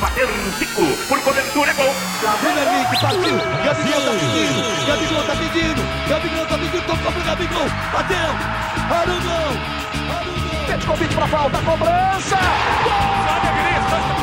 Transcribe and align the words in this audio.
bateu 0.00 0.28
um 0.28 0.52
ciclo, 0.58 0.96
por 1.08 1.20
cobertura, 1.20 1.70
é 1.70 1.74
gol. 1.74 1.94
Premier 2.40 2.64
League, 2.64 3.00
partiu, 3.00 3.36
Gabigol 3.64 4.00
tá 4.00 4.12
pedindo, 4.12 4.86
Gabigol 4.86 5.24
tá 5.24 5.36
pedindo, 5.36 6.08
Gabigol 6.08 6.46
tá 6.46 6.58
pedindo, 6.58 6.86
tocou 6.86 7.12
pro 7.12 7.22
Gabigol, 7.22 7.68
bateu, 7.92 8.16
olha 8.90 9.12
o 9.12 9.20
gol, 9.20 9.56
olha 10.10 10.30
o 10.30 10.40
gol. 10.40 10.66
Pede 10.66 10.86
convite 10.86 11.14
pra 11.14 11.28
falta, 11.28 11.58
cobrança, 11.58 12.36
gol! 12.84 14.19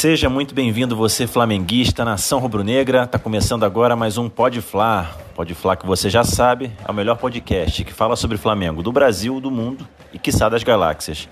Seja 0.00 0.30
muito 0.30 0.54
bem-vindo 0.54 0.96
você 0.96 1.26
flamenguista, 1.26 2.06
nação 2.06 2.38
rubro-negra. 2.38 3.06
Tá 3.06 3.18
começando 3.18 3.64
agora 3.64 3.94
mais 3.94 4.16
um 4.16 4.30
Pode 4.30 4.62
Fla. 4.62 5.14
Pode 5.34 5.52
Fla 5.54 5.76
que 5.76 5.84
você 5.84 6.08
já 6.08 6.24
sabe, 6.24 6.72
é 6.82 6.90
o 6.90 6.94
melhor 6.94 7.18
podcast 7.18 7.84
que 7.84 7.92
fala 7.92 8.16
sobre 8.16 8.38
Flamengo 8.38 8.82
do 8.82 8.90
Brasil, 8.90 9.38
do 9.42 9.50
mundo 9.50 9.86
e 10.10 10.18
quiçá 10.18 10.48
das 10.48 10.64
galáxias. 10.64 11.28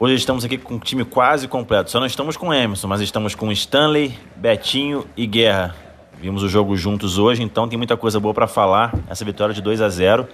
Hoje 0.00 0.16
estamos 0.16 0.44
aqui 0.44 0.58
com 0.58 0.74
um 0.74 0.78
time 0.80 1.04
quase 1.04 1.46
completo. 1.46 1.92
Só 1.92 2.00
não 2.00 2.08
estamos 2.08 2.36
com 2.36 2.52
Emerson, 2.52 2.88
mas 2.88 3.00
estamos 3.00 3.36
com 3.36 3.52
Stanley, 3.52 4.18
Betinho 4.34 5.06
e 5.16 5.24
Guerra. 5.24 5.76
Vimos 6.20 6.42
o 6.42 6.48
jogo 6.48 6.76
juntos 6.76 7.18
hoje, 7.18 7.44
então 7.44 7.68
tem 7.68 7.78
muita 7.78 7.96
coisa 7.96 8.18
boa 8.18 8.34
para 8.34 8.48
falar. 8.48 8.92
Essa 9.08 9.24
vitória 9.24 9.54
de 9.54 9.62
2 9.62 9.80
a 9.80 9.88
0. 9.88 10.26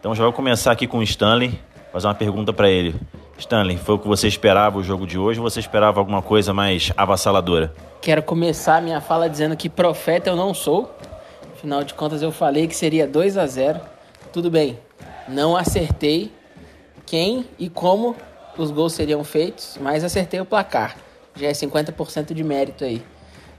Então 0.00 0.14
já 0.14 0.24
vou 0.24 0.32
começar 0.32 0.72
aqui 0.72 0.86
com 0.86 1.00
o 1.00 1.02
Stanley, 1.02 1.60
fazer 1.92 2.06
uma 2.06 2.14
pergunta 2.14 2.50
para 2.50 2.70
ele. 2.70 2.94
Stanley, 3.38 3.76
foi 3.76 3.94
o 3.94 3.98
que 3.98 4.08
você 4.08 4.26
esperava 4.26 4.78
o 4.78 4.82
jogo 4.82 5.06
de 5.06 5.18
hoje 5.18 5.38
ou 5.38 5.48
você 5.48 5.60
esperava 5.60 6.00
alguma 6.00 6.22
coisa 6.22 6.52
mais 6.54 6.92
avassaladora? 6.96 7.72
Quero 8.00 8.22
começar 8.22 8.80
minha 8.80 9.00
fala 9.00 9.28
dizendo 9.28 9.56
que 9.56 9.68
profeta 9.68 10.30
eu 10.30 10.36
não 10.36 10.54
sou. 10.54 10.94
Afinal 11.54 11.84
de 11.84 11.94
contas, 11.94 12.22
eu 12.22 12.32
falei 12.32 12.66
que 12.66 12.74
seria 12.74 13.06
2 13.06 13.36
a 13.36 13.46
0. 13.46 13.80
Tudo 14.32 14.50
bem, 14.50 14.78
não 15.28 15.56
acertei 15.56 16.32
quem 17.04 17.46
e 17.58 17.68
como 17.68 18.16
os 18.56 18.70
gols 18.70 18.94
seriam 18.94 19.22
feitos, 19.22 19.78
mas 19.80 20.02
acertei 20.02 20.40
o 20.40 20.44
placar. 20.44 20.96
Já 21.34 21.48
é 21.48 21.52
50% 21.52 22.32
de 22.32 22.42
mérito 22.42 22.84
aí. 22.84 23.02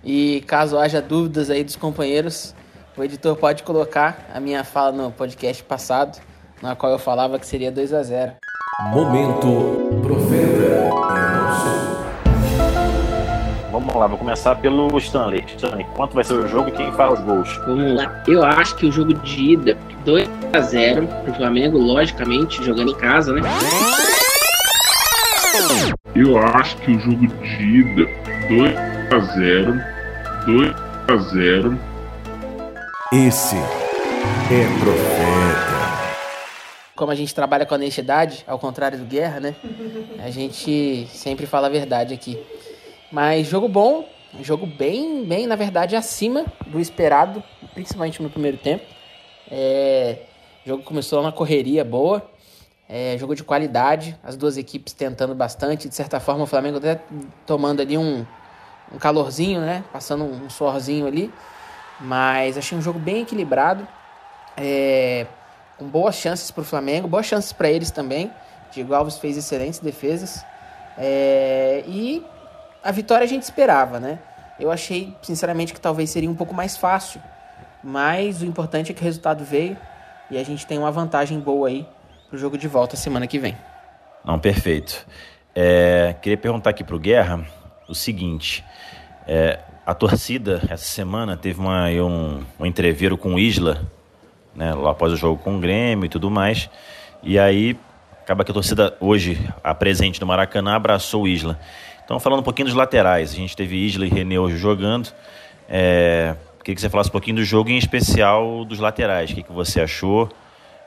E 0.03 0.41
caso 0.47 0.77
haja 0.77 1.01
dúvidas 1.01 1.49
aí 1.49 1.63
dos 1.63 1.75
companheiros, 1.75 2.55
o 2.95 3.03
editor 3.03 3.35
pode 3.35 3.63
colocar 3.63 4.27
a 4.33 4.39
minha 4.39 4.63
fala 4.63 4.91
no 4.91 5.11
podcast 5.11 5.63
passado, 5.63 6.19
na 6.61 6.75
qual 6.75 6.91
eu 6.91 6.99
falava 6.99 7.37
que 7.37 7.45
seria 7.45 7.71
2 7.71 7.93
a 7.93 8.01
0. 8.01 8.31
Momento 8.79 9.99
Profeta. 10.03 10.91
Vamos 13.71 13.95
lá, 13.95 14.05
vou 14.05 14.19
começar 14.19 14.53
pelo 14.53 14.95
Stanley. 14.99 15.43
Stanley, 15.47 15.83
quanto 15.95 16.13
vai 16.13 16.23
ser 16.23 16.35
o 16.35 16.47
jogo 16.47 16.69
e 16.69 16.71
quem 16.73 16.91
faz 16.91 17.13
os 17.13 17.25
gols? 17.25 17.57
Vamos 17.65 17.95
lá. 17.95 18.23
Eu 18.27 18.45
acho 18.45 18.75
que 18.75 18.85
o 18.85 18.91
jogo 18.91 19.15
de 19.15 19.53
ida 19.53 19.75
2 20.05 20.29
a 20.53 20.59
0 20.61 21.07
pro 21.07 21.33
Flamengo, 21.33 21.79
logicamente, 21.79 22.63
jogando 22.63 22.91
em 22.91 22.95
casa, 22.95 23.33
né? 23.33 23.41
Eu 26.15 26.37
acho 26.37 26.77
que 26.77 26.91
o 26.91 26.99
jogo 26.99 27.25
de 27.25 27.63
ida 27.63 28.07
2 28.47 28.77
a 29.11 29.19
0, 29.39 29.81
2 30.45 30.75
a 31.07 31.17
0. 31.33 31.79
Esse 33.11 33.55
é 33.55 34.67
Profeta. 34.79 35.76
Como 36.97 37.11
a 37.11 37.15
gente 37.15 37.33
trabalha 37.33 37.63
com 37.63 37.75
honestidade, 37.75 38.43
ao 38.47 38.57
contrário 38.57 38.97
do 38.97 39.05
Guerra, 39.05 39.39
né? 39.39 39.55
A 40.17 40.31
gente 40.31 41.07
sempre 41.13 41.45
fala 41.45 41.67
a 41.67 41.69
verdade 41.69 42.11
aqui. 42.11 42.43
Mas 43.11 43.45
jogo 43.45 43.69
bom, 43.69 44.09
jogo 44.41 44.65
bem, 44.65 45.23
bem, 45.23 45.45
na 45.45 45.55
verdade, 45.55 45.95
acima 45.95 46.43
do 46.65 46.79
esperado, 46.79 47.43
principalmente 47.75 48.21
no 48.21 48.31
primeiro 48.31 48.57
tempo. 48.57 48.83
É, 49.49 50.21
o 50.65 50.69
jogo 50.69 50.83
começou 50.83 51.21
uma 51.21 51.31
correria 51.31 51.85
boa, 51.85 52.27
é, 52.89 53.15
jogo 53.19 53.35
de 53.35 53.43
qualidade, 53.43 54.17
as 54.23 54.35
duas 54.35 54.57
equipes 54.57 54.91
tentando 54.91 55.35
bastante. 55.35 55.87
De 55.87 55.93
certa 55.93 56.19
forma, 56.19 56.45
o 56.45 56.47
Flamengo 56.47 56.77
até 56.79 56.99
tomando 57.45 57.79
ali 57.79 57.95
um, 57.95 58.25
um 58.91 58.97
calorzinho, 58.97 59.61
né? 59.61 59.83
Passando 59.93 60.23
um 60.23 60.49
suorzinho 60.49 61.05
ali. 61.05 61.31
Mas 62.01 62.57
achei 62.57 62.75
um 62.75 62.81
jogo 62.81 62.97
bem 62.97 63.21
equilibrado. 63.21 63.87
É, 64.57 65.27
com 65.77 65.85
boas 65.85 66.15
chances 66.15 66.51
para 66.51 66.61
o 66.61 66.65
Flamengo, 66.65 67.07
boas 67.07 67.25
chances 67.25 67.53
para 67.53 67.69
eles 67.69 67.91
também. 67.91 68.31
Diego 68.71 68.93
Alves 68.93 69.17
fez 69.17 69.37
excelentes 69.37 69.79
defesas. 69.79 70.43
É, 70.97 71.83
e 71.87 72.25
a 72.83 72.91
vitória 72.91 73.23
a 73.23 73.27
gente 73.27 73.43
esperava, 73.43 73.99
né? 73.99 74.19
Eu 74.59 74.71
achei, 74.71 75.15
sinceramente, 75.21 75.73
que 75.73 75.79
talvez 75.79 76.09
seria 76.09 76.29
um 76.29 76.35
pouco 76.35 76.53
mais 76.53 76.75
fácil. 76.75 77.21
Mas 77.83 78.41
o 78.41 78.45
importante 78.45 78.91
é 78.91 78.95
que 78.95 79.01
o 79.01 79.03
resultado 79.03 79.43
veio 79.43 79.77
e 80.31 80.37
a 80.37 80.43
gente 80.43 80.65
tem 80.65 80.77
uma 80.77 80.91
vantagem 80.91 81.39
boa 81.39 81.67
aí 81.67 81.87
pro 82.29 82.37
jogo 82.37 82.57
de 82.57 82.67
volta 82.67 82.97
semana 82.97 83.27
que 83.27 83.39
vem. 83.39 83.55
Não, 84.25 84.37
perfeito. 84.39 85.05
É, 85.55 86.15
queria 86.21 86.37
perguntar 86.37 86.71
aqui 86.71 86.83
pro 86.83 86.99
Guerra 86.99 87.45
o 87.87 87.95
seguinte: 87.95 88.63
é, 89.27 89.59
a 89.85 89.93
torcida 89.93 90.61
essa 90.69 90.85
semana 90.85 91.37
teve 91.37 91.59
uma, 91.59 91.87
um, 91.87 92.43
um 92.59 92.65
entreveiro 92.65 93.17
com 93.17 93.35
o 93.35 93.39
Isla, 93.39 93.81
né, 94.57 94.73
após 94.89 95.13
o 95.13 95.15
jogo 95.15 95.41
com 95.41 95.55
o 95.55 95.59
Grêmio 95.59 96.05
e 96.05 96.09
tudo 96.09 96.29
mais. 96.31 96.69
E 97.21 97.37
aí 97.37 97.77
acaba 98.21 98.43
que 98.43 98.51
a 98.51 98.53
torcida 98.53 98.97
hoje, 98.99 99.39
a 99.63 99.73
presente 99.73 100.19
no 100.19 100.27
Maracanã, 100.27 100.75
abraçou 100.75 101.23
o 101.23 101.27
Isla. 101.27 101.57
Então, 102.03 102.19
falando 102.19 102.39
um 102.39 102.43
pouquinho 102.43 102.65
dos 102.65 102.75
laterais, 102.75 103.31
a 103.31 103.35
gente 103.35 103.55
teve 103.55 103.77
Isla 103.77 104.05
e 104.05 104.09
René 104.09 104.39
hoje 104.39 104.57
jogando. 104.57 105.09
É, 105.69 106.35
queria 106.63 106.75
que 106.75 106.81
você 106.81 106.89
falasse 106.89 107.09
um 107.09 107.11
pouquinho 107.11 107.37
do 107.37 107.43
jogo, 107.43 107.69
em 107.69 107.77
especial 107.77 108.65
dos 108.65 108.79
laterais. 108.79 109.31
O 109.31 109.35
que, 109.35 109.43
que 109.43 109.51
você 109.51 109.79
achou 109.79 110.29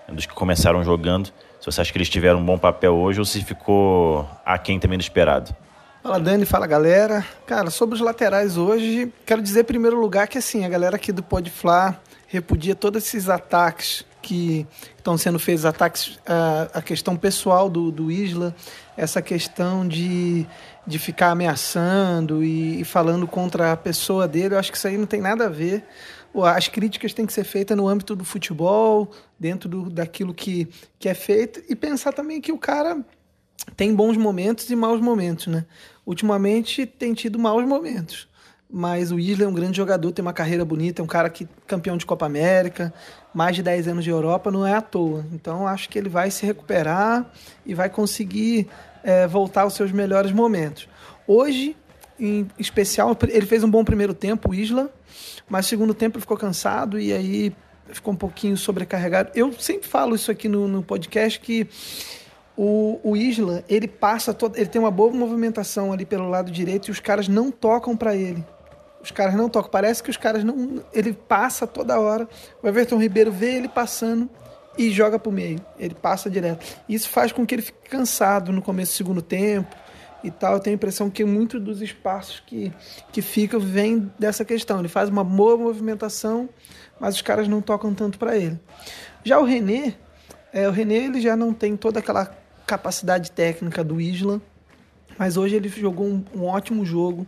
dos 0.08 0.26
que 0.26 0.34
começaram 0.34 0.82
jogando? 0.82 1.26
Se 1.60 1.66
você 1.66 1.80
acha 1.80 1.92
que 1.92 1.98
eles 1.98 2.08
tiveram 2.08 2.40
um 2.40 2.44
bom 2.44 2.58
papel 2.58 2.94
hoje 2.94 3.20
ou 3.20 3.24
se 3.24 3.44
ficou 3.44 4.28
aquém 4.44 4.80
também 4.80 4.98
do 4.98 5.02
esperado? 5.02 5.54
Fala 6.02 6.18
Dani, 6.18 6.46
fala 6.46 6.66
galera. 6.66 7.24
Cara, 7.46 7.70
sobre 7.70 7.94
os 7.94 8.00
laterais 8.00 8.56
hoje, 8.56 9.12
quero 9.26 9.42
dizer 9.42 9.60
em 9.60 9.64
primeiro 9.64 10.00
lugar 10.00 10.26
que 10.26 10.38
assim, 10.38 10.64
a 10.64 10.68
galera 10.68 10.96
aqui 10.96 11.12
do 11.12 11.22
Pode 11.22 11.50
Fla 11.50 12.00
repudia 12.30 12.76
todos 12.76 13.04
esses 13.04 13.28
ataques 13.28 14.04
que 14.22 14.64
estão 14.96 15.18
sendo 15.18 15.38
feitos, 15.38 15.64
ataques 15.64 16.18
a, 16.24 16.78
a 16.78 16.82
questão 16.82 17.16
pessoal 17.16 17.68
do, 17.68 17.90
do 17.90 18.10
Isla, 18.10 18.54
essa 18.96 19.20
questão 19.20 19.86
de, 19.86 20.46
de 20.86 20.98
ficar 20.98 21.30
ameaçando 21.30 22.44
e, 22.44 22.80
e 22.80 22.84
falando 22.84 23.26
contra 23.26 23.72
a 23.72 23.76
pessoa 23.76 24.28
dele, 24.28 24.54
eu 24.54 24.58
acho 24.60 24.70
que 24.70 24.78
isso 24.78 24.86
aí 24.86 24.96
não 24.96 25.06
tem 25.06 25.20
nada 25.20 25.46
a 25.46 25.48
ver. 25.48 25.84
As 26.54 26.68
críticas 26.68 27.12
têm 27.12 27.26
que 27.26 27.32
ser 27.32 27.42
feitas 27.42 27.76
no 27.76 27.88
âmbito 27.88 28.14
do 28.14 28.24
futebol, 28.24 29.10
dentro 29.36 29.68
do, 29.68 29.90
daquilo 29.90 30.32
que, 30.32 30.68
que 31.00 31.08
é 31.08 31.14
feito, 31.14 31.60
e 31.68 31.74
pensar 31.74 32.12
também 32.12 32.40
que 32.40 32.52
o 32.52 32.58
cara 32.58 33.04
tem 33.76 33.92
bons 33.92 34.16
momentos 34.16 34.70
e 34.70 34.76
maus 34.76 35.00
momentos, 35.00 35.48
né? 35.48 35.66
Ultimamente 36.06 36.86
tem 36.86 37.12
tido 37.12 37.40
maus 37.40 37.66
momentos, 37.66 38.28
mas 38.72 39.10
o 39.10 39.18
Isla 39.18 39.44
é 39.44 39.48
um 39.48 39.52
grande 39.52 39.76
jogador, 39.76 40.12
tem 40.12 40.22
uma 40.22 40.32
carreira 40.32 40.64
bonita, 40.64 41.02
é 41.02 41.04
um 41.04 41.08
cara 41.08 41.28
que 41.28 41.48
campeão 41.66 41.96
de 41.96 42.06
Copa 42.06 42.26
América, 42.26 42.92
mais 43.34 43.56
de 43.56 43.62
10 43.62 43.88
anos 43.88 44.04
de 44.04 44.10
Europa, 44.10 44.50
não 44.50 44.66
é 44.66 44.74
à 44.74 44.80
toa. 44.80 45.24
Então 45.32 45.66
acho 45.66 45.88
que 45.88 45.98
ele 45.98 46.08
vai 46.08 46.30
se 46.30 46.46
recuperar 46.46 47.30
e 47.66 47.74
vai 47.74 47.90
conseguir 47.90 48.68
é, 49.02 49.26
voltar 49.26 49.62
aos 49.62 49.74
seus 49.74 49.90
melhores 49.90 50.30
momentos. 50.30 50.88
Hoje, 51.26 51.76
em 52.18 52.48
especial, 52.58 53.16
ele 53.28 53.46
fez 53.46 53.64
um 53.64 53.70
bom 53.70 53.84
primeiro 53.84 54.14
tempo, 54.14 54.50
o 54.50 54.54
Isla, 54.54 54.90
mas 55.48 55.66
segundo 55.66 55.94
tempo 55.94 56.16
ele 56.16 56.22
ficou 56.22 56.36
cansado 56.36 56.98
e 56.98 57.12
aí 57.12 57.52
ficou 57.88 58.14
um 58.14 58.16
pouquinho 58.16 58.56
sobrecarregado. 58.56 59.30
Eu 59.34 59.52
sempre 59.54 59.88
falo 59.88 60.14
isso 60.14 60.30
aqui 60.30 60.48
no, 60.48 60.68
no 60.68 60.82
podcast 60.82 61.40
que 61.40 61.66
o, 62.56 63.00
o 63.02 63.16
Isla, 63.16 63.64
ele 63.68 63.88
passa, 63.88 64.34
todo, 64.34 64.56
ele 64.56 64.66
tem 64.66 64.80
uma 64.80 64.90
boa 64.90 65.12
movimentação 65.12 65.92
ali 65.92 66.04
pelo 66.04 66.28
lado 66.28 66.52
direito 66.52 66.88
e 66.88 66.90
os 66.90 67.00
caras 67.00 67.26
não 67.26 67.50
tocam 67.50 67.96
para 67.96 68.14
ele. 68.14 68.44
Os 69.02 69.10
caras 69.10 69.34
não 69.34 69.48
tocam. 69.48 69.70
Parece 69.70 70.02
que 70.02 70.10
os 70.10 70.16
caras 70.16 70.44
não. 70.44 70.82
Ele 70.92 71.12
passa 71.12 71.66
toda 71.66 71.98
hora. 71.98 72.28
O 72.62 72.68
Everton 72.68 72.98
Ribeiro 72.98 73.32
vê 73.32 73.56
ele 73.56 73.68
passando 73.68 74.28
e 74.76 74.90
joga 74.90 75.18
pro 75.18 75.32
meio. 75.32 75.60
Ele 75.78 75.94
passa 75.94 76.30
direto. 76.30 76.64
Isso 76.88 77.08
faz 77.08 77.32
com 77.32 77.46
que 77.46 77.54
ele 77.54 77.62
fique 77.62 77.88
cansado 77.88 78.52
no 78.52 78.62
começo 78.62 78.92
do 78.92 78.96
segundo 78.96 79.22
tempo 79.22 79.74
e 80.22 80.30
tal. 80.30 80.54
Eu 80.54 80.60
tenho 80.60 80.74
a 80.74 80.76
impressão 80.76 81.10
que 81.10 81.24
muitos 81.24 81.60
dos 81.60 81.80
espaços 81.80 82.42
que, 82.46 82.72
que 83.12 83.22
ficam 83.22 83.58
vem 83.58 84.10
dessa 84.18 84.44
questão. 84.44 84.78
Ele 84.78 84.88
faz 84.88 85.08
uma 85.08 85.24
boa 85.24 85.56
movimentação, 85.56 86.48
mas 86.98 87.14
os 87.14 87.22
caras 87.22 87.48
não 87.48 87.60
tocam 87.60 87.94
tanto 87.94 88.18
para 88.18 88.36
ele. 88.36 88.58
Já 89.24 89.38
o 89.38 89.44
René, 89.44 89.94
é, 90.52 90.68
o 90.68 90.72
René 90.72 91.06
ele 91.06 91.20
já 91.20 91.36
não 91.36 91.52
tem 91.52 91.76
toda 91.76 91.98
aquela 91.98 92.34
capacidade 92.66 93.32
técnica 93.32 93.82
do 93.82 94.00
Isla, 94.00 94.40
mas 95.18 95.36
hoje 95.36 95.56
ele 95.56 95.68
jogou 95.68 96.06
um, 96.06 96.24
um 96.34 96.44
ótimo 96.44 96.84
jogo. 96.84 97.26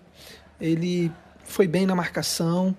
Ele 0.60 1.10
foi 1.44 1.67
bem 1.67 1.87
na 1.87 1.94
marcação, 1.94 2.77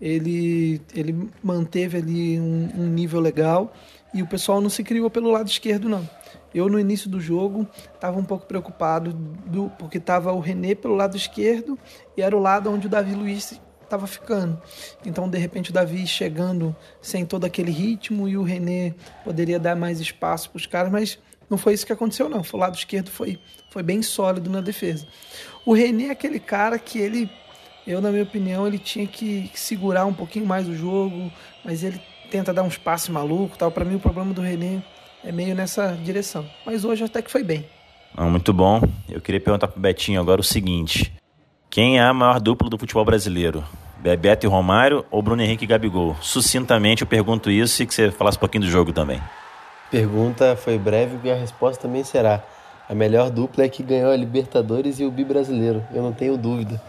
ele, 0.00 0.80
ele 0.94 1.30
manteve 1.42 1.98
ali 1.98 2.40
um, 2.40 2.70
um 2.76 2.86
nível 2.86 3.20
legal 3.20 3.72
e 4.12 4.22
o 4.22 4.26
pessoal 4.26 4.60
não 4.60 4.70
se 4.70 4.82
criou 4.82 5.10
pelo 5.10 5.30
lado 5.30 5.48
esquerdo, 5.48 5.88
não. 5.88 6.08
Eu, 6.54 6.68
no 6.68 6.80
início 6.80 7.10
do 7.10 7.20
jogo, 7.20 7.66
estava 7.94 8.18
um 8.18 8.24
pouco 8.24 8.46
preocupado 8.46 9.12
do, 9.12 9.70
porque 9.78 9.98
estava 9.98 10.32
o 10.32 10.40
René 10.40 10.74
pelo 10.74 10.94
lado 10.94 11.16
esquerdo 11.16 11.78
e 12.16 12.22
era 12.22 12.36
o 12.36 12.40
lado 12.40 12.70
onde 12.70 12.86
o 12.86 12.90
Davi 12.90 13.14
Luiz 13.14 13.60
estava 13.82 14.06
ficando. 14.06 14.60
Então, 15.04 15.28
de 15.28 15.38
repente, 15.38 15.70
o 15.70 15.72
Davi 15.72 16.06
chegando 16.06 16.74
sem 17.00 17.24
todo 17.24 17.44
aquele 17.44 17.70
ritmo 17.70 18.28
e 18.28 18.36
o 18.36 18.42
René 18.42 18.94
poderia 19.24 19.58
dar 19.58 19.76
mais 19.76 20.00
espaço 20.00 20.50
para 20.50 20.56
os 20.56 20.66
caras, 20.66 20.90
mas 20.90 21.18
não 21.48 21.56
foi 21.56 21.74
isso 21.74 21.86
que 21.86 21.92
aconteceu, 21.92 22.28
não. 22.28 22.42
O 22.52 22.56
lado 22.56 22.76
esquerdo 22.76 23.10
foi, 23.10 23.38
foi 23.70 23.82
bem 23.82 24.02
sólido 24.02 24.50
na 24.50 24.60
defesa. 24.60 25.06
O 25.64 25.72
René 25.72 26.06
é 26.06 26.10
aquele 26.10 26.40
cara 26.40 26.78
que 26.78 26.98
ele, 26.98 27.30
eu, 27.86 28.00
na 28.00 28.10
minha 28.10 28.24
opinião, 28.24 28.66
ele 28.66 28.78
tinha 28.78 29.06
que 29.06 29.50
segurar 29.54 30.06
um 30.06 30.12
pouquinho 30.12 30.44
mais 30.44 30.68
o 30.68 30.74
jogo, 30.74 31.30
mas 31.64 31.84
ele 31.84 32.00
tenta 32.30 32.52
dar 32.52 32.62
uns 32.62 32.76
passes 32.76 33.08
malucos 33.08 33.56
tal. 33.56 33.70
Para 33.70 33.84
mim, 33.84 33.94
o 33.94 34.00
problema 34.00 34.34
do 34.34 34.40
René 34.40 34.82
é 35.24 35.30
meio 35.30 35.54
nessa 35.54 35.92
direção. 36.02 36.44
Mas 36.64 36.84
hoje 36.84 37.04
até 37.04 37.22
que 37.22 37.30
foi 37.30 37.44
bem. 37.44 37.64
Ah, 38.16 38.24
muito 38.24 38.52
bom. 38.52 38.80
Eu 39.08 39.20
queria 39.20 39.40
perguntar 39.40 39.68
pro 39.68 39.80
Betinho 39.80 40.20
agora 40.20 40.40
o 40.40 40.44
seguinte: 40.44 41.12
quem 41.70 41.98
é 41.98 42.02
a 42.02 42.12
maior 42.12 42.40
dupla 42.40 42.68
do 42.68 42.78
futebol 42.78 43.04
brasileiro? 43.04 43.62
Bebeto 43.98 44.46
e 44.46 44.48
Romário 44.48 45.04
ou 45.10 45.22
Bruno 45.22 45.42
Henrique 45.42 45.64
e 45.64 45.66
Gabigol? 45.66 46.16
Sucintamente 46.20 47.02
eu 47.02 47.08
pergunto 47.08 47.50
isso 47.50 47.82
e 47.82 47.86
que 47.86 47.94
você 47.94 48.10
falasse 48.10 48.36
um 48.36 48.40
pouquinho 48.40 48.64
do 48.64 48.70
jogo 48.70 48.92
também. 48.92 49.20
Pergunta 49.90 50.56
foi 50.56 50.78
breve 50.78 51.18
e 51.24 51.30
a 51.30 51.34
resposta 51.34 51.82
também 51.82 52.04
será. 52.04 52.42
A 52.88 52.94
melhor 52.94 53.30
dupla 53.30 53.64
é 53.64 53.68
que 53.68 53.82
ganhou 53.82 54.10
a 54.10 54.16
Libertadores 54.16 55.00
e 55.00 55.04
o 55.04 55.10
Bi 55.10 55.24
brasileiro, 55.24 55.84
eu 55.92 56.02
não 56.02 56.12
tenho 56.12 56.36
dúvida. 56.36 56.80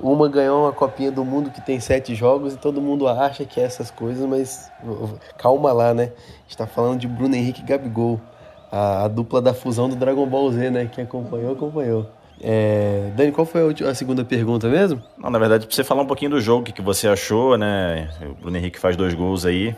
Uma 0.00 0.28
ganhou 0.28 0.62
uma 0.62 0.72
Copinha 0.72 1.10
do 1.10 1.24
Mundo 1.24 1.50
que 1.50 1.60
tem 1.60 1.80
sete 1.80 2.14
jogos 2.14 2.54
e 2.54 2.56
todo 2.56 2.80
mundo 2.80 3.08
acha 3.08 3.44
que 3.44 3.60
é 3.60 3.64
essas 3.64 3.90
coisas, 3.90 4.24
mas 4.26 4.70
calma 5.36 5.72
lá, 5.72 5.92
né? 5.92 6.12
A 6.14 6.42
gente 6.42 6.56
tá 6.56 6.66
falando 6.66 7.00
de 7.00 7.08
Bruno 7.08 7.34
Henrique 7.34 7.62
e 7.62 7.64
Gabigol, 7.64 8.20
a, 8.70 9.04
a 9.04 9.08
dupla 9.08 9.42
da 9.42 9.52
fusão 9.52 9.88
do 9.88 9.96
Dragon 9.96 10.26
Ball 10.26 10.50
Z, 10.52 10.70
né? 10.70 10.88
Quem 10.92 11.04
acompanhou, 11.04 11.52
acompanhou. 11.52 12.06
É... 12.40 13.10
Dani, 13.16 13.32
qual 13.32 13.44
foi 13.44 13.74
a, 13.84 13.94
segunda 13.94 14.24
pergunta 14.24 14.68
mesmo? 14.68 15.02
Não, 15.18 15.30
na 15.30 15.38
verdade, 15.38 15.66
pra 15.66 15.74
você 15.74 15.82
falar 15.82 16.02
um 16.02 16.06
pouquinho 16.06 16.30
do 16.30 16.40
jogo, 16.40 16.60
o 16.60 16.72
que 16.72 16.80
você 16.80 17.08
achou, 17.08 17.58
né? 17.58 18.08
O 18.22 18.34
Bruno 18.34 18.56
Henrique 18.56 18.78
faz 18.78 18.96
dois 18.96 19.14
gols 19.14 19.44
aí, 19.44 19.74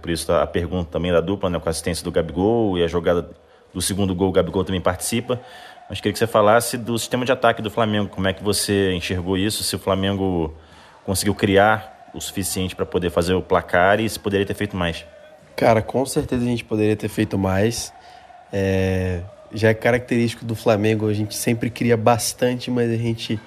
por 0.00 0.10
isso 0.10 0.30
a 0.32 0.46
pergunta 0.46 0.90
também 0.90 1.10
da 1.12 1.20
dupla, 1.20 1.50
né? 1.50 1.58
Com 1.58 1.68
a 1.68 1.70
assistência 1.70 2.04
do 2.04 2.12
Gabigol 2.12 2.78
e 2.78 2.84
a 2.84 2.86
jogada 2.86 3.28
do 3.74 3.82
segundo 3.82 4.14
gol, 4.14 4.28
o 4.28 4.32
Gabigol 4.32 4.64
também 4.64 4.80
participa. 4.80 5.40
Mas 5.88 6.00
queria 6.00 6.12
que 6.12 6.18
você 6.18 6.26
falasse 6.26 6.76
do 6.76 6.98
sistema 6.98 7.24
de 7.24 7.30
ataque 7.30 7.62
do 7.62 7.70
Flamengo, 7.70 8.08
como 8.08 8.26
é 8.26 8.32
que 8.32 8.42
você 8.42 8.92
enxergou 8.92 9.38
isso, 9.38 9.62
se 9.62 9.76
o 9.76 9.78
Flamengo 9.78 10.52
conseguiu 11.04 11.34
criar 11.34 12.10
o 12.12 12.20
suficiente 12.20 12.74
para 12.74 12.84
poder 12.84 13.10
fazer 13.10 13.34
o 13.34 13.42
placar 13.42 14.00
e 14.00 14.08
se 14.08 14.18
poderia 14.18 14.44
ter 14.44 14.54
feito 14.54 14.76
mais. 14.76 15.04
Cara, 15.54 15.80
com 15.80 16.04
certeza 16.04 16.44
a 16.44 16.48
gente 16.48 16.64
poderia 16.64 16.96
ter 16.96 17.08
feito 17.08 17.38
mais. 17.38 17.92
É... 18.52 19.20
Já 19.54 19.68
é 19.68 19.74
característico 19.74 20.44
do 20.44 20.56
Flamengo, 20.56 21.08
a 21.08 21.14
gente 21.14 21.36
sempre 21.36 21.70
cria 21.70 21.96
bastante, 21.96 22.68
mas 22.68 22.90
a 22.90 22.96
gente 22.96 23.38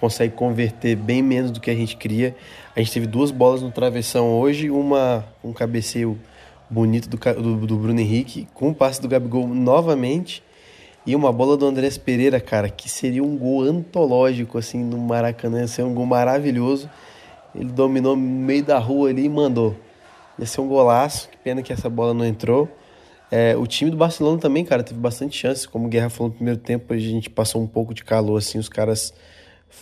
consegue 0.00 0.34
converter 0.34 0.96
bem 0.96 1.22
menos 1.22 1.50
do 1.50 1.60
que 1.60 1.70
a 1.70 1.74
gente 1.74 1.94
cria. 1.96 2.34
A 2.74 2.80
gente 2.80 2.90
teve 2.90 3.06
duas 3.06 3.30
bolas 3.30 3.60
no 3.60 3.70
travessão 3.70 4.30
hoje, 4.30 4.70
uma 4.70 5.24
um 5.44 5.52
cabeceio 5.52 6.18
bonito 6.70 7.06
do, 7.06 7.18
do, 7.18 7.66
do 7.66 7.76
Bruno 7.76 8.00
Henrique, 8.00 8.48
com 8.54 8.70
o 8.70 8.74
passe 8.74 9.00
do 9.00 9.06
Gabigol 9.08 9.46
novamente 9.46 10.42
e 11.04 11.16
uma 11.16 11.32
bola 11.32 11.56
do 11.56 11.66
Andrés 11.66 11.98
Pereira, 11.98 12.40
cara, 12.40 12.68
que 12.68 12.88
seria 12.88 13.24
um 13.24 13.36
gol 13.36 13.62
antológico, 13.62 14.56
assim, 14.56 14.82
no 14.84 14.96
Maracanã. 14.98 15.60
Ia 15.60 15.66
ser 15.66 15.82
um 15.82 15.92
gol 15.92 16.06
maravilhoso. 16.06 16.88
Ele 17.54 17.70
dominou 17.70 18.14
no 18.14 18.22
meio 18.22 18.62
da 18.62 18.78
rua 18.78 19.10
ali 19.10 19.24
e 19.24 19.28
mandou. 19.28 19.74
Ia 20.38 20.46
ser 20.46 20.60
um 20.60 20.68
golaço. 20.68 21.28
Que 21.28 21.36
pena 21.38 21.60
que 21.60 21.72
essa 21.72 21.90
bola 21.90 22.14
não 22.14 22.24
entrou. 22.24 22.68
É, 23.30 23.56
o 23.56 23.66
time 23.66 23.90
do 23.90 23.96
Barcelona 23.96 24.38
também, 24.38 24.64
cara, 24.64 24.84
teve 24.84 25.00
bastante 25.00 25.36
chance. 25.36 25.68
Como 25.68 25.86
o 25.86 25.88
Guerra 25.88 26.08
falou 26.08 26.28
no 26.28 26.36
primeiro 26.36 26.60
tempo, 26.60 26.92
a 26.92 26.98
gente 26.98 27.28
passou 27.28 27.60
um 27.60 27.66
pouco 27.66 27.92
de 27.92 28.04
calor, 28.04 28.38
assim. 28.38 28.58
Os 28.58 28.68
caras 28.68 29.12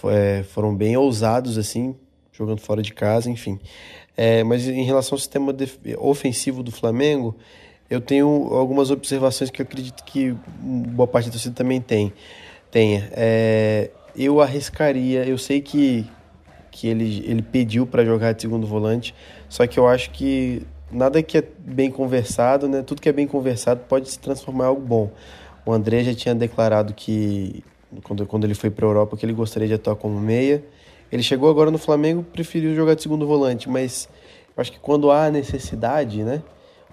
é, 0.04 0.42
foram 0.44 0.74
bem 0.74 0.96
ousados, 0.96 1.58
assim, 1.58 1.94
jogando 2.32 2.60
fora 2.60 2.80
de 2.80 2.94
casa, 2.94 3.28
enfim. 3.28 3.60
É, 4.16 4.42
mas 4.42 4.66
em 4.66 4.84
relação 4.84 5.16
ao 5.16 5.18
sistema 5.18 5.54
ofensivo 5.98 6.62
do 6.62 6.70
Flamengo, 6.70 7.36
eu 7.90 8.00
tenho 8.00 8.26
algumas 8.52 8.90
observações 8.92 9.50
que 9.50 9.60
eu 9.60 9.64
acredito 9.64 10.04
que 10.04 10.34
boa 10.60 11.08
parte 11.08 11.26
da 11.26 11.32
torcida 11.32 11.54
também 11.54 11.80
tem. 11.80 12.12
Tenha. 12.70 13.10
É, 13.12 13.90
eu 14.16 14.40
arriscaria, 14.40 15.26
eu 15.26 15.36
sei 15.36 15.60
que, 15.60 16.08
que 16.70 16.86
ele, 16.86 17.24
ele 17.26 17.42
pediu 17.42 17.84
para 17.84 18.04
jogar 18.04 18.32
de 18.32 18.42
segundo 18.42 18.64
volante, 18.64 19.12
só 19.48 19.66
que 19.66 19.78
eu 19.78 19.88
acho 19.88 20.12
que 20.12 20.62
nada 20.90 21.20
que 21.20 21.38
é 21.38 21.44
bem 21.58 21.90
conversado, 21.90 22.68
né? 22.68 22.82
Tudo 22.82 23.02
que 23.02 23.08
é 23.08 23.12
bem 23.12 23.26
conversado 23.26 23.80
pode 23.88 24.08
se 24.08 24.18
transformar 24.20 24.64
em 24.64 24.68
algo 24.68 24.80
bom. 24.80 25.10
O 25.66 25.72
André 25.72 26.04
já 26.04 26.14
tinha 26.14 26.34
declarado 26.34 26.94
que 26.94 27.64
quando, 28.04 28.24
quando 28.26 28.44
ele 28.44 28.54
foi 28.54 28.70
para 28.70 28.86
a 28.86 28.88
Europa 28.88 29.16
que 29.16 29.26
ele 29.26 29.32
gostaria 29.32 29.66
de 29.66 29.74
atuar 29.74 29.96
como 29.96 30.18
meia. 30.20 30.64
Ele 31.10 31.24
chegou 31.24 31.50
agora 31.50 31.72
no 31.72 31.78
Flamengo, 31.78 32.22
preferiu 32.22 32.74
jogar 32.74 32.94
de 32.94 33.02
segundo 33.02 33.26
volante, 33.26 33.68
mas 33.68 34.08
acho 34.56 34.70
que 34.70 34.78
quando 34.78 35.10
há 35.10 35.28
necessidade, 35.28 36.22
né? 36.22 36.40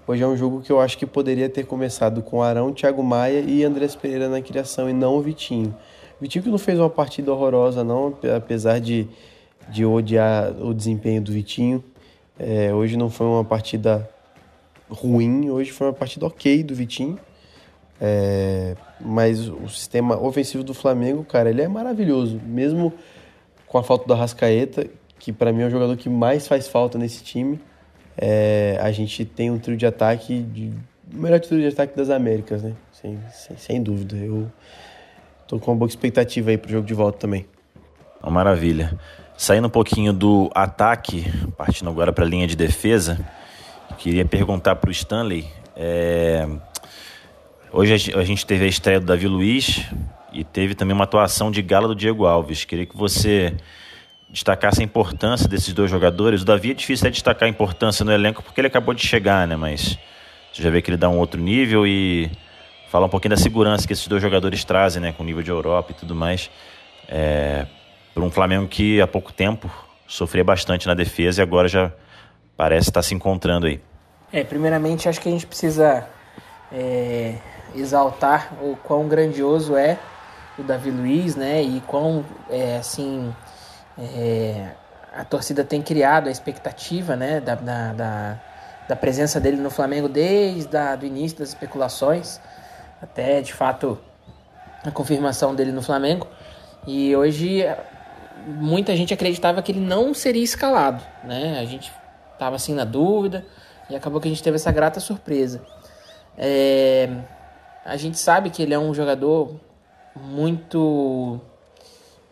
Hoje 0.08 0.22
é 0.22 0.26
um 0.26 0.34
jogo 0.34 0.62
que 0.62 0.72
eu 0.72 0.80
acho 0.80 0.96
que 0.96 1.04
poderia 1.04 1.50
ter 1.50 1.66
começado 1.66 2.22
com 2.22 2.42
Arão, 2.42 2.72
Thiago 2.72 3.02
Maia 3.02 3.40
e 3.40 3.62
Andrés 3.62 3.94
Pereira 3.94 4.26
na 4.26 4.40
criação 4.40 4.88
e 4.88 4.92
não 4.94 5.16
o 5.16 5.20
Vitinho. 5.20 5.76
Vitinho 6.18 6.44
que 6.44 6.48
não 6.48 6.56
fez 6.56 6.78
uma 6.78 6.88
partida 6.88 7.30
horrorosa 7.30 7.84
não, 7.84 8.16
apesar 8.34 8.80
de, 8.80 9.06
de 9.68 9.84
odiar 9.84 10.50
o 10.62 10.72
desempenho 10.72 11.20
do 11.20 11.30
Vitinho. 11.30 11.84
É, 12.38 12.72
hoje 12.72 12.96
não 12.96 13.10
foi 13.10 13.26
uma 13.26 13.44
partida 13.44 14.08
ruim, 14.88 15.50
hoje 15.50 15.72
foi 15.72 15.88
uma 15.88 15.92
partida 15.92 16.24
ok 16.24 16.62
do 16.62 16.74
Vitinho. 16.74 17.18
É, 18.00 18.76
mas 18.98 19.46
o 19.46 19.68
sistema 19.68 20.18
ofensivo 20.18 20.64
do 20.64 20.72
Flamengo, 20.72 21.22
cara, 21.22 21.50
ele 21.50 21.60
é 21.60 21.68
maravilhoso. 21.68 22.40
Mesmo 22.46 22.94
com 23.66 23.76
a 23.76 23.82
falta 23.82 24.06
do 24.06 24.14
Arrascaeta, 24.14 24.86
que 25.18 25.34
para 25.34 25.52
mim 25.52 25.64
é 25.64 25.66
o 25.66 25.70
jogador 25.70 25.98
que 25.98 26.08
mais 26.08 26.48
faz 26.48 26.66
falta 26.66 26.96
nesse 26.96 27.22
time 27.22 27.60
é, 28.20 28.76
a 28.82 28.90
gente 28.90 29.24
tem 29.24 29.48
um 29.48 29.58
trio 29.58 29.76
de 29.76 29.86
ataque, 29.86 30.42
de, 30.42 30.72
o 31.14 31.18
melhor 31.18 31.38
trio 31.38 31.60
de 31.60 31.68
ataque 31.68 31.96
das 31.96 32.10
Américas, 32.10 32.64
né? 32.64 32.72
Sem, 32.92 33.18
sem, 33.30 33.56
sem 33.56 33.82
dúvida. 33.82 34.16
Eu 34.16 34.50
tô 35.46 35.60
com 35.60 35.70
uma 35.70 35.76
boa 35.76 35.88
expectativa 35.88 36.50
aí 36.50 36.58
pro 36.58 36.68
jogo 36.68 36.84
de 36.84 36.94
volta 36.94 37.18
também. 37.18 37.46
Uma 38.20 38.32
maravilha. 38.32 38.98
Saindo 39.36 39.68
um 39.68 39.70
pouquinho 39.70 40.12
do 40.12 40.50
ataque, 40.52 41.24
partindo 41.56 41.88
agora 41.88 42.12
para 42.12 42.24
a 42.24 42.28
linha 42.28 42.48
de 42.48 42.56
defesa, 42.56 43.24
queria 43.98 44.24
perguntar 44.24 44.74
para 44.74 44.88
o 44.88 44.90
Stanley. 44.90 45.46
É... 45.76 46.44
Hoje 47.70 48.12
a 48.16 48.24
gente 48.24 48.44
teve 48.44 48.64
a 48.64 48.68
estreia 48.68 48.98
do 48.98 49.06
Davi 49.06 49.28
Luiz 49.28 49.86
e 50.32 50.42
teve 50.42 50.74
também 50.74 50.92
uma 50.92 51.04
atuação 51.04 51.52
de 51.52 51.62
gala 51.62 51.86
do 51.86 51.94
Diego 51.94 52.26
Alves. 52.26 52.64
Queria 52.64 52.84
que 52.84 52.96
você 52.96 53.54
destacar 54.30 54.72
essa 54.72 54.82
importância 54.82 55.48
desses 55.48 55.72
dois 55.72 55.90
jogadores. 55.90 56.42
O 56.42 56.44
Davi 56.44 56.70
é 56.70 56.74
difícil 56.74 57.06
é 57.06 57.10
destacar 57.10 57.46
a 57.46 57.50
importância 57.50 58.04
no 58.04 58.12
elenco 58.12 58.42
porque 58.42 58.60
ele 58.60 58.68
acabou 58.68 58.94
de 58.94 59.06
chegar, 59.06 59.46
né? 59.46 59.56
Mas 59.56 59.98
você 60.52 60.62
já 60.62 60.70
vê 60.70 60.82
que 60.82 60.90
ele 60.90 60.96
dá 60.96 61.08
um 61.08 61.18
outro 61.18 61.40
nível 61.40 61.86
e 61.86 62.30
fala 62.90 63.06
um 63.06 63.08
pouquinho 63.08 63.30
da 63.30 63.36
segurança 63.36 63.86
que 63.86 63.92
esses 63.92 64.06
dois 64.06 64.22
jogadores 64.22 64.64
trazem, 64.64 65.00
né? 65.00 65.12
Com 65.12 65.22
o 65.22 65.26
nível 65.26 65.42
de 65.42 65.50
Europa 65.50 65.92
e 65.92 65.94
tudo 65.94 66.14
mais. 66.14 66.50
É, 67.08 67.66
para 68.14 68.22
um 68.22 68.30
Flamengo 68.30 68.68
que 68.68 69.00
há 69.00 69.06
pouco 69.06 69.32
tempo 69.32 69.70
sofria 70.06 70.44
bastante 70.44 70.86
na 70.86 70.94
defesa 70.94 71.40
e 71.40 71.42
agora 71.42 71.68
já 71.68 71.92
parece 72.56 72.90
estar 72.90 73.02
se 73.02 73.14
encontrando 73.14 73.66
aí. 73.66 73.80
É, 74.32 74.44
primeiramente 74.44 75.08
acho 75.08 75.20
que 75.20 75.28
a 75.28 75.32
gente 75.32 75.46
precisa 75.46 76.06
é, 76.70 77.36
exaltar 77.74 78.52
o 78.60 78.76
quão 78.76 79.08
grandioso 79.08 79.76
é 79.76 79.98
o 80.58 80.62
Davi 80.62 80.90
Luiz, 80.90 81.36
né? 81.36 81.62
E 81.62 81.80
quão 81.86 82.24
é, 82.50 82.76
assim 82.78 83.32
é, 83.98 84.70
a 85.14 85.24
torcida 85.24 85.64
tem 85.64 85.82
criado 85.82 86.28
a 86.28 86.30
expectativa 86.30 87.16
né, 87.16 87.40
da, 87.40 87.54
da, 87.56 87.92
da, 87.92 88.40
da 88.88 88.96
presença 88.96 89.40
dele 89.40 89.56
no 89.56 89.70
Flamengo 89.70 90.08
desde 90.08 90.76
o 90.76 91.04
início 91.04 91.38
das 91.38 91.48
especulações, 91.48 92.40
até 93.02 93.40
de 93.40 93.52
fato 93.52 93.98
a 94.84 94.90
confirmação 94.90 95.54
dele 95.54 95.72
no 95.72 95.82
Flamengo. 95.82 96.26
E 96.86 97.14
hoje 97.16 97.64
muita 98.46 98.96
gente 98.96 99.12
acreditava 99.12 99.60
que 99.62 99.72
ele 99.72 99.80
não 99.80 100.14
seria 100.14 100.44
escalado, 100.44 101.02
né? 101.24 101.58
A 101.60 101.64
gente 101.64 101.92
estava 102.32 102.56
assim 102.56 102.74
na 102.74 102.84
dúvida 102.84 103.44
e 103.90 103.96
acabou 103.96 104.20
que 104.20 104.28
a 104.28 104.30
gente 104.30 104.42
teve 104.42 104.56
essa 104.56 104.70
grata 104.70 105.00
surpresa. 105.00 105.60
É, 106.36 107.10
a 107.84 107.96
gente 107.96 108.18
sabe 108.18 108.50
que 108.50 108.62
ele 108.62 108.72
é 108.72 108.78
um 108.78 108.94
jogador 108.94 109.56
muito 110.14 111.40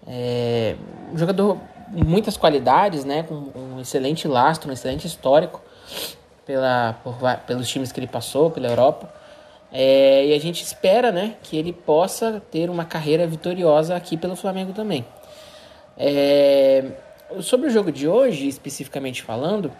é, 0.06 0.76
um 1.12 1.18
jogador 1.18 1.58
com 1.92 2.04
muitas 2.04 2.36
qualidades, 2.36 3.04
né? 3.04 3.22
Com 3.22 3.50
um 3.54 3.80
excelente 3.80 4.28
lastro, 4.28 4.70
um 4.70 4.72
excelente 4.72 5.06
histórico 5.06 5.60
pela, 6.44 6.96
por, 7.02 7.16
pelos 7.46 7.68
times 7.68 7.92
que 7.92 8.00
ele 8.00 8.06
passou, 8.06 8.50
pela 8.50 8.68
Europa. 8.68 9.12
É, 9.72 10.26
e 10.26 10.32
a 10.32 10.38
gente 10.38 10.62
espera, 10.62 11.10
né? 11.10 11.34
Que 11.42 11.56
ele 11.56 11.72
possa 11.72 12.42
ter 12.50 12.70
uma 12.70 12.84
carreira 12.84 13.26
vitoriosa 13.26 13.96
aqui 13.96 14.16
pelo 14.16 14.36
Flamengo 14.36 14.72
também. 14.72 15.04
É, 15.98 16.84
sobre 17.40 17.68
o 17.68 17.70
jogo 17.70 17.90
de 17.90 18.06
hoje, 18.06 18.46
especificamente 18.46 19.22
falando, 19.22 19.72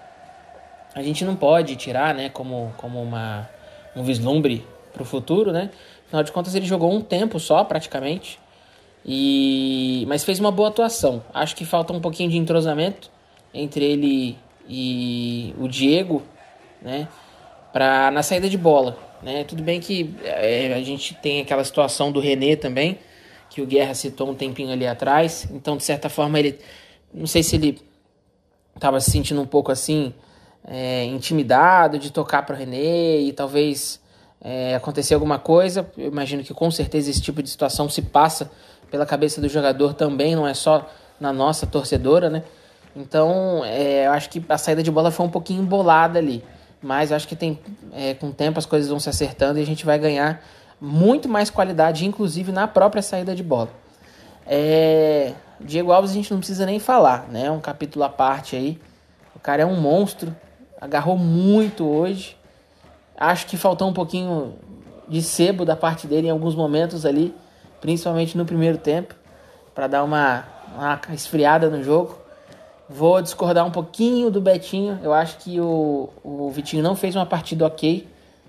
a 0.94 1.02
gente 1.02 1.24
não 1.24 1.36
pode 1.36 1.76
tirar, 1.76 2.14
né? 2.14 2.28
Como, 2.30 2.74
como 2.76 3.00
uma, 3.00 3.48
um 3.94 4.02
vislumbre 4.02 4.66
para 4.92 5.02
o 5.02 5.06
futuro, 5.06 5.52
né? 5.52 5.70
Afinal 6.06 6.22
de 6.22 6.32
contas, 6.32 6.54
ele 6.54 6.66
jogou 6.66 6.92
um 6.92 7.00
tempo 7.00 7.38
só, 7.38 7.62
praticamente. 7.64 8.38
E 9.08 10.04
mas 10.08 10.24
fez 10.24 10.40
uma 10.40 10.50
boa 10.50 10.68
atuação. 10.68 11.22
Acho 11.32 11.54
que 11.54 11.64
falta 11.64 11.92
um 11.92 12.00
pouquinho 12.00 12.28
de 12.28 12.36
entrosamento 12.36 13.08
entre 13.54 13.84
ele 13.84 14.36
e 14.68 15.54
o 15.58 15.68
Diego, 15.68 16.22
né? 16.82 17.06
Pra, 17.72 18.10
na 18.10 18.22
saída 18.24 18.48
de 18.48 18.58
bola. 18.58 18.98
Né? 19.22 19.44
Tudo 19.44 19.62
bem 19.62 19.80
que 19.80 20.14
é, 20.24 20.74
a 20.74 20.82
gente 20.82 21.14
tem 21.14 21.40
aquela 21.40 21.62
situação 21.62 22.10
do 22.10 22.18
René 22.18 22.56
também, 22.56 22.98
que 23.48 23.62
o 23.62 23.66
Guerra 23.66 23.94
citou 23.94 24.28
um 24.28 24.34
tempinho 24.34 24.72
ali 24.72 24.86
atrás. 24.86 25.46
Então, 25.52 25.76
de 25.76 25.84
certa 25.84 26.08
forma, 26.08 26.38
ele. 26.38 26.58
Não 27.14 27.26
sei 27.26 27.44
se 27.44 27.54
ele 27.54 27.80
estava 28.74 29.00
se 29.00 29.10
sentindo 29.10 29.40
um 29.40 29.46
pouco 29.46 29.70
assim, 29.70 30.12
é, 30.66 31.04
intimidado 31.04 31.98
de 31.98 32.10
tocar 32.10 32.44
para 32.44 32.56
o 32.56 32.58
René 32.58 33.20
e 33.20 33.32
talvez 33.32 34.00
é, 34.40 34.74
acontecer 34.74 35.14
alguma 35.14 35.38
coisa. 35.38 35.88
Eu 35.96 36.08
imagino 36.08 36.42
que 36.42 36.52
com 36.52 36.70
certeza 36.70 37.08
esse 37.08 37.22
tipo 37.22 37.42
de 37.42 37.48
situação 37.48 37.88
se 37.88 38.02
passa 38.02 38.50
pela 38.90 39.06
cabeça 39.06 39.40
do 39.40 39.48
jogador 39.48 39.94
também, 39.94 40.34
não 40.34 40.46
é 40.46 40.54
só 40.54 40.88
na 41.20 41.32
nossa 41.32 41.66
torcedora, 41.66 42.30
né? 42.30 42.42
Então, 42.94 43.62
é, 43.64 44.06
eu 44.06 44.12
acho 44.12 44.30
que 44.30 44.42
a 44.48 44.56
saída 44.56 44.82
de 44.82 44.90
bola 44.90 45.10
foi 45.10 45.26
um 45.26 45.30
pouquinho 45.30 45.62
embolada 45.62 46.18
ali. 46.18 46.42
Mas 46.82 47.10
eu 47.10 47.16
acho 47.16 47.26
que 47.26 47.36
tem, 47.36 47.58
é, 47.92 48.14
com 48.14 48.28
o 48.28 48.32
tempo 48.32 48.58
as 48.58 48.66
coisas 48.66 48.88
vão 48.88 49.00
se 49.00 49.08
acertando 49.08 49.58
e 49.58 49.62
a 49.62 49.66
gente 49.66 49.84
vai 49.84 49.98
ganhar 49.98 50.42
muito 50.80 51.28
mais 51.28 51.50
qualidade, 51.50 52.06
inclusive 52.06 52.52
na 52.52 52.68
própria 52.68 53.02
saída 53.02 53.34
de 53.34 53.42
bola. 53.42 53.70
É, 54.46 55.32
Diego 55.60 55.90
Alves 55.90 56.10
a 56.10 56.14
gente 56.14 56.30
não 56.30 56.38
precisa 56.38 56.64
nem 56.64 56.78
falar, 56.78 57.26
né? 57.28 57.50
Um 57.50 57.60
capítulo 57.60 58.04
à 58.04 58.08
parte 58.08 58.56
aí. 58.56 58.78
O 59.34 59.38
cara 59.38 59.62
é 59.62 59.66
um 59.66 59.80
monstro, 59.80 60.34
agarrou 60.80 61.18
muito 61.18 61.86
hoje. 61.86 62.36
Acho 63.18 63.46
que 63.46 63.56
faltou 63.56 63.88
um 63.88 63.92
pouquinho 63.92 64.54
de 65.08 65.22
sebo 65.22 65.64
da 65.64 65.76
parte 65.76 66.06
dele 66.06 66.28
em 66.28 66.30
alguns 66.30 66.54
momentos 66.54 67.06
ali, 67.06 67.34
principalmente 67.86 68.36
no 68.36 68.44
primeiro 68.44 68.78
tempo, 68.78 69.14
para 69.72 69.86
dar 69.86 70.02
uma, 70.02 70.44
uma 70.74 71.00
esfriada 71.14 71.70
no 71.70 71.84
jogo. 71.84 72.18
Vou 72.88 73.22
discordar 73.22 73.64
um 73.64 73.70
pouquinho 73.70 74.28
do 74.28 74.40
Betinho. 74.40 74.98
Eu 75.04 75.14
acho 75.14 75.38
que 75.38 75.60
o, 75.60 76.08
o 76.24 76.50
Vitinho 76.50 76.82
não 76.82 76.96
fez 76.96 77.14
uma 77.14 77.24
partida 77.24 77.64
ok. 77.64 78.04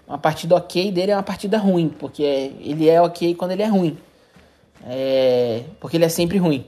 Uma 0.07 0.17
partida 0.17 0.55
ok 0.55 0.91
dele 0.91 1.11
é 1.11 1.15
uma 1.15 1.21
partida 1.21 1.59
ruim, 1.59 1.87
porque 1.87 2.23
ele 2.23 2.89
é 2.89 2.99
ok 2.99 3.35
quando 3.35 3.51
ele 3.51 3.61
é 3.61 3.67
ruim. 3.67 3.95
É, 4.87 5.65
porque 5.79 5.97
ele 5.97 6.05
é 6.05 6.09
sempre 6.09 6.39
ruim. 6.39 6.65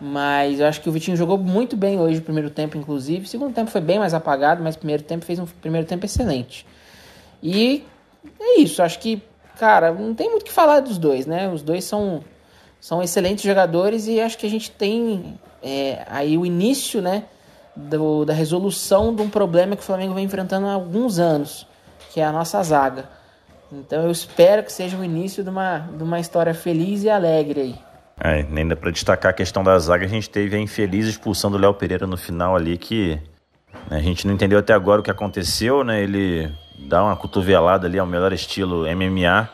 Mas 0.00 0.60
eu 0.60 0.66
acho 0.66 0.80
que 0.80 0.88
o 0.88 0.92
Vitinho 0.92 1.16
jogou 1.16 1.36
muito 1.36 1.76
bem 1.76 2.00
hoje, 2.00 2.22
primeiro 2.22 2.48
tempo, 2.48 2.78
inclusive. 2.78 3.26
O 3.26 3.28
segundo 3.28 3.52
tempo 3.52 3.70
foi 3.70 3.82
bem 3.82 3.98
mais 3.98 4.14
apagado, 4.14 4.62
mas 4.62 4.76
primeiro 4.76 5.02
tempo 5.02 5.26
fez 5.26 5.38
um 5.38 5.44
primeiro 5.44 5.86
tempo 5.86 6.06
excelente. 6.06 6.64
E 7.42 7.84
é 8.40 8.60
isso, 8.60 8.82
acho 8.82 8.98
que, 8.98 9.20
cara, 9.58 9.92
não 9.92 10.14
tem 10.14 10.30
muito 10.30 10.42
o 10.42 10.44
que 10.44 10.52
falar 10.52 10.80
dos 10.80 10.98
dois, 10.98 11.26
né? 11.26 11.48
Os 11.48 11.62
dois 11.62 11.84
são, 11.84 12.22
são 12.80 13.02
excelentes 13.02 13.44
jogadores 13.44 14.06
e 14.06 14.20
acho 14.20 14.38
que 14.38 14.46
a 14.46 14.50
gente 14.50 14.70
tem 14.70 15.38
é, 15.62 16.04
aí 16.08 16.38
o 16.38 16.46
início, 16.46 17.02
né, 17.02 17.24
do, 17.74 18.24
da 18.24 18.32
resolução 18.32 19.14
de 19.14 19.22
um 19.22 19.28
problema 19.28 19.76
que 19.76 19.82
o 19.82 19.84
Flamengo 19.84 20.14
vem 20.14 20.24
enfrentando 20.24 20.66
há 20.66 20.72
alguns 20.72 21.18
anos, 21.18 21.66
que 22.10 22.20
é 22.20 22.24
a 22.24 22.32
nossa 22.32 22.62
zaga. 22.62 23.08
Então 23.70 24.02
eu 24.04 24.10
espero 24.10 24.62
que 24.62 24.72
seja 24.72 24.96
o 24.96 25.04
início 25.04 25.44
de 25.44 25.50
uma, 25.50 25.78
de 25.78 26.02
uma 26.02 26.18
história 26.18 26.54
feliz 26.54 27.02
e 27.02 27.10
alegre 27.10 27.60
aí. 27.60 27.78
É, 28.20 28.40
ainda 28.40 28.74
para 28.74 28.90
destacar 28.90 29.30
a 29.30 29.34
questão 29.34 29.62
da 29.62 29.78
zaga, 29.78 30.04
a 30.04 30.08
gente 30.08 30.28
teve 30.28 30.56
a 30.56 30.58
infeliz 30.58 31.06
expulsão 31.06 31.50
do 31.50 31.58
Léo 31.58 31.74
Pereira 31.74 32.06
no 32.06 32.16
final 32.16 32.56
ali, 32.56 32.76
que 32.76 33.20
né, 33.88 33.98
a 33.98 34.00
gente 34.00 34.26
não 34.26 34.34
entendeu 34.34 34.58
até 34.58 34.72
agora 34.72 35.00
o 35.00 35.04
que 35.04 35.10
aconteceu, 35.10 35.84
né? 35.84 36.02
Ele 36.02 36.50
dá 36.78 37.02
uma 37.02 37.16
cotovelada 37.16 37.86
ali 37.86 37.98
ao 37.98 38.06
melhor 38.06 38.32
estilo 38.32 38.84
MMA 38.84 39.48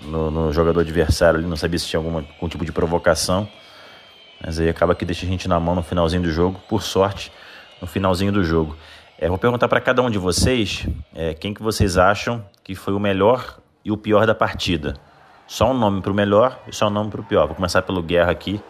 no, 0.00 0.30
no 0.30 0.52
jogador 0.52 0.80
adversário 0.80 1.38
ali, 1.38 1.48
não 1.48 1.56
sabia 1.56 1.78
se 1.78 1.86
tinha 1.86 2.00
alguma, 2.00 2.24
algum 2.34 2.48
tipo 2.48 2.64
de 2.64 2.72
provocação. 2.72 3.48
Mas 4.44 4.58
aí 4.58 4.68
acaba 4.68 4.94
que 4.94 5.04
deixa 5.04 5.24
a 5.24 5.28
gente 5.28 5.46
na 5.46 5.58
mão 5.60 5.74
no 5.74 5.82
finalzinho 5.82 6.22
do 6.22 6.30
jogo, 6.30 6.60
por 6.68 6.82
sorte, 6.82 7.32
no 7.80 7.86
finalzinho 7.86 8.32
do 8.32 8.42
jogo. 8.42 8.76
É, 9.18 9.28
vou 9.28 9.38
perguntar 9.38 9.68
para 9.68 9.80
cada 9.80 10.02
um 10.02 10.10
de 10.10 10.18
vocês 10.18 10.86
é, 11.14 11.32
quem 11.32 11.54
que 11.54 11.62
vocês 11.62 11.96
acham 11.96 12.44
que 12.64 12.74
foi 12.74 12.92
o 12.92 12.98
melhor 12.98 13.58
e 13.84 13.92
o 13.92 13.96
pior 13.96 14.26
da 14.26 14.34
partida. 14.34 14.94
Só 15.46 15.70
um 15.70 15.74
nome 15.74 16.00
para 16.00 16.10
o 16.10 16.14
melhor 16.14 16.58
e 16.66 16.74
só 16.74 16.88
um 16.88 16.90
nome 16.90 17.10
para 17.10 17.20
o 17.20 17.24
pior. 17.24 17.46
Vou 17.46 17.54
começar 17.54 17.82
pelo 17.82 18.02
Guerra 18.02 18.32
aqui, 18.32 18.60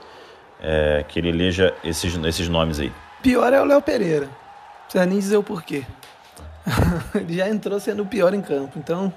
é, 0.61 1.05
que 1.09 1.19
ele 1.19 1.31
eleja 1.31 1.75
esses, 1.83 2.15
esses 2.25 2.49
nomes 2.49 2.79
aí. 2.79 2.93
Pior 3.23 3.51
é 3.53 3.63
o 3.63 3.65
Léo 3.65 3.81
Pereira. 3.81 4.27
Não 4.27 4.83
precisa 4.83 5.07
nem 5.07 5.19
dizer 5.19 5.37
o 5.39 5.43
porquê. 5.43 5.87
ele 7.15 7.37
já 7.37 7.49
entrou 7.49 7.79
sendo 7.81 8.03
o 8.03 8.07
pior 8.07 8.35
em 8.35 8.41
campo. 8.41 8.79
Então, 8.79 9.13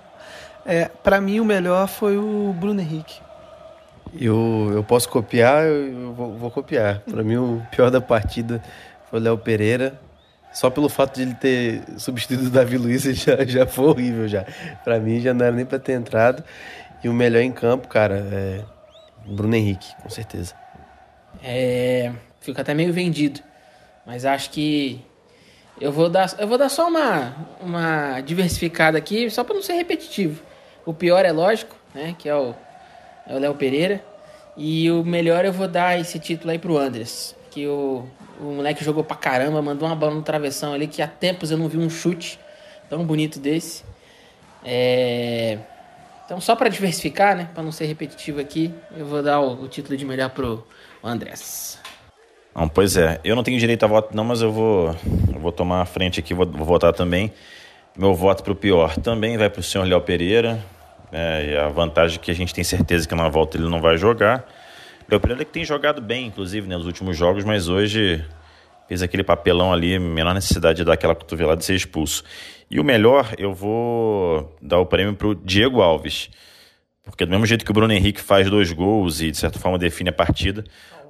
é, 0.65 0.89
para 1.03 1.21
mim, 1.21 1.39
o 1.39 1.45
melhor 1.45 1.87
foi 1.87 2.17
o 2.17 2.53
Bruno 2.53 2.81
Henrique. 2.81 3.19
Eu, 4.19 4.71
eu 4.73 4.83
posso 4.83 5.09
copiar, 5.09 5.65
eu 5.65 6.13
vou, 6.13 6.33
vou 6.37 6.51
copiar. 6.51 7.01
Para 7.01 7.23
mim, 7.23 7.35
o 7.35 7.61
pior 7.71 7.91
da 7.91 7.99
partida 8.01 8.63
foi 9.09 9.19
o 9.19 9.23
Léo 9.23 9.37
Pereira. 9.37 9.99
Só 10.53 10.69
pelo 10.69 10.87
fato 10.87 11.15
de 11.15 11.23
ele 11.23 11.33
ter 11.33 11.83
substituído 11.97 12.47
o 12.47 12.49
Davi 12.49 12.77
Luiz 12.77 13.03
já, 13.13 13.43
já 13.45 13.67
foi 13.67 13.85
horrível 13.85 14.27
já. 14.27 14.45
Para 14.83 14.99
mim 14.99 15.19
já 15.19 15.33
não 15.33 15.45
era 15.45 15.55
nem 15.55 15.65
para 15.65 15.79
ter 15.79 15.93
entrado. 15.93 16.43
E 17.03 17.09
o 17.09 17.13
melhor 17.13 17.41
em 17.41 17.51
campo, 17.51 17.87
cara, 17.87 18.15
é 18.31 18.61
Bruno 19.27 19.55
Henrique, 19.55 19.93
com 20.01 20.09
certeza. 20.09 20.55
É, 21.43 22.11
fico 22.39 22.59
até 22.59 22.73
meio 22.73 22.93
vendido, 22.93 23.41
mas 24.05 24.25
acho 24.25 24.49
que 24.49 25.03
eu 25.79 25.91
vou 25.91 26.09
dar, 26.09 26.33
eu 26.39 26.47
vou 26.47 26.57
dar 26.57 26.69
só 26.69 26.87
uma, 26.87 27.35
uma 27.61 28.21
diversificada 28.21 28.97
aqui, 28.97 29.29
só 29.29 29.43
para 29.43 29.55
não 29.55 29.61
ser 29.61 29.73
repetitivo. 29.73 30.41
O 30.85 30.93
pior 30.93 31.25
é 31.25 31.31
lógico, 31.31 31.75
né, 31.93 32.15
que 32.17 32.29
é 32.29 32.35
o 32.35 32.55
é 33.27 33.35
o 33.35 33.39
Léo 33.39 33.55
Pereira, 33.55 34.03
e 34.55 34.89
o 34.91 35.03
melhor 35.03 35.45
eu 35.45 35.51
vou 35.51 35.67
dar 35.67 35.99
esse 35.99 36.19
título 36.19 36.51
aí 36.51 36.59
pro 36.59 36.77
Andres, 36.77 37.35
que 37.49 37.65
o, 37.67 38.05
o 38.39 38.43
moleque 38.43 38.83
jogou 38.83 39.03
pra 39.03 39.17
caramba, 39.17 39.61
mandou 39.61 39.87
uma 39.87 39.95
bola 39.95 40.13
no 40.13 40.21
travessão 40.21 40.73
ali 40.73 40.87
que 40.87 41.01
há 41.01 41.07
tempos 41.07 41.51
eu 41.51 41.57
não 41.57 41.67
vi 41.67 41.77
um 41.77 41.89
chute 41.89 42.39
tão 42.89 43.03
bonito 43.03 43.39
desse. 43.39 43.83
É... 44.63 45.57
Então, 46.25 46.39
só 46.39 46.55
para 46.55 46.69
diversificar, 46.69 47.35
né, 47.35 47.49
para 47.53 47.63
não 47.63 47.71
ser 47.71 47.85
repetitivo 47.85 48.39
aqui, 48.39 48.73
eu 48.95 49.05
vou 49.05 49.21
dar 49.21 49.39
o, 49.39 49.63
o 49.63 49.67
título 49.67 49.97
de 49.97 50.05
melhor 50.05 50.29
pro 50.29 50.65
Andrés. 51.03 51.79
Não, 52.55 52.69
pois 52.69 52.95
é, 52.95 53.19
eu 53.21 53.35
não 53.35 53.43
tenho 53.43 53.59
direito 53.59 53.83
a 53.83 53.87
voto 53.87 54.15
não, 54.15 54.23
mas 54.23 54.41
eu 54.41 54.49
vou, 54.49 54.95
eu 55.33 55.39
vou 55.41 55.51
tomar 55.51 55.81
a 55.81 55.85
frente 55.85 56.21
aqui, 56.21 56.33
vou, 56.33 56.45
vou 56.45 56.65
votar 56.65 56.93
também. 56.93 57.33
Meu 57.97 58.13
voto 58.13 58.43
pro 58.43 58.55
pior 58.55 58.95
também 58.95 59.37
vai 59.37 59.49
pro 59.49 59.61
senhor 59.61 59.83
Léo 59.83 59.99
Pereira. 59.99 60.63
É, 61.11 61.51
e 61.51 61.57
a 61.57 61.67
vantagem 61.67 62.17
é 62.17 62.21
que 62.21 62.31
a 62.31 62.33
gente 62.33 62.53
tem 62.53 62.63
certeza 62.63 63.07
que 63.07 63.13
na 63.13 63.27
volta 63.27 63.57
ele 63.57 63.67
não 63.67 63.81
vai 63.81 63.97
jogar. 63.97 64.49
Léo 65.09 65.19
Pereira 65.19 65.43
que 65.43 65.51
tem 65.51 65.65
jogado 65.65 66.01
bem, 66.01 66.27
inclusive, 66.27 66.65
né, 66.65 66.77
nos 66.77 66.85
últimos 66.85 67.17
jogos, 67.17 67.43
mas 67.43 67.67
hoje 67.67 68.23
fez 68.87 69.01
aquele 69.01 69.23
papelão 69.23 69.73
ali, 69.73 69.99
menor 69.99 70.33
necessidade 70.33 70.77
de 70.77 70.85
dar 70.85 70.93
aquela 70.93 71.13
cotovelada 71.13 71.61
e 71.61 71.65
ser 71.65 71.75
expulso. 71.75 72.23
E 72.71 72.79
o 72.79 72.85
melhor, 72.85 73.33
eu 73.37 73.53
vou 73.53 74.55
dar 74.61 74.79
o 74.79 74.85
prêmio 74.85 75.13
para 75.13 75.27
o 75.27 75.35
Diego 75.35 75.81
Alves. 75.81 76.29
Porque 77.03 77.25
do 77.25 77.29
mesmo 77.29 77.45
jeito 77.45 77.65
que 77.65 77.71
o 77.71 77.73
Bruno 77.73 77.91
Henrique 77.91 78.21
faz 78.21 78.49
dois 78.49 78.71
gols 78.71 79.21
e 79.21 79.29
de 79.29 79.37
certa 79.37 79.59
forma 79.59 79.77
define 79.77 80.09
a 80.09 80.13
partida, 80.13 80.63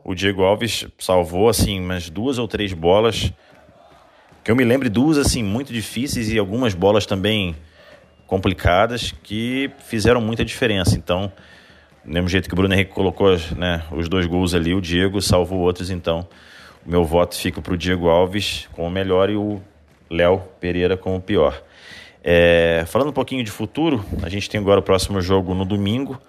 o 0.05 0.13
Diego 0.13 0.43
Alves 0.43 0.85
salvou 0.99 1.49
assim 1.49 1.79
umas 1.79 2.09
duas 2.11 2.37
ou 2.37 2.47
três 2.47 2.71
bolas 2.71 3.33
que 4.43 4.51
eu 4.51 4.55
me 4.55 4.63
lembre 4.63 4.87
duas 4.87 5.17
assim 5.17 5.41
muito 5.41 5.73
difíceis 5.73 6.31
e 6.31 6.37
algumas 6.37 6.75
bolas 6.75 7.07
também 7.07 7.55
complicadas 8.27 9.11
que 9.23 9.71
fizeram 9.79 10.21
muita 10.21 10.45
diferença. 10.45 10.95
Então, 10.95 11.33
do 12.03 12.13
mesmo 12.13 12.29
jeito 12.29 12.47
que 12.47 12.53
o 12.53 12.55
Bruno 12.55 12.71
Henrique 12.71 12.91
colocou 12.91 13.35
né, 13.57 13.83
os 13.91 14.07
dois 14.07 14.27
gols 14.27 14.53
ali, 14.53 14.75
o 14.75 14.79
Diego 14.79 15.19
salvou 15.19 15.61
outros. 15.61 15.89
Então, 15.89 16.27
o 16.85 16.91
meu 16.91 17.03
voto 17.03 17.35
fica 17.35 17.59
para 17.59 17.73
o 17.73 17.77
Diego 17.77 18.07
Alves 18.07 18.69
como 18.73 18.87
o 18.87 18.91
melhor 18.91 19.31
e 19.31 19.35
o 19.35 19.59
Léo 20.07 20.43
Pereira 20.59 20.95
como 20.95 21.15
o 21.15 21.21
pior. 21.21 21.59
É, 22.23 22.83
falando 22.85 23.09
um 23.09 23.13
pouquinho 23.13 23.43
de 23.43 23.49
futuro, 23.49 24.05
a 24.21 24.29
gente 24.29 24.47
tem 24.47 24.61
agora 24.61 24.79
o 24.79 24.83
próximo 24.83 25.19
jogo 25.21 25.55
no 25.55 25.65
domingo, 25.65 26.21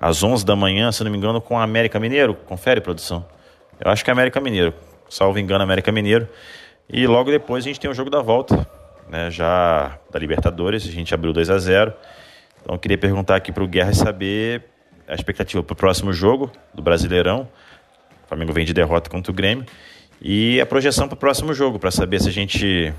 às 0.00 0.22
11 0.22 0.44
da 0.44 0.56
manhã, 0.56 0.90
se 0.92 1.02
não 1.04 1.10
me 1.10 1.16
engano, 1.16 1.40
com 1.40 1.58
a 1.58 1.62
América 1.62 1.98
Mineiro. 2.00 2.34
Confere, 2.34 2.80
produção. 2.80 3.24
Eu 3.82 3.90
acho 3.90 4.04
que 4.04 4.10
é 4.10 4.12
América 4.12 4.40
Mineiro, 4.40 4.74
salvo 5.08 5.38
engano, 5.38 5.62
América 5.62 5.90
Mineiro. 5.90 6.28
E 6.88 7.06
logo 7.06 7.30
depois 7.30 7.64
a 7.64 7.68
gente 7.68 7.80
tem 7.80 7.90
o 7.90 7.94
jogo 7.94 8.10
da 8.10 8.20
volta, 8.20 8.68
né, 9.08 9.30
já 9.30 9.98
da 10.10 10.18
Libertadores, 10.18 10.86
a 10.86 10.90
gente 10.90 11.14
abriu 11.14 11.32
2 11.32 11.50
a 11.50 11.58
0 11.58 11.92
Então 12.62 12.74
eu 12.74 12.78
queria 12.78 12.98
perguntar 12.98 13.36
aqui 13.36 13.52
para 13.52 13.64
o 13.64 13.68
Guerra 13.68 13.92
saber 13.92 14.64
a 15.06 15.14
expectativa 15.14 15.62
para 15.62 15.72
o 15.72 15.76
próximo 15.76 16.12
jogo 16.12 16.50
do 16.72 16.82
Brasileirão. 16.82 17.48
O 18.24 18.28
Flamengo 18.28 18.52
vem 18.52 18.64
de 18.64 18.72
derrota 18.72 19.10
contra 19.10 19.30
o 19.30 19.34
Grêmio. 19.34 19.66
E 20.20 20.60
a 20.60 20.66
projeção 20.66 21.06
para 21.06 21.14
o 21.14 21.18
próximo 21.18 21.52
jogo, 21.52 21.78
para 21.78 21.90
saber 21.90 22.20
se 22.20 22.28
a 22.28 22.32
gente 22.32 22.92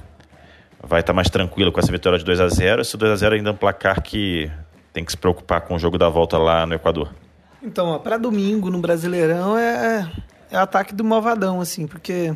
vai 0.81 0.99
estar 0.99 1.13
tá 1.13 1.15
mais 1.15 1.29
tranquilo 1.29 1.71
com 1.71 1.79
essa 1.79 1.91
vitória 1.91 2.19
de 2.19 2.25
2 2.25 2.39
a 2.39 2.47
0 2.47 2.85
se 2.85 2.93
o 2.93 2.97
2 2.97 3.11
a 3.11 3.15
0 3.15 3.35
ainda 3.35 3.49
é 3.49 3.53
um 3.53 3.55
placar 3.55 4.01
que 4.01 4.51
tem 4.95 5.03
que 5.03 5.11
se 5.11 5.17
preocupar 5.17 5.59
com 5.59 5.75
o 5.75 5.79
jogo 5.79 5.97
da 5.97 6.07
volta 6.07 6.37
lá 6.37 6.65
no 6.65 6.73
Equador. 6.73 7.13
Então, 7.61 7.99
para 7.99 8.17
domingo 8.17 8.71
no 8.71 8.79
Brasileirão 8.79 9.57
é, 9.57 10.09
é 10.49 10.55
ataque 10.55 10.95
do 10.95 11.03
malvadão, 11.03 11.59
assim, 11.59 11.85
porque 11.85 12.33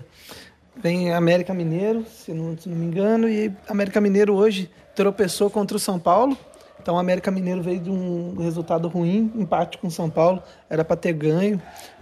Vem 0.75 1.13
América 1.13 1.54
Mineiro, 1.54 2.06
se 2.06 2.34
não, 2.34 2.58
se 2.58 2.68
não 2.68 2.75
me 2.75 2.86
engano, 2.86 3.30
e 3.30 3.50
América 3.68 4.01
Mineiro 4.01 4.34
hoje 4.34 4.70
tropeçou 4.94 5.50
contra 5.50 5.78
o 5.78 5.80
São 5.80 5.98
Paulo. 5.98 6.38
Então 6.82 6.96
o 6.96 7.00
América 7.00 7.32
Mineiro 7.32 7.62
veio 7.62 7.80
de 7.80 7.89
um 7.89 8.36
resultado 8.42 8.89
ruim, 8.89 9.32
empate 9.36 9.78
com 9.78 9.88
o 9.88 9.92
São 9.92 10.10
Paulo, 10.10 10.44
era 10.70 10.84
para 10.84 10.98
ter 10.98 11.13
ganho, 11.13 11.62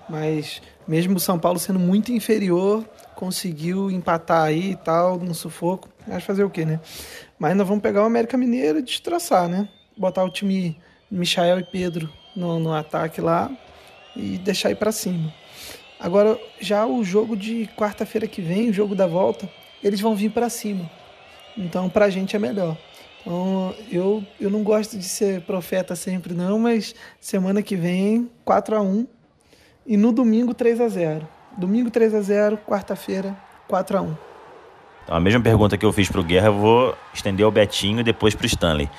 mas 0.10 0.62
mesmo 0.88 1.18
o 1.18 1.20
São 1.20 1.38
Paulo 1.38 1.60
sendo 1.60 1.80
muito 1.80 2.12
inferior, 2.12 2.84
conseguiu 3.16 3.92
empatar 3.92 4.44
aí 4.44 4.72
e 4.72 4.76
tal, 4.76 5.18
no 5.18 5.36
sufoco. 5.36 5.88
Mas 6.08 6.24
fazer 6.24 6.44
o 6.44 6.50
quê, 6.50 6.66
né? 6.66 6.80
Mas 7.38 7.56
nós 7.56 7.68
vamos 7.68 7.82
pegar 7.82 8.02
o 8.02 8.06
América 8.06 8.38
Mineiro 8.38 8.80
e 8.80 8.84
destroçar, 8.84 9.48
né? 9.48 9.68
Botar 9.98 10.24
o 10.24 10.30
time 10.30 10.78
Michael 11.10 11.60
e 11.60 11.64
Pedro 11.64 12.10
no, 12.36 12.60
no 12.60 12.74
ataque 12.74 13.22
lá 13.22 13.50
e 14.16 14.38
deixar 14.38 14.72
ir 14.72 14.76
para 14.76 14.92
cima. 14.92 15.34
Agora, 16.00 16.40
já 16.60 16.86
o 16.86 17.04
jogo 17.04 17.36
de 17.36 17.68
quarta-feira 17.76 18.28
que 18.28 18.42
vem, 18.42 18.70
o 18.70 18.74
jogo 18.74 18.94
da 18.94 19.08
volta, 19.08 19.50
eles 19.84 20.00
vão 20.00 20.16
vir 20.16 20.32
para 20.32 20.50
cima. 20.50 20.90
Então, 21.58 21.90
pra 21.90 22.10
gente 22.10 22.36
é 22.36 22.40
melhor. 22.40 22.78
Então, 23.22 23.74
eu, 23.92 24.24
eu 24.40 24.50
não 24.50 24.64
gosto 24.64 24.98
de 24.98 25.04
ser 25.04 25.42
profeta 25.42 25.96
sempre, 25.96 26.34
não, 26.34 26.60
mas 26.60 26.94
semana 27.20 27.62
que 27.62 27.76
vem, 27.76 28.30
4 28.46 28.76
a 28.76 28.82
1 28.82 29.08
e 29.86 29.98
no 29.98 30.12
domingo, 30.12 30.54
3 30.54 30.82
a 30.82 30.88
0 30.88 31.28
Domingo, 31.58 31.90
3 31.90 32.14
a 32.14 32.22
0 32.22 32.58
quarta-feira, 32.58 33.36
4 33.68 33.98
a 33.98 34.02
1 34.02 34.16
então, 35.08 35.16
A 35.16 35.20
mesma 35.20 35.42
pergunta 35.42 35.78
que 35.78 35.86
eu 35.86 35.92
fiz 35.92 36.10
pro 36.10 36.24
Guerra, 36.24 36.48
eu 36.48 36.54
vou 36.54 36.96
estender 37.14 37.46
ao 37.46 37.52
Betinho 37.52 38.02
e 38.02 38.04
depois 38.04 38.36
pro 38.36 38.46
Stanley. 38.46 38.90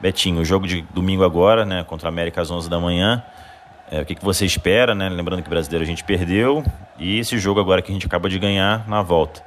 Betinho, 0.00 0.40
o 0.40 0.44
jogo 0.44 0.66
de 0.66 0.82
domingo 0.92 1.24
agora, 1.24 1.64
né, 1.64 1.84
contra 1.84 2.08
a 2.08 2.10
América 2.10 2.40
às 2.40 2.50
11 2.50 2.68
da 2.70 2.78
manhã. 2.78 3.22
É, 3.90 4.02
o 4.02 4.06
que, 4.06 4.14
que 4.14 4.24
você 4.24 4.44
espera, 4.44 4.94
né? 4.94 5.08
Lembrando 5.08 5.42
que 5.42 5.48
brasileiro 5.48 5.82
a 5.82 5.86
gente 5.86 6.04
perdeu 6.04 6.62
e 6.98 7.18
esse 7.18 7.38
jogo 7.38 7.58
agora 7.58 7.80
que 7.80 7.90
a 7.90 7.94
gente 7.94 8.06
acaba 8.06 8.28
de 8.28 8.38
ganhar 8.38 8.86
na 8.86 9.02
volta 9.02 9.42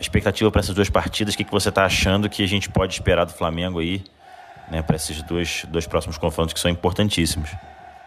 expectativa 0.00 0.50
para 0.50 0.60
essas 0.60 0.74
duas 0.74 0.90
partidas, 0.90 1.34
o 1.34 1.36
que, 1.36 1.44
que 1.44 1.50
você 1.50 1.68
está 1.68 1.84
achando 1.84 2.28
que 2.28 2.42
a 2.42 2.48
gente 2.48 2.68
pode 2.68 2.92
esperar 2.92 3.24
do 3.24 3.32
Flamengo 3.32 3.78
aí, 3.78 4.02
né, 4.68 4.82
para 4.82 4.96
esses 4.96 5.22
dois, 5.22 5.64
dois 5.68 5.86
próximos 5.86 6.18
confrontos 6.18 6.52
que 6.52 6.58
são 6.58 6.70
importantíssimos? 6.70 7.50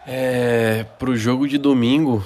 É, 0.06 0.84
para 0.98 1.10
o 1.10 1.16
jogo 1.16 1.48
de 1.48 1.56
domingo, 1.56 2.22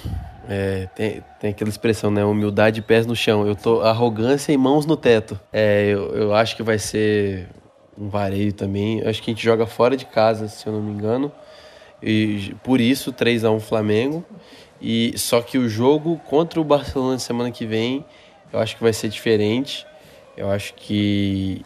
é, 0.49 0.89
tem, 0.95 1.23
tem 1.39 1.51
aquela 1.51 1.71
expressão, 1.71 2.11
né? 2.11 2.25
Humildade 2.25 2.81
e 2.81 2.83
pés 2.83 3.07
no 3.07 3.15
chão. 3.15 3.47
Eu 3.47 3.55
tô 3.55 3.81
arrogância 3.81 4.53
e 4.53 4.57
mãos 4.57 4.85
no 4.85 4.97
teto. 4.97 5.39
É, 5.53 5.87
eu, 5.87 6.15
eu 6.15 6.35
acho 6.35 6.57
que 6.57 6.63
vai 6.63 6.79
ser 6.79 7.49
um 8.01 8.09
vareio 8.09 8.53
também. 8.53 9.03
Acho 9.07 9.23
que 9.23 9.31
a 9.31 9.35
gente 9.35 9.45
joga 9.45 9.67
fora 9.67 9.97
de 9.97 10.07
casa, 10.07 10.49
se 10.49 10.67
eu 10.67 10.73
não 10.73 10.81
me 10.81 10.91
engano. 10.91 11.31
E 12.03 12.55
por 12.65 12.81
isso, 12.81 13.13
3 13.13 13.45
a 13.45 13.51
1 13.51 13.61
Flamengo. 13.61 14.25
E 14.81 15.17
só 15.19 15.43
que 15.43 15.59
o 15.59 15.69
jogo 15.69 16.19
contra 16.27 16.59
o 16.59 16.65
Barcelona 16.65 17.19
semana 17.19 17.51
que 17.51 17.67
vem 17.67 18.05
eu 18.53 18.59
acho 18.59 18.77
que 18.77 18.83
vai 18.83 18.93
ser 18.93 19.09
diferente. 19.09 19.87
Eu 20.37 20.51
acho 20.51 20.75
que 20.75 21.65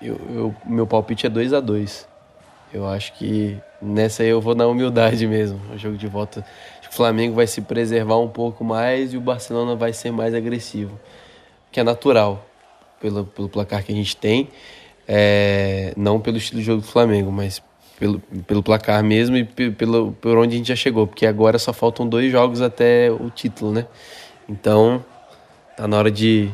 eu, 0.00 0.20
eu, 0.34 0.54
meu 0.66 0.86
palpite 0.86 1.26
é 1.26 1.30
2 1.30 1.52
a 1.52 1.60
2 1.60 2.08
Eu 2.72 2.86
acho 2.86 3.12
que 3.14 3.56
nessa 3.80 4.22
aí 4.22 4.28
eu 4.28 4.40
vou 4.40 4.54
na 4.54 4.66
humildade 4.66 5.26
mesmo. 5.26 5.60
O 5.72 5.78
jogo 5.78 5.96
de 5.96 6.06
volta. 6.06 6.44
O 6.90 6.92
Flamengo 6.92 7.34
vai 7.34 7.46
se 7.46 7.60
preservar 7.60 8.18
um 8.18 8.28
pouco 8.28 8.64
mais 8.64 9.14
e 9.14 9.16
o 9.16 9.20
Barcelona 9.20 9.76
vai 9.76 9.92
ser 9.92 10.10
mais 10.10 10.34
agressivo. 10.34 10.98
Que 11.70 11.80
é 11.80 11.84
natural, 11.84 12.44
pelo, 13.00 13.24
pelo 13.24 13.48
placar 13.48 13.84
que 13.84 13.92
a 13.92 13.94
gente 13.94 14.16
tem. 14.16 14.48
É, 15.12 15.92
não 15.96 16.20
pelo 16.20 16.36
estilo 16.36 16.60
de 16.60 16.66
jogo 16.66 16.82
do 16.82 16.86
Flamengo, 16.86 17.32
mas 17.32 17.60
pelo, 17.98 18.20
pelo 18.46 18.62
placar 18.62 19.02
mesmo 19.02 19.36
e 19.36 19.44
pelo, 19.44 20.12
por 20.12 20.38
onde 20.38 20.54
a 20.54 20.58
gente 20.58 20.68
já 20.68 20.76
chegou. 20.76 21.06
Porque 21.06 21.26
agora 21.26 21.58
só 21.58 21.72
faltam 21.72 22.08
dois 22.08 22.30
jogos 22.30 22.62
até 22.62 23.10
o 23.10 23.28
título, 23.28 23.72
né? 23.72 23.86
Então 24.48 25.04
Tá 25.80 25.88
na 25.88 25.96
hora 25.96 26.10
de, 26.10 26.50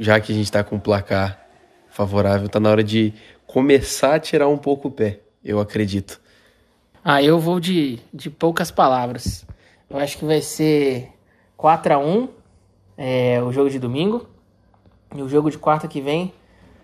já 0.00 0.18
que 0.18 0.32
a 0.32 0.34
gente 0.34 0.46
está 0.46 0.64
com 0.64 0.74
um 0.74 0.80
placar 0.80 1.46
favorável, 1.88 2.48
tá 2.48 2.58
na 2.58 2.68
hora 2.68 2.82
de 2.82 3.14
começar 3.46 4.16
a 4.16 4.18
tirar 4.18 4.48
um 4.48 4.58
pouco 4.58 4.88
o 4.88 4.90
pé, 4.90 5.20
eu 5.44 5.60
acredito. 5.60 6.20
Ah, 7.04 7.22
eu 7.22 7.38
vou 7.38 7.60
de, 7.60 8.00
de 8.12 8.28
poucas 8.28 8.72
palavras. 8.72 9.46
Eu 9.88 9.96
acho 9.96 10.18
que 10.18 10.24
vai 10.24 10.42
ser 10.42 11.12
4 11.56 11.94
a 11.94 11.98
1 11.98 12.28
é, 12.98 13.40
o 13.44 13.52
jogo 13.52 13.70
de 13.70 13.78
domingo. 13.78 14.26
E 15.14 15.22
o 15.22 15.28
jogo 15.28 15.48
de 15.48 15.56
quarta 15.56 15.86
que 15.86 16.00
vem 16.00 16.34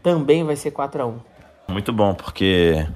também 0.03 0.45
vai 0.45 0.57
ser 0.57 0.71
4 0.71 1.03
a 1.03 1.07
1 1.07 1.21
Muito 1.69 1.93
bom, 1.93 2.15
porque 2.15 2.87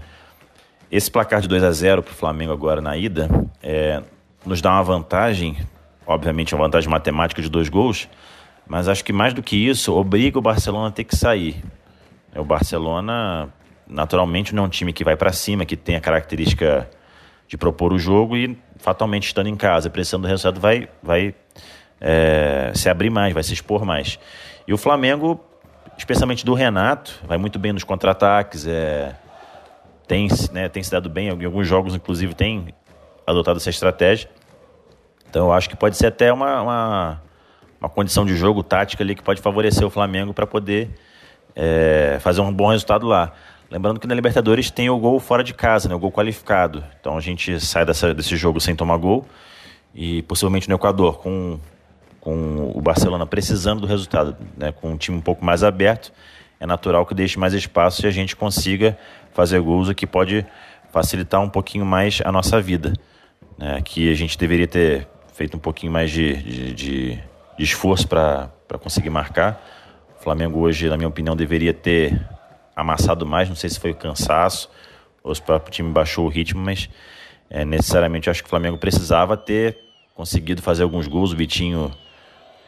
esse 0.90 1.10
placar 1.10 1.40
de 1.40 1.48
2 1.48 1.62
a 1.62 1.70
0 1.70 2.02
para 2.02 2.12
o 2.12 2.14
Flamengo 2.14 2.52
agora 2.52 2.80
na 2.80 2.96
ida 2.96 3.28
é, 3.62 4.02
nos 4.44 4.60
dá 4.60 4.72
uma 4.72 4.82
vantagem, 4.82 5.56
obviamente 6.06 6.54
uma 6.54 6.64
vantagem 6.64 6.88
matemática 6.90 7.42
de 7.42 7.48
dois 7.48 7.68
gols, 7.68 8.08
mas 8.66 8.88
acho 8.88 9.04
que 9.04 9.12
mais 9.12 9.32
do 9.32 9.42
que 9.42 9.56
isso, 9.56 9.94
obriga 9.94 10.38
o 10.38 10.42
Barcelona 10.42 10.88
a 10.88 10.90
ter 10.90 11.04
que 11.04 11.16
sair. 11.16 11.62
O 12.34 12.44
Barcelona, 12.44 13.48
naturalmente, 13.86 14.54
não 14.54 14.64
é 14.64 14.66
um 14.66 14.68
time 14.68 14.92
que 14.92 15.04
vai 15.04 15.16
para 15.16 15.32
cima, 15.32 15.64
que 15.64 15.76
tem 15.76 15.96
a 15.96 16.00
característica 16.00 16.88
de 17.48 17.56
propor 17.56 17.92
o 17.92 17.98
jogo 17.98 18.36
e, 18.36 18.58
fatalmente, 18.78 19.26
estando 19.26 19.48
em 19.48 19.56
casa, 19.56 19.88
precisando 19.88 20.22
do 20.22 20.28
resultado, 20.28 20.60
vai, 20.60 20.88
vai 21.02 21.34
é, 22.00 22.72
se 22.74 22.88
abrir 22.88 23.10
mais, 23.10 23.32
vai 23.32 23.42
se 23.42 23.52
expor 23.52 23.84
mais. 23.84 24.18
E 24.66 24.72
o 24.72 24.76
Flamengo, 24.76 25.40
especialmente 25.96 26.44
do 26.44 26.54
Renato, 26.54 27.20
vai 27.26 27.38
muito 27.38 27.58
bem 27.58 27.72
nos 27.72 27.84
contra-ataques, 27.84 28.66
é, 28.66 29.14
tem, 30.06 30.28
né, 30.52 30.68
tem 30.68 30.82
se 30.82 30.90
dado 30.90 31.08
bem, 31.08 31.28
em 31.28 31.44
alguns 31.44 31.66
jogos, 31.66 31.94
inclusive, 31.94 32.34
tem 32.34 32.74
adotado 33.26 33.58
essa 33.58 33.70
estratégia. 33.70 34.30
Então, 35.28 35.46
eu 35.46 35.52
acho 35.52 35.68
que 35.68 35.76
pode 35.76 35.96
ser 35.96 36.06
até 36.06 36.32
uma, 36.32 36.62
uma 36.62 37.22
uma 37.80 37.88
condição 37.88 38.24
de 38.24 38.34
jogo 38.36 38.62
tática 38.62 39.02
ali 39.02 39.14
que 39.14 39.22
pode 39.22 39.40
favorecer 39.40 39.86
o 39.86 39.90
Flamengo 39.90 40.32
para 40.32 40.46
poder 40.46 40.90
é, 41.54 42.18
fazer 42.20 42.40
um 42.40 42.52
bom 42.52 42.68
resultado 42.68 43.06
lá. 43.06 43.32
Lembrando 43.70 43.98
que 43.98 44.06
na 44.06 44.14
Libertadores 44.14 44.70
tem 44.70 44.88
o 44.88 44.98
gol 44.98 45.18
fora 45.18 45.42
de 45.42 45.52
casa, 45.52 45.88
né, 45.88 45.94
o 45.94 45.98
gol 45.98 46.12
qualificado. 46.12 46.84
Então 47.00 47.16
a 47.16 47.20
gente 47.20 47.60
sai 47.60 47.84
dessa, 47.84 48.14
desse 48.14 48.36
jogo 48.36 48.60
sem 48.60 48.74
tomar 48.74 48.96
gol 48.96 49.26
e 49.94 50.22
possivelmente 50.22 50.68
no 50.68 50.74
Equador 50.74 51.18
com, 51.18 51.58
com 52.26 52.72
o 52.74 52.80
Barcelona 52.80 53.24
precisando 53.24 53.82
do 53.82 53.86
resultado, 53.86 54.36
né, 54.56 54.72
com 54.72 54.90
um 54.90 54.96
time 54.96 55.16
um 55.16 55.20
pouco 55.20 55.44
mais 55.44 55.62
aberto, 55.62 56.12
é 56.58 56.66
natural 56.66 57.06
que 57.06 57.14
deixe 57.14 57.38
mais 57.38 57.54
espaço 57.54 58.04
e 58.04 58.08
a 58.08 58.10
gente 58.10 58.34
consiga 58.34 58.98
fazer 59.32 59.60
gols, 59.60 59.88
o 59.88 59.94
que 59.94 60.08
pode 60.08 60.44
facilitar 60.90 61.40
um 61.40 61.48
pouquinho 61.48 61.86
mais 61.86 62.20
a 62.24 62.32
nossa 62.32 62.60
vida. 62.60 62.94
Né, 63.56 63.80
que 63.80 64.10
a 64.10 64.14
gente 64.14 64.36
deveria 64.36 64.66
ter 64.66 65.06
feito 65.34 65.56
um 65.56 65.60
pouquinho 65.60 65.92
mais 65.92 66.10
de, 66.10 66.34
de, 66.74 67.14
de 67.14 67.22
esforço 67.60 68.08
para 68.08 68.50
conseguir 68.82 69.10
marcar. 69.10 69.64
O 70.18 70.24
Flamengo 70.24 70.58
hoje, 70.58 70.88
na 70.88 70.96
minha 70.96 71.08
opinião, 71.08 71.36
deveria 71.36 71.72
ter 71.72 72.20
amassado 72.74 73.24
mais. 73.24 73.48
Não 73.48 73.54
sei 73.54 73.70
se 73.70 73.78
foi 73.78 73.92
o 73.92 73.94
cansaço 73.94 74.68
ou 75.22 75.32
se 75.32 75.40
o 75.40 75.44
próprio 75.44 75.70
time 75.70 75.92
baixou 75.92 76.26
o 76.26 76.28
ritmo, 76.28 76.60
mas 76.60 76.90
é, 77.48 77.64
necessariamente 77.64 78.28
acho 78.28 78.42
que 78.42 78.48
o 78.48 78.50
Flamengo 78.50 78.76
precisava 78.78 79.36
ter 79.36 79.78
conseguido 80.12 80.60
fazer 80.60 80.82
alguns 80.82 81.06
gols. 81.06 81.32
O 81.32 81.36
Vitinho 81.36 81.94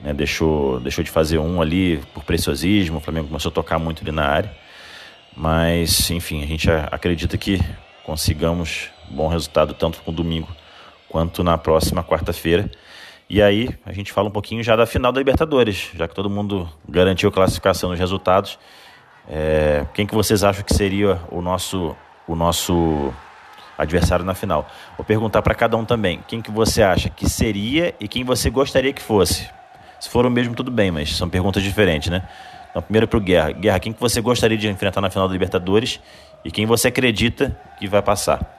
né, 0.00 0.12
deixou, 0.12 0.80
deixou 0.80 1.02
de 1.02 1.10
fazer 1.10 1.38
um 1.38 1.60
ali 1.60 1.98
por 2.14 2.24
preciosismo. 2.24 2.98
O 2.98 3.00
Flamengo 3.00 3.28
começou 3.28 3.50
a 3.50 3.54
tocar 3.54 3.78
muito 3.78 4.02
ali 4.02 4.12
na 4.12 4.26
área. 4.26 4.56
Mas, 5.36 6.10
enfim, 6.10 6.42
a 6.42 6.46
gente 6.46 6.68
acredita 6.70 7.36
que 7.38 7.60
consigamos 8.04 8.90
bom 9.10 9.28
resultado 9.28 9.74
tanto 9.74 10.02
com 10.02 10.10
o 10.10 10.14
domingo 10.14 10.48
quanto 11.08 11.42
na 11.42 11.56
próxima 11.56 12.02
quarta-feira. 12.02 12.70
E 13.30 13.42
aí 13.42 13.68
a 13.84 13.92
gente 13.92 14.12
fala 14.12 14.28
um 14.28 14.32
pouquinho 14.32 14.62
já 14.62 14.74
da 14.74 14.86
final 14.86 15.12
da 15.12 15.18
Libertadores, 15.18 15.90
já 15.94 16.08
que 16.08 16.14
todo 16.14 16.30
mundo 16.30 16.68
garantiu 16.88 17.28
a 17.28 17.32
classificação 17.32 17.90
nos 17.90 17.98
resultados. 17.98 18.58
É, 19.28 19.86
quem 19.92 20.06
que 20.06 20.14
vocês 20.14 20.42
acham 20.42 20.64
que 20.64 20.74
seria 20.74 21.20
o 21.30 21.42
nosso, 21.42 21.94
o 22.26 22.34
nosso 22.34 23.12
adversário 23.76 24.24
na 24.24 24.34
final? 24.34 24.66
Vou 24.96 25.04
perguntar 25.04 25.42
para 25.42 25.54
cada 25.54 25.76
um 25.76 25.84
também. 25.84 26.20
Quem 26.26 26.40
que 26.40 26.50
você 26.50 26.82
acha 26.82 27.10
que 27.10 27.28
seria 27.28 27.94
e 28.00 28.08
quem 28.08 28.24
você 28.24 28.48
gostaria 28.48 28.92
que 28.92 29.02
fosse? 29.02 29.57
Se 30.00 30.08
for 30.08 30.24
o 30.24 30.30
mesmo, 30.30 30.54
tudo 30.54 30.70
bem, 30.70 30.90
mas 30.90 31.16
são 31.16 31.28
perguntas 31.28 31.62
diferentes, 31.62 32.10
né? 32.10 32.28
Então, 32.70 32.82
primeiro 32.82 33.08
para 33.08 33.16
o 33.16 33.20
Guerra. 33.20 33.50
Guerra, 33.52 33.80
quem 33.80 33.92
que 33.92 34.00
você 34.00 34.20
gostaria 34.20 34.56
de 34.56 34.68
enfrentar 34.68 35.00
na 35.00 35.10
final 35.10 35.26
da 35.26 35.32
Libertadores 35.32 36.00
e 36.44 36.50
quem 36.50 36.66
você 36.66 36.88
acredita 36.88 37.58
que 37.78 37.88
vai 37.88 38.02
passar? 38.02 38.58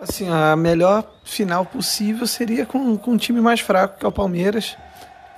Assim, 0.00 0.28
a 0.30 0.54
melhor 0.54 1.04
final 1.24 1.64
possível 1.64 2.26
seria 2.26 2.64
com, 2.64 2.96
com 2.96 3.12
um 3.12 3.16
time 3.16 3.40
mais 3.40 3.60
fraco, 3.60 3.98
que 3.98 4.04
é 4.04 4.08
o 4.08 4.12
Palmeiras. 4.12 4.76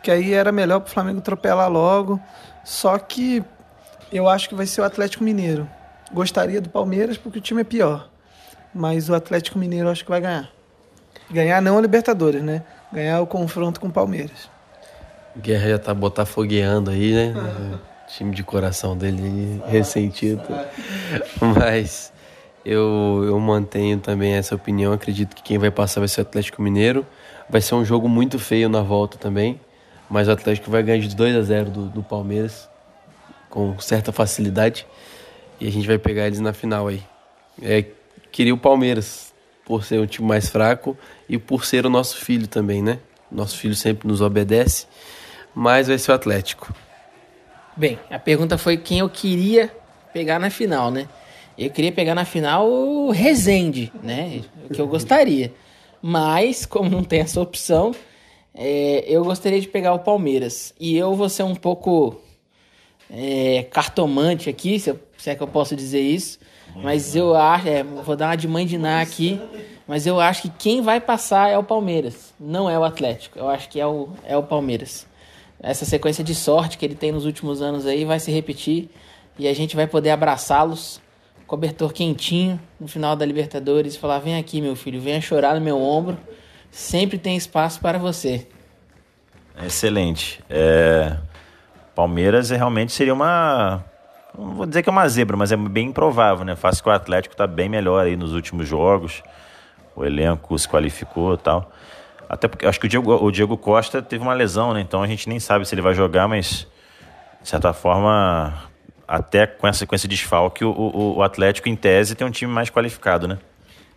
Que 0.03 0.11
aí 0.11 0.35
era 0.35 0.53
melhor 0.53 0.81
para 0.81 0.91
o 0.91 0.93
Flamengo 0.93 1.19
atropelar 1.19 1.71
logo. 1.71 2.21
Só 2.63 2.99
que 2.99 3.43
eu 4.13 4.29
acho 4.29 4.49
que 4.49 4.55
vai 4.55 4.67
ser 4.67 4.83
o 4.83 4.85
Atlético 4.85 5.25
Mineiro. 5.25 5.69
Gostaria 6.13 6.61
do 6.61 6.69
Palmeiras 6.69 7.17
porque 7.17 7.39
o 7.39 7.43
time 7.43 7.63
é 7.63 7.65
pior. 7.65 8.09
Mas 8.75 9.09
o 9.09 9.15
Atlético 9.15 9.59
Mineiro 9.59 9.89
eu 9.89 9.93
acho 9.93 10.05
que 10.05 10.11
vai 10.11 10.21
ganhar. 10.21 10.51
Ganhar 11.31 11.63
não 11.63 11.79
a 11.79 11.81
Libertadores, 11.81 12.43
né? 12.43 12.63
Ganhar 12.93 13.21
o 13.21 13.27
confronto 13.27 13.81
com 13.81 13.89
o 13.89 13.93
Palmeiras. 13.93 14.51
Guerra 15.37 15.71
já 15.71 15.79
tá 15.79 15.95
botafogueando 15.95 16.91
aí, 16.91 17.13
né? 17.13 17.35
time 18.17 18.35
de 18.35 18.43
coração 18.43 18.97
dele 18.97 19.63
ressentido. 19.67 20.43
Mas 21.41 22.13
eu, 22.65 23.23
eu 23.25 23.39
mantenho 23.39 23.99
também 23.99 24.35
essa 24.35 24.55
opinião. 24.55 24.93
Acredito 24.93 25.35
que 25.35 25.43
quem 25.43 25.59
vai 25.59 25.71
passar 25.71 26.01
vai 26.01 26.09
ser 26.09 26.21
o 26.21 26.23
Atlético 26.23 26.61
Mineiro. 26.61 27.07
Vai 27.49 27.61
ser 27.61 27.75
um 27.75 27.85
jogo 27.85 28.09
muito 28.09 28.39
feio 28.39 28.69
na 28.69 28.83
volta 28.83 29.17
também. 29.17 29.61
Mas 30.09 30.29
o 30.29 30.33
Atlético 30.33 30.71
vai 30.71 30.83
ganhar 30.83 30.99
de 30.99 31.15
2 31.15 31.37
a 31.37 31.43
0 31.43 31.71
do, 31.71 31.87
do 31.87 32.03
Palmeiras 32.03 32.69
com 33.49 33.79
certa 33.79 34.13
facilidade. 34.13 34.87
E 35.61 35.67
a 35.67 35.71
gente 35.71 35.87
vai 35.87 35.99
pegar 35.99 36.27
eles 36.27 36.41
na 36.41 36.53
final 36.53 36.89
aí. 36.89 37.03
É, 37.63 37.85
queria 38.33 38.55
o 38.55 38.59
Palmeiras 38.59 39.33
por 39.65 39.85
ser 39.85 40.01
um 40.01 40.07
time 40.07 40.27
mais 40.27 40.49
fraco 40.49 40.97
e 41.29 41.39
por 41.39 41.65
ser 41.65 41.87
o 41.87 41.91
nosso 41.91 42.17
filho 42.17 42.49
também, 42.49 42.83
né? 42.83 42.99
Nosso 43.31 43.57
filho 43.57 43.75
sempre 43.75 44.09
nos 44.09 44.21
obedece. 44.21 44.87
Mas 45.55 45.89
vai 45.89 45.99
ser 45.99 46.13
o 46.13 46.15
Atlético. 46.15 46.73
Bem, 47.77 47.99
a 48.11 48.19
pergunta 48.19 48.59
foi 48.59 48.77
quem 48.77 48.99
eu 48.99 49.09
queria 49.09 49.75
pegar 50.13 50.39
na 50.39 50.51
final, 50.51 50.91
né? 50.91 51.09
Eu 51.57 51.71
queria 51.71 51.93
pegar 51.93 52.15
na 52.15 52.25
final 52.25 52.69
o 52.69 53.11
Rezende, 53.11 53.93
né? 54.03 54.43
O 54.65 54.75
que 54.75 54.81
eu 54.81 54.87
gostaria. 54.87 55.53
Mas, 56.03 56.65
como 56.65 56.89
não 56.89 57.05
tem 57.05 57.21
essa 57.21 57.41
opção, 57.41 57.95
é, 58.55 59.05
eu 59.07 59.23
gostaria 59.25 59.61
de 59.61 59.69
pegar 59.69 59.93
o 59.93 59.99
Palmeiras. 59.99 60.75
E 60.81 60.97
eu 60.97 61.15
vou 61.15 61.29
ser 61.29 61.43
um 61.43 61.55
pouco 61.55 62.21
é, 63.11 63.67
cartomante 63.71 64.49
aqui, 64.49 64.79
se, 64.79 64.91
eu, 64.91 65.01
se, 65.19 65.31
é 65.31 65.35
que 65.35 65.43
eu 65.43 65.49
posso 65.49 65.77
dizer 65.77 66.01
isso. 66.01 66.39
Mas 66.77 67.17
eu 67.17 67.35
acho, 67.35 67.69
é, 67.69 67.83
vou 67.83 68.17
dar 68.17 68.39
uma 68.47 68.65
de 68.65 68.79
Ná 68.79 69.01
aqui. 69.01 69.41
Mas 69.87 70.07
eu 70.07 70.21
acho 70.21 70.43
que 70.43 70.51
quem 70.51 70.81
vai 70.81 71.01
passar 71.01 71.51
é 71.51 71.59
o 71.59 71.65
Palmeiras, 71.65 72.33
não 72.39 72.71
é 72.71 72.79
o 72.79 72.85
Atlético. 72.85 73.39
Eu 73.39 73.49
acho 73.49 73.69
que 73.69 73.81
é 73.81 73.87
o, 73.87 74.09
é 74.25 74.37
o 74.37 74.43
Palmeiras. 74.43 75.10
Essa 75.63 75.85
sequência 75.85 76.25
de 76.25 76.35
sorte 76.35 76.79
que 76.79 76.85
ele 76.85 76.95
tem 76.95 77.13
nos 77.13 77.27
últimos 77.27 77.61
anos 77.61 77.87
aí 77.87 78.05
vai 78.05 78.19
se 78.19 78.31
repetir 78.31 78.89
e 79.39 79.47
a 79.47 79.55
gente 79.55 79.77
vai 79.77 79.87
poder 79.87 80.11
abraçá-los, 80.11 81.01
cobertor 81.47 81.93
quentinho 81.93 82.61
no 82.79 82.89
final 82.89 83.15
da 83.15 83.25
Libertadores, 83.27 83.95
e 83.95 83.99
falar: 83.99 84.19
vem 84.19 84.39
aqui, 84.39 84.61
meu 84.61 84.75
filho, 84.75 85.01
venha 85.01 85.21
chorar 85.21 85.55
no 85.55 85.61
meu 85.61 85.81
ombro, 85.81 86.19
sempre 86.71 87.19
tem 87.19 87.37
espaço 87.37 87.81
para 87.81 87.99
você. 87.99 88.47
Excelente. 89.63 90.43
É... 90.49 91.17
Palmeiras 91.95 92.51
realmente 92.51 92.93
seria 92.93 93.13
uma. 93.13 93.85
Não 94.37 94.55
vou 94.55 94.67
dizer 94.67 94.83
que 94.83 94.89
é 94.89 94.93
uma 94.93 95.09
zebra, 95.09 95.37
mas 95.37 95.53
é 95.53 95.57
bem 95.57 95.89
improvável, 95.89 96.45
né? 96.45 96.57
Fácil 96.57 96.83
que 96.83 96.89
o 96.89 96.93
Atlético 96.93 97.35
está 97.35 97.47
bem 97.47 97.69
melhor 97.69 98.07
aí 98.07 98.17
nos 98.17 98.33
últimos 98.33 98.67
jogos. 98.67 99.23
O 99.95 100.05
elenco 100.05 100.59
se 100.59 100.69
qualificou 100.69 101.35
e 101.35 101.39
tal. 101.39 101.71
Até 102.31 102.47
porque 102.47 102.65
acho 102.65 102.79
que 102.79 102.87
o 102.87 102.89
Diego, 102.89 103.13
o 103.13 103.31
Diego 103.33 103.57
Costa 103.57 104.01
teve 104.01 104.23
uma 104.23 104.33
lesão, 104.33 104.73
né? 104.73 104.81
Então 104.81 105.03
a 105.03 105.07
gente 105.09 105.29
nem 105.29 105.41
sabe 105.41 105.67
se 105.67 105.75
ele 105.75 105.83
vai 105.83 105.95
jogar, 105.95 106.29
mas 106.29 106.65
de 107.43 107.49
certa 107.49 107.73
forma, 107.73 108.71
até 109.07 109.49
com 109.49 109.67
essa, 109.67 109.85
com 109.85 109.97
esse 109.97 110.07
desfalque, 110.07 110.65
o, 110.65 110.71
o, 110.71 111.17
o 111.17 111.23
Atlético, 111.25 111.69
em 111.69 111.75
tese, 111.75 112.15
tem 112.15 112.25
um 112.25 112.31
time 112.31 112.53
mais 112.53 112.71
qualificado, 112.71 113.27
né? 113.27 113.37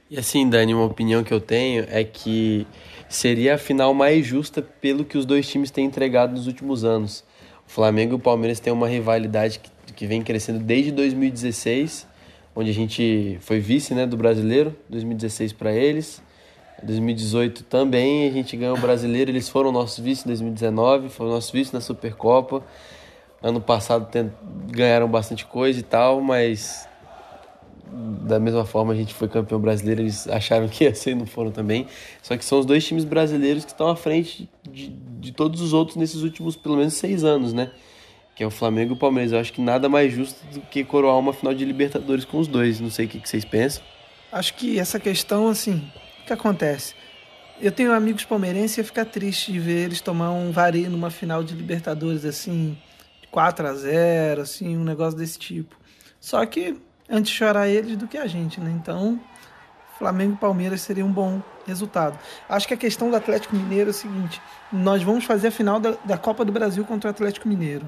E 0.09 0.17
assim, 0.17 0.49
Dani, 0.49 0.73
uma 0.73 0.85
opinião 0.85 1.23
que 1.23 1.31
eu 1.31 1.39
tenho 1.39 1.85
é 1.87 2.03
que 2.03 2.65
seria 3.07 3.53
a 3.53 3.57
final 3.59 3.93
mais 3.93 4.25
justa 4.25 4.63
pelo 4.63 5.05
que 5.05 5.15
os 5.15 5.27
dois 5.27 5.47
times 5.47 5.69
têm 5.69 5.85
entregado 5.85 6.31
nos 6.31 6.47
últimos 6.47 6.83
anos. 6.83 7.23
O 7.67 7.71
Flamengo 7.71 8.13
e 8.13 8.15
o 8.15 8.19
Palmeiras 8.19 8.59
têm 8.59 8.73
uma 8.73 8.87
rivalidade 8.87 9.59
que, 9.59 9.93
que 9.93 10.07
vem 10.07 10.23
crescendo 10.23 10.57
desde 10.57 10.91
2016, 10.91 12.07
onde 12.55 12.71
a 12.71 12.73
gente 12.73 13.37
foi 13.41 13.59
vice 13.59 13.93
né, 13.93 14.07
do 14.07 14.17
brasileiro, 14.17 14.75
2016 14.89 15.53
para 15.53 15.71
eles. 15.71 16.19
2018 16.85 17.63
também 17.63 18.27
a 18.27 18.31
gente 18.31 18.55
ganhou 18.55 18.77
o 18.77 18.79
brasileiro, 18.79 19.31
eles 19.31 19.49
foram 19.49 19.71
nossos 19.71 19.99
vice 19.99 20.23
em 20.23 20.27
2019, 20.27 21.09
foram 21.09 21.31
nossos 21.31 21.51
vice 21.51 21.73
na 21.73 21.81
Supercopa. 21.81 22.63
Ano 23.41 23.59
passado 23.59 24.07
ganharam 24.69 25.07
bastante 25.07 25.45
coisa 25.45 25.79
e 25.79 25.83
tal, 25.83 26.21
mas 26.21 26.87
da 27.93 28.39
mesma 28.39 28.65
forma 28.65 28.93
a 28.93 28.95
gente 28.95 29.13
foi 29.13 29.27
campeão 29.27 29.59
brasileiro, 29.59 30.01
eles 30.01 30.27
acharam 30.27 30.67
que 30.67 30.83
ia 30.85 30.95
ser 30.95 31.11
e 31.11 31.15
não 31.15 31.25
foram 31.25 31.51
também. 31.51 31.87
Só 32.21 32.35
que 32.35 32.43
são 32.43 32.59
os 32.59 32.65
dois 32.65 32.85
times 32.85 33.03
brasileiros 33.03 33.63
que 33.63 33.71
estão 33.71 33.87
à 33.87 33.95
frente 33.95 34.49
de, 34.69 34.89
de 34.89 35.31
todos 35.31 35.61
os 35.61 35.73
outros 35.73 35.97
nesses 35.97 36.21
últimos 36.21 36.55
pelo 36.55 36.77
menos 36.77 36.95
seis 36.95 37.23
anos, 37.23 37.53
né? 37.53 37.71
Que 38.35 38.43
é 38.43 38.47
o 38.47 38.51
Flamengo 38.51 38.93
e 38.93 38.95
o 38.95 38.99
Palmeiras. 38.99 39.31
Eu 39.31 39.39
acho 39.39 39.53
que 39.53 39.61
nada 39.61 39.87
mais 39.87 40.11
justo 40.11 40.43
do 40.51 40.61
que 40.61 40.83
coroar 40.83 41.17
uma 41.19 41.33
final 41.33 41.53
de 41.53 41.63
Libertadores 41.63 42.25
com 42.25 42.39
os 42.39 42.47
dois. 42.47 42.79
Não 42.79 42.89
sei 42.89 43.05
o 43.05 43.09
que, 43.09 43.19
que 43.19 43.29
vocês 43.29 43.45
pensam. 43.45 43.83
Acho 44.31 44.55
que 44.55 44.79
essa 44.79 44.99
questão, 44.99 45.47
assim, 45.47 45.83
o 46.23 46.25
que 46.25 46.33
acontece? 46.33 46.95
Eu 47.61 47.71
tenho 47.71 47.93
amigos 47.93 48.23
palmeirenses 48.23 48.77
e 48.77 48.81
ia 48.81 48.85
ficar 48.85 49.05
triste 49.05 49.51
de 49.51 49.59
ver 49.59 49.85
eles 49.85 50.01
tomar 50.01 50.31
um 50.31 50.51
vareio 50.51 50.89
numa 50.89 51.11
final 51.11 51.43
de 51.43 51.53
Libertadores, 51.53 52.25
assim, 52.25 52.77
4 53.29 53.67
a 53.67 53.73
0 53.73 54.41
assim, 54.41 54.77
um 54.77 54.83
negócio 54.83 55.19
desse 55.19 55.37
tipo. 55.37 55.75
Só 56.19 56.45
que 56.45 56.79
antes 57.09 57.31
chorar 57.31 57.67
eles 57.67 57.97
do 57.97 58.07
que 58.07 58.17
a 58.17 58.25
gente, 58.25 58.59
né? 58.59 58.71
Então, 58.71 59.19
Flamengo 59.99 60.33
e 60.33 60.37
Palmeiras 60.37 60.81
seria 60.81 61.05
um 61.05 61.11
bom 61.11 61.41
resultado. 61.67 62.17
Acho 62.47 62.67
que 62.67 62.73
a 62.73 62.77
questão 62.77 63.09
do 63.09 63.15
Atlético 63.15 63.55
Mineiro 63.55 63.89
é 63.89 63.91
o 63.91 63.93
seguinte: 63.93 64.41
nós 64.71 65.03
vamos 65.03 65.25
fazer 65.25 65.49
a 65.49 65.51
final 65.51 65.79
da, 65.79 65.91
da 66.05 66.17
Copa 66.17 66.45
do 66.45 66.51
Brasil 66.51 66.85
contra 66.85 67.09
o 67.09 67.11
Atlético 67.11 67.47
Mineiro. 67.47 67.87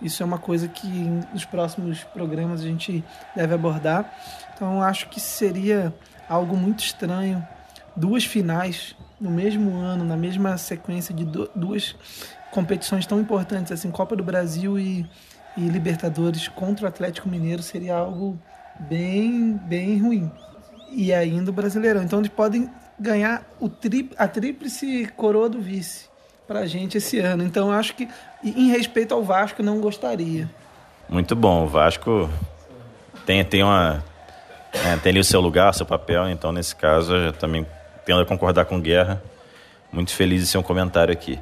Isso 0.00 0.22
é 0.22 0.26
uma 0.26 0.38
coisa 0.38 0.66
que 0.66 0.88
nos 1.32 1.44
próximos 1.44 2.02
programas 2.02 2.60
a 2.60 2.64
gente 2.64 3.04
deve 3.36 3.54
abordar. 3.54 4.12
Então, 4.54 4.82
acho 4.82 5.08
que 5.08 5.20
seria 5.20 5.94
algo 6.28 6.56
muito 6.56 6.84
estranho. 6.84 7.46
Duas 7.94 8.24
finais 8.24 8.96
no 9.20 9.30
mesmo 9.30 9.76
ano, 9.76 10.04
na 10.04 10.16
mesma 10.16 10.56
sequência 10.56 11.14
de 11.14 11.24
duas 11.54 11.94
competições 12.50 13.06
tão 13.06 13.20
importantes 13.20 13.72
assim, 13.72 13.90
Copa 13.90 14.16
do 14.16 14.22
Brasil 14.22 14.78
e, 14.78 15.06
e 15.56 15.60
Libertadores 15.68 16.48
contra 16.48 16.84
o 16.84 16.88
Atlético 16.88 17.28
Mineiro 17.28 17.62
seria 17.62 17.94
algo 17.94 18.38
bem, 18.80 19.58
bem 19.64 19.98
ruim. 19.98 20.30
E 20.90 21.12
ainda 21.12 21.50
o 21.50 21.54
Brasileirão. 21.54 22.02
Então 22.02 22.18
eles 22.18 22.30
podem 22.30 22.68
ganhar 22.98 23.44
o 23.58 23.68
tri, 23.68 24.10
a 24.16 24.28
tríplice 24.28 25.10
coroa 25.16 25.48
do 25.48 25.60
vice 25.60 26.06
pra 26.46 26.66
gente 26.66 26.98
esse 26.98 27.18
ano. 27.18 27.42
Então 27.42 27.72
acho 27.72 27.94
que, 27.94 28.08
em 28.44 28.70
respeito 28.70 29.14
ao 29.14 29.22
Vasco, 29.22 29.62
não 29.62 29.80
gostaria. 29.80 30.50
Muito 31.08 31.34
bom. 31.34 31.64
O 31.64 31.68
Vasco 31.68 32.28
tem, 33.24 33.44
tem 33.44 33.62
uma, 33.62 34.04
é, 34.72 34.96
tem 34.96 35.10
ali 35.10 35.20
o 35.20 35.24
seu 35.24 35.40
lugar, 35.40 35.72
seu 35.74 35.84
papel, 35.84 36.28
então 36.30 36.50
nesse 36.50 36.74
caso 36.74 37.14
eu 37.14 37.32
também 37.32 37.66
tendo 38.04 38.20
a 38.20 38.26
concordar 38.26 38.64
com 38.64 38.80
Guerra. 38.80 39.22
Muito 39.92 40.12
feliz 40.12 40.40
de 40.40 40.46
ser 40.46 40.58
um 40.58 40.62
comentário 40.62 41.12
aqui. 41.12 41.38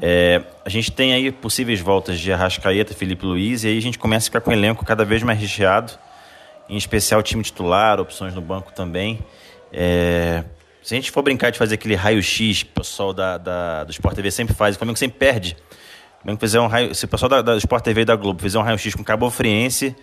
É, 0.00 0.42
a 0.64 0.68
gente 0.68 0.92
tem 0.92 1.14
aí 1.14 1.32
possíveis 1.32 1.80
voltas 1.80 2.20
de 2.20 2.30
Arrascaeta, 2.30 2.92
Felipe 2.92 3.24
Luiz, 3.24 3.64
e 3.64 3.68
aí 3.68 3.78
a 3.78 3.82
gente 3.82 3.98
começa 3.98 4.24
a 4.24 4.26
ficar 4.26 4.40
com 4.42 4.50
o 4.50 4.52
elenco 4.52 4.84
cada 4.84 5.04
vez 5.04 5.22
mais 5.22 5.38
recheado, 5.38 5.92
em 6.68 6.76
especial 6.76 7.22
time 7.22 7.42
titular, 7.42 7.98
opções 7.98 8.34
no 8.34 8.42
banco 8.42 8.72
também. 8.72 9.18
É, 9.72 10.44
se 10.82 10.94
a 10.94 10.96
gente 10.96 11.10
for 11.10 11.22
brincar 11.22 11.50
de 11.50 11.58
fazer 11.58 11.76
aquele 11.76 11.94
raio-x 11.94 12.62
o 12.62 12.66
pessoal 12.66 13.12
da, 13.14 13.38
da, 13.38 13.84
do 13.84 13.90
Sport 13.90 14.14
TV 14.14 14.30
sempre 14.30 14.54
faz, 14.54 14.76
o 14.76 14.78
Flamengo 14.78 14.98
sempre 14.98 15.18
perde. 15.18 15.56
O 16.18 16.22
Flamengo 16.22 16.64
um 16.64 16.66
raio, 16.66 16.94
se 16.94 17.04
o 17.04 17.08
pessoal 17.08 17.28
da, 17.28 17.42
da 17.42 17.56
Sport 17.56 17.82
TV 17.82 18.02
e 18.02 18.04
da 18.04 18.16
Globo 18.16 18.42
fizer 18.42 18.58
um 18.58 18.62
raio-x 18.62 18.94
com 18.94 19.02
Cabo 19.02 19.30
Friense, 19.30 19.96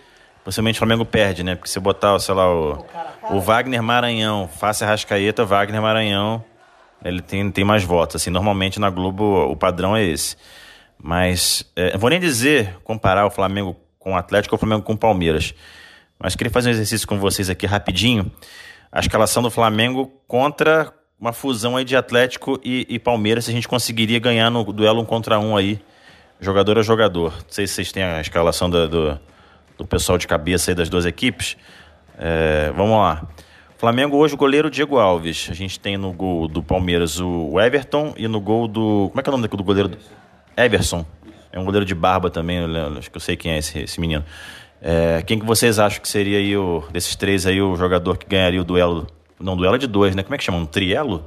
Possivelmente 0.44 0.76
o 0.76 0.80
Flamengo 0.80 1.06
perde, 1.06 1.42
né? 1.42 1.54
Porque 1.54 1.70
se 1.70 1.80
botar, 1.80 2.18
sei 2.18 2.34
lá, 2.34 2.46
o, 2.46 2.84
o 3.30 3.40
Wagner 3.40 3.82
Maranhão, 3.82 4.46
face 4.46 4.84
Rascaeta, 4.84 5.44
Wagner 5.44 5.80
Maranhão, 5.80 6.44
ele 7.02 7.22
tem, 7.22 7.50
tem 7.50 7.64
mais 7.64 7.82
votos. 7.82 8.16
Assim, 8.16 8.30
normalmente 8.30 8.78
na 8.78 8.90
Globo 8.90 9.50
o 9.50 9.56
padrão 9.56 9.96
é 9.96 10.04
esse. 10.04 10.36
Mas, 11.02 11.64
é, 11.74 11.96
vou 11.96 12.10
nem 12.10 12.20
dizer 12.20 12.76
comparar 12.84 13.26
o 13.26 13.30
Flamengo 13.30 13.74
com 13.98 14.12
o 14.12 14.16
Atlético 14.16 14.54
ou 14.54 14.56
o 14.56 14.60
Flamengo 14.60 14.82
com 14.82 14.92
o 14.92 14.98
Palmeiras. 14.98 15.54
Mas 16.18 16.36
queria 16.36 16.50
fazer 16.50 16.68
um 16.68 16.72
exercício 16.72 17.08
com 17.08 17.18
vocês 17.18 17.48
aqui 17.48 17.64
rapidinho. 17.66 18.30
A 18.92 19.00
escalação 19.00 19.42
do 19.42 19.50
Flamengo 19.50 20.12
contra 20.28 20.92
uma 21.18 21.32
fusão 21.32 21.76
aí 21.76 21.84
de 21.84 21.96
Atlético 21.96 22.60
e, 22.62 22.86
e 22.88 22.98
Palmeiras, 22.98 23.46
se 23.46 23.50
a 23.50 23.54
gente 23.54 23.66
conseguiria 23.66 24.18
ganhar 24.18 24.50
no 24.50 24.62
duelo 24.72 25.00
um 25.00 25.06
contra 25.06 25.38
um 25.38 25.56
aí, 25.56 25.80
jogador 26.38 26.78
a 26.78 26.82
jogador. 26.82 27.32
Não 27.32 27.44
sei 27.48 27.66
se 27.66 27.74
vocês 27.74 27.92
têm 27.92 28.02
a 28.02 28.20
escalação 28.20 28.68
do, 28.68 28.88
do 28.88 29.20
do 29.76 29.86
pessoal 29.86 30.18
de 30.18 30.26
cabeça 30.26 30.70
aí 30.70 30.74
das 30.74 30.88
duas 30.88 31.06
equipes. 31.06 31.56
É, 32.18 32.72
vamos 32.76 32.96
lá. 32.96 33.26
Flamengo 33.76 34.16
hoje, 34.16 34.34
o 34.34 34.36
goleiro 34.36 34.70
Diego 34.70 34.98
Alves. 34.98 35.48
A 35.50 35.54
gente 35.54 35.78
tem 35.78 35.96
no 35.96 36.12
gol 36.12 36.48
do 36.48 36.62
Palmeiras 36.62 37.20
o 37.20 37.60
Everton 37.60 38.14
e 38.16 38.26
no 38.26 38.40
gol 38.40 38.66
do. 38.66 39.08
Como 39.10 39.20
é 39.20 39.22
que 39.22 39.28
é 39.28 39.32
o 39.32 39.36
nome 39.36 39.48
do 39.48 39.64
goleiro? 39.64 39.90
Everson. 40.56 41.04
É 41.52 41.58
um 41.58 41.64
goleiro 41.64 41.84
de 41.84 41.94
barba 41.94 42.30
também, 42.30 42.58
acho 42.98 43.10
que 43.10 43.16
eu 43.16 43.20
sei 43.20 43.36
quem 43.36 43.52
é 43.52 43.58
esse, 43.58 43.78
esse 43.78 44.00
menino. 44.00 44.24
É, 44.82 45.22
quem 45.26 45.38
que 45.38 45.46
vocês 45.46 45.78
acham 45.78 46.00
que 46.00 46.08
seria 46.08 46.38
aí, 46.38 46.56
o, 46.56 46.82
desses 46.92 47.14
três 47.14 47.46
aí, 47.46 47.60
o 47.60 47.76
jogador 47.76 48.16
que 48.16 48.26
ganharia 48.26 48.60
o 48.60 48.64
duelo? 48.64 49.06
Não, 49.38 49.56
duelo 49.56 49.76
é 49.76 49.78
de 49.78 49.86
dois, 49.86 50.16
né? 50.16 50.22
Como 50.22 50.34
é 50.34 50.38
que 50.38 50.44
chama? 50.44 50.58
Um 50.58 50.66
trielo? 50.66 51.24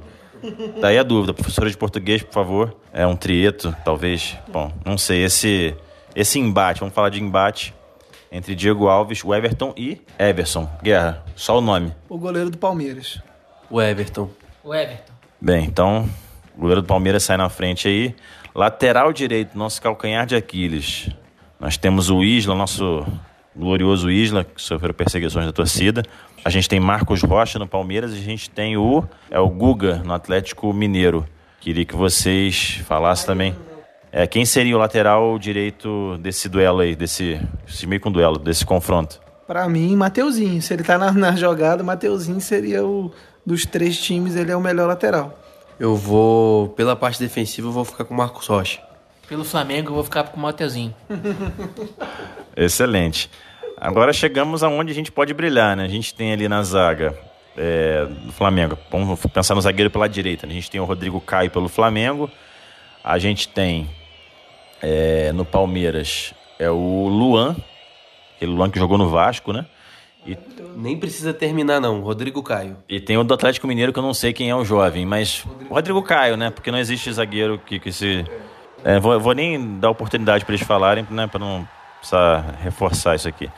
Daí 0.80 0.98
a 0.98 1.02
dúvida. 1.02 1.32
Professora 1.32 1.70
de 1.70 1.76
português, 1.76 2.22
por 2.22 2.32
favor. 2.32 2.76
É 2.92 3.06
um 3.06 3.16
trieto, 3.16 3.74
talvez. 3.84 4.36
Bom, 4.48 4.72
não 4.84 4.98
sei. 4.98 5.24
Esse, 5.24 5.74
esse 6.14 6.38
embate, 6.38 6.80
vamos 6.80 6.94
falar 6.94 7.08
de 7.08 7.22
embate 7.22 7.74
entre 8.30 8.54
Diego 8.54 8.88
Alves, 8.88 9.24
o 9.24 9.34
Everton 9.34 9.72
e 9.76 10.00
Everson. 10.18 10.68
Guerra, 10.82 11.24
só 11.34 11.58
o 11.58 11.60
nome. 11.60 11.92
O 12.08 12.18
goleiro 12.18 12.50
do 12.50 12.58
Palmeiras. 12.58 13.20
O 13.70 13.80
Everton. 13.80 14.30
O 14.62 14.74
Everton. 14.74 15.12
Bem, 15.40 15.64
então, 15.64 16.08
o 16.56 16.60
goleiro 16.60 16.82
do 16.82 16.86
Palmeiras 16.86 17.22
sai 17.22 17.36
na 17.36 17.48
frente 17.48 17.88
aí. 17.88 18.14
Lateral 18.54 19.12
direito, 19.12 19.56
nosso 19.56 19.80
calcanhar 19.80 20.26
de 20.26 20.34
Aquiles. 20.34 21.10
Nós 21.60 21.76
temos 21.76 22.10
o 22.10 22.22
Isla, 22.22 22.54
nosso 22.54 23.06
glorioso 23.54 24.10
Isla, 24.10 24.44
que 24.44 24.60
sofreu 24.60 24.94
perseguições 24.94 25.46
da 25.46 25.52
torcida. 25.52 26.02
A 26.44 26.50
gente 26.50 26.68
tem 26.68 26.78
Marcos 26.78 27.22
Rocha 27.22 27.58
no 27.58 27.66
Palmeiras 27.66 28.12
e 28.12 28.18
a 28.18 28.22
gente 28.22 28.48
tem 28.48 28.76
o, 28.76 29.04
é 29.30 29.38
o 29.38 29.48
Guga 29.48 29.96
no 30.04 30.12
Atlético 30.12 30.72
Mineiro. 30.72 31.26
Queria 31.60 31.84
que 31.84 31.96
vocês 31.96 32.80
falassem 32.86 33.26
também. 33.26 33.67
É, 34.10 34.26
quem 34.26 34.44
seria 34.44 34.74
o 34.74 34.78
lateral 34.78 35.38
direito 35.38 36.16
desse 36.18 36.48
duelo 36.48 36.80
aí, 36.80 36.96
desse, 36.96 37.40
desse 37.66 37.86
meio 37.86 38.00
com 38.00 38.10
duelo, 38.10 38.38
desse 38.38 38.64
confronto? 38.64 39.20
Para 39.46 39.68
mim, 39.68 39.94
Mateuzinho. 39.96 40.60
Se 40.60 40.74
ele 40.74 40.82
tá 40.82 40.98
na, 40.98 41.12
na 41.12 41.32
jogada, 41.36 41.82
Mateuzinho 41.82 42.40
seria 42.40 42.84
o 42.84 43.12
dos 43.48 43.64
três 43.64 43.98
times, 43.98 44.36
ele 44.36 44.52
é 44.52 44.56
o 44.56 44.60
melhor 44.60 44.86
lateral. 44.86 45.38
Eu 45.80 45.96
vou, 45.96 46.68
pela 46.70 46.94
parte 46.94 47.18
defensiva, 47.18 47.68
eu 47.68 47.72
vou 47.72 47.84
ficar 47.84 48.04
com 48.04 48.12
o 48.12 48.16
Marcos 48.16 48.46
Rocha. 48.46 48.80
Pelo 49.26 49.44
Flamengo, 49.44 49.90
eu 49.90 49.94
vou 49.94 50.04
ficar 50.04 50.24
com 50.24 50.36
o 50.36 50.40
Mateuzinho. 50.40 50.94
Excelente. 52.54 53.30
Agora 53.76 54.12
chegamos 54.12 54.62
aonde 54.62 54.92
a 54.92 54.94
gente 54.94 55.10
pode 55.10 55.32
brilhar, 55.32 55.76
né? 55.76 55.84
A 55.84 55.88
gente 55.88 56.14
tem 56.14 56.32
ali 56.32 56.48
na 56.48 56.62
zaga 56.62 57.16
é, 57.56 58.04
do 58.06 58.32
Flamengo. 58.32 58.76
Vamos 58.90 59.20
pensar 59.32 59.54
no 59.54 59.60
zagueiro 59.60 59.90
pela 59.90 60.08
direita. 60.08 60.46
né? 60.46 60.52
A 60.52 60.56
gente 60.56 60.70
tem 60.70 60.80
o 60.80 60.84
Rodrigo 60.84 61.20
Caio 61.20 61.50
pelo 61.50 61.68
Flamengo. 61.68 62.30
A 63.02 63.18
gente 63.18 63.48
tem 63.48 63.88
é, 64.82 65.32
no 65.32 65.44
Palmeiras 65.44 66.32
é 66.58 66.70
o 66.70 67.08
Luan, 67.08 67.56
aquele 68.36 68.52
Luan 68.52 68.70
que 68.70 68.78
jogou 68.78 68.98
no 68.98 69.08
Vasco, 69.08 69.52
né? 69.52 69.66
E, 70.26 70.36
Nem 70.76 70.96
precisa 70.98 71.32
terminar, 71.32 71.80
não. 71.80 72.00
Rodrigo 72.00 72.42
Caio. 72.42 72.76
e 72.88 73.00
tem 73.00 73.16
o 73.16 73.24
do 73.24 73.32
Atlético 73.32 73.66
Mineiro 73.66 73.92
que 73.92 73.98
eu 73.98 74.02
não 74.02 74.12
sei 74.12 74.32
quem 74.32 74.50
é 74.50 74.54
o 74.54 74.64
jovem, 74.64 75.06
mas 75.06 75.44
o 75.70 75.74
Rodrigo 75.74 76.02
Caio, 76.02 76.36
né? 76.36 76.50
Porque 76.50 76.70
não 76.70 76.78
existe 76.78 77.10
zagueiro 77.12 77.58
que, 77.64 77.78
que 77.80 77.92
se. 77.92 78.24
É, 78.84 78.98
vou, 79.00 79.18
vou 79.18 79.32
nem 79.34 79.78
dar 79.78 79.90
oportunidade 79.90 80.44
para 80.44 80.54
eles 80.54 80.66
falarem, 80.66 81.06
né? 81.10 81.26
Para 81.26 81.40
não 81.40 81.66
precisar 81.98 82.56
reforçar 82.62 83.14
isso 83.14 83.28
aqui. 83.28 83.48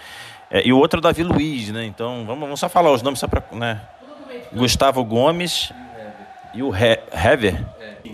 É, 0.50 0.66
e 0.66 0.72
o 0.72 0.78
outro 0.78 0.98
é 0.98 1.00
o 1.00 1.02
Davi 1.02 1.22
Luiz, 1.22 1.70
né? 1.70 1.84
Então 1.84 2.24
vamos, 2.26 2.40
vamos 2.42 2.60
só 2.60 2.68
falar 2.68 2.92
os 2.92 3.02
nomes 3.02 3.18
só 3.20 3.26
para. 3.26 3.42
Né? 3.52 3.80
Gustavo 4.52 5.04
Gomes 5.04 5.72
e 6.54 6.62
o 6.62 6.74
He- 6.74 7.00
Hever. 7.12 7.64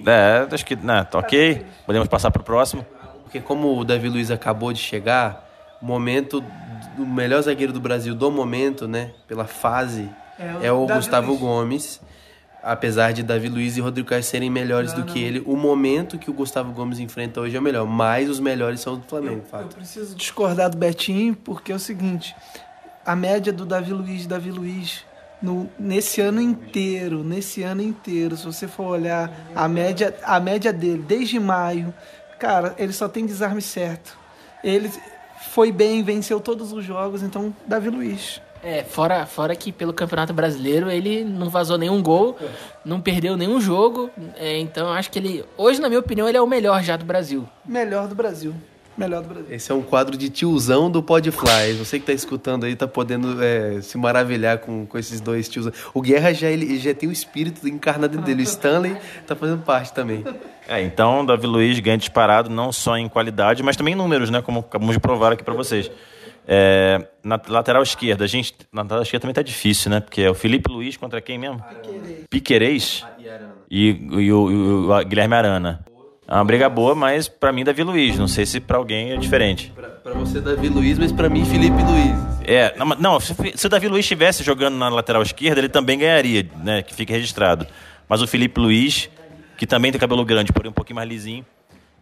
É, 0.06 0.46
acho 0.50 0.64
que. 0.64 0.76
Né, 0.76 1.04
tá 1.04 1.18
ok. 1.18 1.64
Podemos 1.84 2.08
passar 2.08 2.30
para 2.30 2.40
o 2.40 2.44
próximo. 2.44 2.86
Porque 3.36 3.40
como 3.46 3.78
o 3.78 3.84
Davi 3.84 4.08
Luiz 4.08 4.30
acabou 4.30 4.72
de 4.72 4.78
chegar, 4.78 5.46
o 5.82 5.84
momento 5.84 6.42
do 6.96 7.04
melhor 7.06 7.42
zagueiro 7.42 7.72
do 7.72 7.80
Brasil 7.80 8.14
do 8.14 8.30
momento, 8.30 8.88
né? 8.88 9.10
Pela 9.28 9.44
fase, 9.46 10.08
É 10.38 10.68
é 10.68 10.72
o 10.72 10.86
Davi 10.86 11.00
Gustavo 11.00 11.28
Luiz. 11.28 11.40
Gomes. 11.40 12.00
Apesar 12.62 13.12
de 13.12 13.22
Davi 13.22 13.48
Luiz 13.48 13.76
e 13.76 13.80
Rodrigo 13.80 14.08
Caio 14.08 14.22
serem 14.24 14.50
melhores 14.50 14.92
do 14.92 15.04
que 15.04 15.22
ele, 15.22 15.40
o 15.46 15.54
momento 15.54 16.18
que 16.18 16.28
o 16.30 16.32
Gustavo 16.32 16.72
Gomes 16.72 16.98
enfrenta 16.98 17.40
hoje 17.40 17.54
é 17.56 17.60
o 17.60 17.62
melhor. 17.62 17.86
Mas 17.86 18.28
os 18.28 18.40
melhores 18.40 18.80
são 18.80 18.96
do 18.96 19.02
Flamengo, 19.06 19.42
Eu 19.44 19.48
fato. 19.50 19.76
preciso 19.76 20.16
discordar 20.16 20.70
do 20.70 20.76
Betinho, 20.76 21.36
porque 21.36 21.70
é 21.70 21.74
o 21.74 21.78
seguinte: 21.78 22.34
a 23.04 23.14
média 23.14 23.52
do 23.52 23.64
Davi 23.66 23.92
Luiz, 23.92 24.26
Davi 24.26 24.50
Luiz, 24.50 25.04
no, 25.40 25.68
nesse 25.78 26.20
ano 26.20 26.40
inteiro, 26.40 27.22
nesse 27.22 27.62
ano 27.62 27.82
inteiro, 27.82 28.36
se 28.36 28.44
você 28.46 28.66
for 28.66 28.86
olhar 28.86 29.30
a 29.54 29.68
média, 29.68 30.12
a 30.24 30.40
média 30.40 30.72
dele, 30.72 31.04
desde 31.06 31.38
maio, 31.38 31.94
cara, 32.38 32.74
ele 32.78 32.92
só 32.92 33.08
tem 33.08 33.26
desarme 33.26 33.62
certo. 33.62 34.16
Ele 34.62 34.90
foi 35.50 35.70
bem, 35.70 36.02
venceu 36.02 36.40
todos 36.40 36.72
os 36.72 36.84
jogos, 36.84 37.22
então, 37.22 37.54
Davi 37.66 37.90
Luiz. 37.90 38.40
É, 38.62 38.82
fora, 38.82 39.24
fora 39.26 39.54
que 39.54 39.70
pelo 39.70 39.92
Campeonato 39.92 40.32
Brasileiro 40.32 40.90
ele 40.90 41.22
não 41.22 41.48
vazou 41.48 41.78
nenhum 41.78 42.02
gol, 42.02 42.36
não 42.84 43.00
perdeu 43.00 43.36
nenhum 43.36 43.60
jogo. 43.60 44.10
é, 44.36 44.58
então 44.58 44.92
acho 44.92 45.10
que 45.10 45.18
ele, 45.18 45.44
hoje, 45.56 45.80
na 45.80 45.88
minha 45.88 46.00
opinião, 46.00 46.28
ele 46.28 46.38
é 46.38 46.42
o 46.42 46.46
melhor 46.46 46.82
já 46.82 46.96
do 46.96 47.04
Brasil. 47.04 47.48
Melhor 47.64 48.08
do 48.08 48.14
Brasil. 48.14 48.54
Melhor 48.96 49.22
do 49.22 49.28
Brasil. 49.28 49.46
Esse 49.54 49.70
é 49.70 49.74
um 49.74 49.82
quadro 49.82 50.16
de 50.16 50.30
tiozão 50.30 50.90
do 50.90 51.02
Podfly. 51.02 51.74
Você 51.78 52.00
que 52.00 52.06
tá 52.06 52.12
escutando 52.12 52.64
aí 52.64 52.74
tá 52.74 52.88
podendo 52.88 53.42
é, 53.42 53.80
se 53.82 53.98
maravilhar 53.98 54.58
com, 54.58 54.86
com 54.86 54.96
esses 54.96 55.20
dois 55.20 55.48
tiozão. 55.48 55.72
O 55.92 56.00
Guerra 56.00 56.32
já, 56.32 56.48
ele, 56.48 56.78
já 56.78 56.94
tem 56.94 57.08
o 57.08 57.12
espírito 57.12 57.68
encarnado 57.68 58.12
dentro 58.12 58.26
dele. 58.26 58.42
O 58.42 58.44
Stanley 58.44 58.96
tá 59.26 59.36
fazendo 59.36 59.62
parte 59.62 59.92
também. 59.92 60.24
É, 60.66 60.80
então 60.82 61.26
Davi 61.26 61.46
Luiz 61.46 61.78
ganha 61.78 61.98
disparado 61.98 62.48
não 62.48 62.72
só 62.72 62.96
em 62.96 63.08
qualidade, 63.08 63.62
mas 63.62 63.76
também 63.76 63.92
em 63.92 63.96
números, 63.96 64.30
né? 64.30 64.40
Como 64.40 64.60
acabamos 64.60 64.94
de 64.94 65.00
provar 65.00 65.32
aqui 65.32 65.44
para 65.44 65.54
vocês. 65.54 65.90
É, 66.48 67.06
na 67.22 67.40
lateral 67.48 67.82
esquerda, 67.82 68.24
a 68.24 68.26
gente. 68.26 68.54
Na 68.72 68.82
lateral 68.82 69.02
esquerda 69.02 69.22
também 69.22 69.34
tá 69.34 69.42
difícil, 69.42 69.90
né? 69.90 70.00
Porque 70.00 70.22
é 70.22 70.30
o 70.30 70.34
Felipe 70.34 70.70
Luiz 70.70 70.96
contra 70.96 71.20
quem 71.20 71.38
mesmo? 71.38 71.62
Piquerez. 72.30 73.04
E, 73.70 73.88
e 73.88 74.32
o, 74.32 74.50
e 74.50 74.54
o 74.92 75.04
Guilherme 75.04 75.34
Arana. 75.34 75.84
É 76.28 76.34
uma 76.34 76.44
briga 76.44 76.68
boa, 76.68 76.94
mas 76.94 77.28
pra 77.28 77.52
mim 77.52 77.64
Davi 77.64 77.82
Luiz. 77.82 78.18
Não 78.18 78.26
sei 78.26 78.44
se 78.44 78.58
pra 78.58 78.78
alguém 78.78 79.12
é 79.12 79.16
diferente. 79.16 79.72
Pra, 79.74 79.88
pra 79.88 80.12
você, 80.14 80.40
Davi 80.40 80.68
Luiz, 80.68 80.98
mas 80.98 81.12
pra 81.12 81.28
mim, 81.28 81.44
Felipe 81.44 81.80
Luiz. 81.82 82.16
É, 82.44 82.74
não, 82.76 82.86
não 82.98 83.20
se, 83.20 83.34
se 83.54 83.66
o 83.66 83.68
Davi 83.68 83.86
Luiz 83.88 84.04
estivesse 84.04 84.42
jogando 84.42 84.76
na 84.76 84.88
lateral 84.88 85.22
esquerda, 85.22 85.60
ele 85.60 85.68
também 85.68 85.98
ganharia, 85.98 86.46
né? 86.62 86.82
Que 86.82 86.94
fique 86.94 87.12
registrado. 87.12 87.66
Mas 88.08 88.22
o 88.22 88.26
Felipe 88.26 88.60
Luiz, 88.60 89.08
que 89.56 89.66
também 89.66 89.92
tem 89.92 90.00
cabelo 90.00 90.24
grande, 90.24 90.52
porém 90.52 90.70
um 90.70 90.74
pouquinho 90.74 90.96
mais 90.96 91.08
lisinho. 91.08 91.44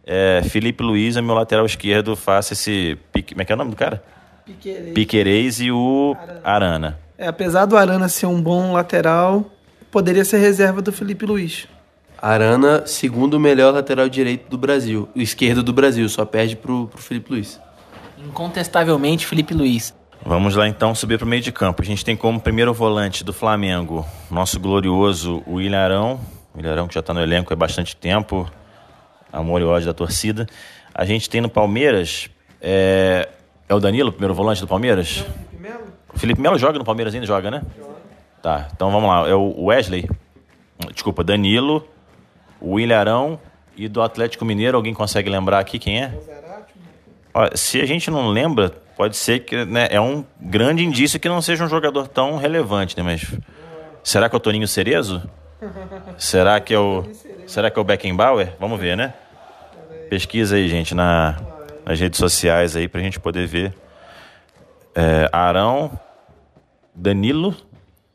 É, 0.07 0.43
Felipe 0.49 0.83
Luiz 0.83 1.17
é 1.17 1.23
meu 1.23 1.35
lateral 1.35 1.65
esquerdo, 1.67 2.17
faça 2.17 2.55
esse. 2.55 2.99
Pique, 3.13 3.35
como 3.35 3.43
é 3.43 3.45
que 3.45 3.53
é 3.53 3.55
o 3.55 3.59
nome 3.59 3.71
do 3.71 3.77
cara? 3.77 4.03
Piquerez. 4.45 4.93
Piquerez 4.93 5.61
e 5.61 5.71
o 5.71 6.17
Arana. 6.43 6.99
É, 7.17 7.27
apesar 7.27 7.65
do 7.65 7.77
Arana 7.77 8.09
ser 8.09 8.27
um 8.27 8.41
bom 8.41 8.73
lateral, 8.73 9.51
poderia 9.91 10.25
ser 10.25 10.39
reserva 10.39 10.83
do 10.83 10.93
Felipe 10.93 11.25
Luiz. 11.25 11.67
Arana, 12.25 12.87
segundo 12.87 13.39
melhor 13.39 13.75
lateral 13.75 14.09
direito 14.09 14.49
do 14.49 14.57
Brasil. 14.57 15.07
O 15.15 15.21
esquerdo 15.21 15.63
do 15.63 15.75
Brasil, 15.75 16.09
só 16.09 16.25
perde 16.25 16.57
pro, 16.57 16.87
pro 16.87 17.03
Felipe 17.03 17.31
Luiz. 17.31 17.61
Incontestavelmente, 18.17 19.27
Felipe 19.27 19.53
Luiz. 19.53 19.95
Vamos 20.25 20.57
lá 20.57 20.67
então 20.67 20.95
subir 20.95 21.19
para 21.19 21.27
o 21.27 21.29
meio 21.29 21.43
de 21.43 21.53
campo. 21.53 21.83
A 21.83 21.85
gente 21.85 22.03
tem 22.03 22.17
como 22.17 22.41
primeiro 22.41 22.73
volante 22.73 23.23
do 23.23 23.31
Flamengo 23.31 24.07
nosso 24.31 24.59
glorioso 24.59 25.43
o 25.47 25.61
Ilharão. 25.61 26.19
O 26.55 26.61
Ilharão 26.61 26.89
que 26.89 26.95
já 26.95 27.01
está 27.01 27.13
no 27.13 27.21
elenco 27.21 27.53
há 27.53 27.57
bastante 27.57 27.95
tempo. 27.95 28.51
Amor 29.31 29.61
e 29.61 29.65
ódio 29.65 29.87
da 29.87 29.93
torcida. 29.93 30.47
A 30.95 31.05
gente 31.05 31.29
tem 31.29 31.43
no 31.43 31.51
Palmeiras. 31.51 32.31
É, 32.59 33.29
é 33.69 33.75
o 33.75 33.81
Danilo, 33.81 34.11
primeiro 34.11 34.33
volante 34.33 34.63
do 34.63 34.67
Palmeiras? 34.67 35.27
O 36.15 36.19
Felipe 36.19 36.41
Melo 36.41 36.57
joga 36.59 36.79
no 36.79 36.87
Palmeiras 36.87 37.13
ainda? 37.13 37.27
Joga, 37.27 37.51
né? 37.51 37.63
Tá, 38.43 38.71
então 38.75 38.91
vamos 38.91 39.11
lá. 39.11 39.29
É 39.29 39.35
o 39.35 39.65
Wesley. 39.65 40.09
Desculpa, 40.91 41.23
Danilo, 41.23 41.87
o 42.65 42.81
Ilharão 42.81 43.39
e 43.77 43.89
do 43.89 44.01
Atlético 44.01 44.45
Mineiro. 44.45 44.77
Alguém 44.77 44.95
consegue 44.95 45.29
lembrar 45.29 45.59
aqui 45.59 45.79
quem 45.79 46.03
é? 46.03 46.13
Se 47.55 47.81
a 47.81 47.87
gente 47.87 48.11
não 48.11 48.29
lembra, 48.29 48.71
pode 48.97 49.17
ser 49.17 49.41
que 49.41 49.65
né, 49.65 49.89
é 49.91 50.01
um 50.01 50.25
grande 50.41 50.85
indício 50.85 51.21
que 51.21 51.29
não 51.29 51.43
seja 51.43 51.65
um 51.65 51.69
jogador 51.69 52.09
tão 52.09 52.37
relevante, 52.37 52.97
né? 52.97 53.03
Mas 53.03 53.27
será 54.03 54.29
que 54.29 54.35
é 54.35 54.39
o 54.39 54.41
Toninho 54.41 54.67
Cerezo? 54.67 55.23
Será 56.17 56.61
que 56.61 56.73
é 56.73 56.79
o 56.79 57.05
será 57.47 57.71
que 57.71 57.79
é 57.79 57.83
o 57.83 57.85
Beckenbauer? 57.85 58.55
Vamos 58.59 58.81
ver, 58.81 58.97
né? 58.97 59.15
Pesquisa 60.09 60.57
aí, 60.57 60.69
gente, 60.69 60.95
na, 60.95 61.37
nas 61.85 61.99
redes 61.99 62.19
sociais 62.19 62.77
aí 62.77 62.89
pra 62.89 63.01
gente 63.01 63.19
poder 63.19 63.47
ver. 63.47 63.75
É, 64.95 65.29
Arão, 65.33 65.99
Danilo 66.95 67.55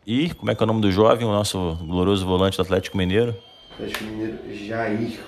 e 0.07 0.33
como 0.33 0.49
é 0.49 0.55
que 0.55 0.63
é 0.63 0.65
o 0.65 0.67
nome 0.67 0.79
do 0.79 0.91
jovem, 0.91 1.27
o 1.27 1.31
nosso 1.31 1.77
glorioso 1.81 2.25
volante 2.25 2.55
do 2.55 2.61
Atlético 2.61 2.97
Mineiro? 2.97 3.35
Atlético 3.79 4.03
Mineiro, 4.03 4.37
Jair. 4.53 5.19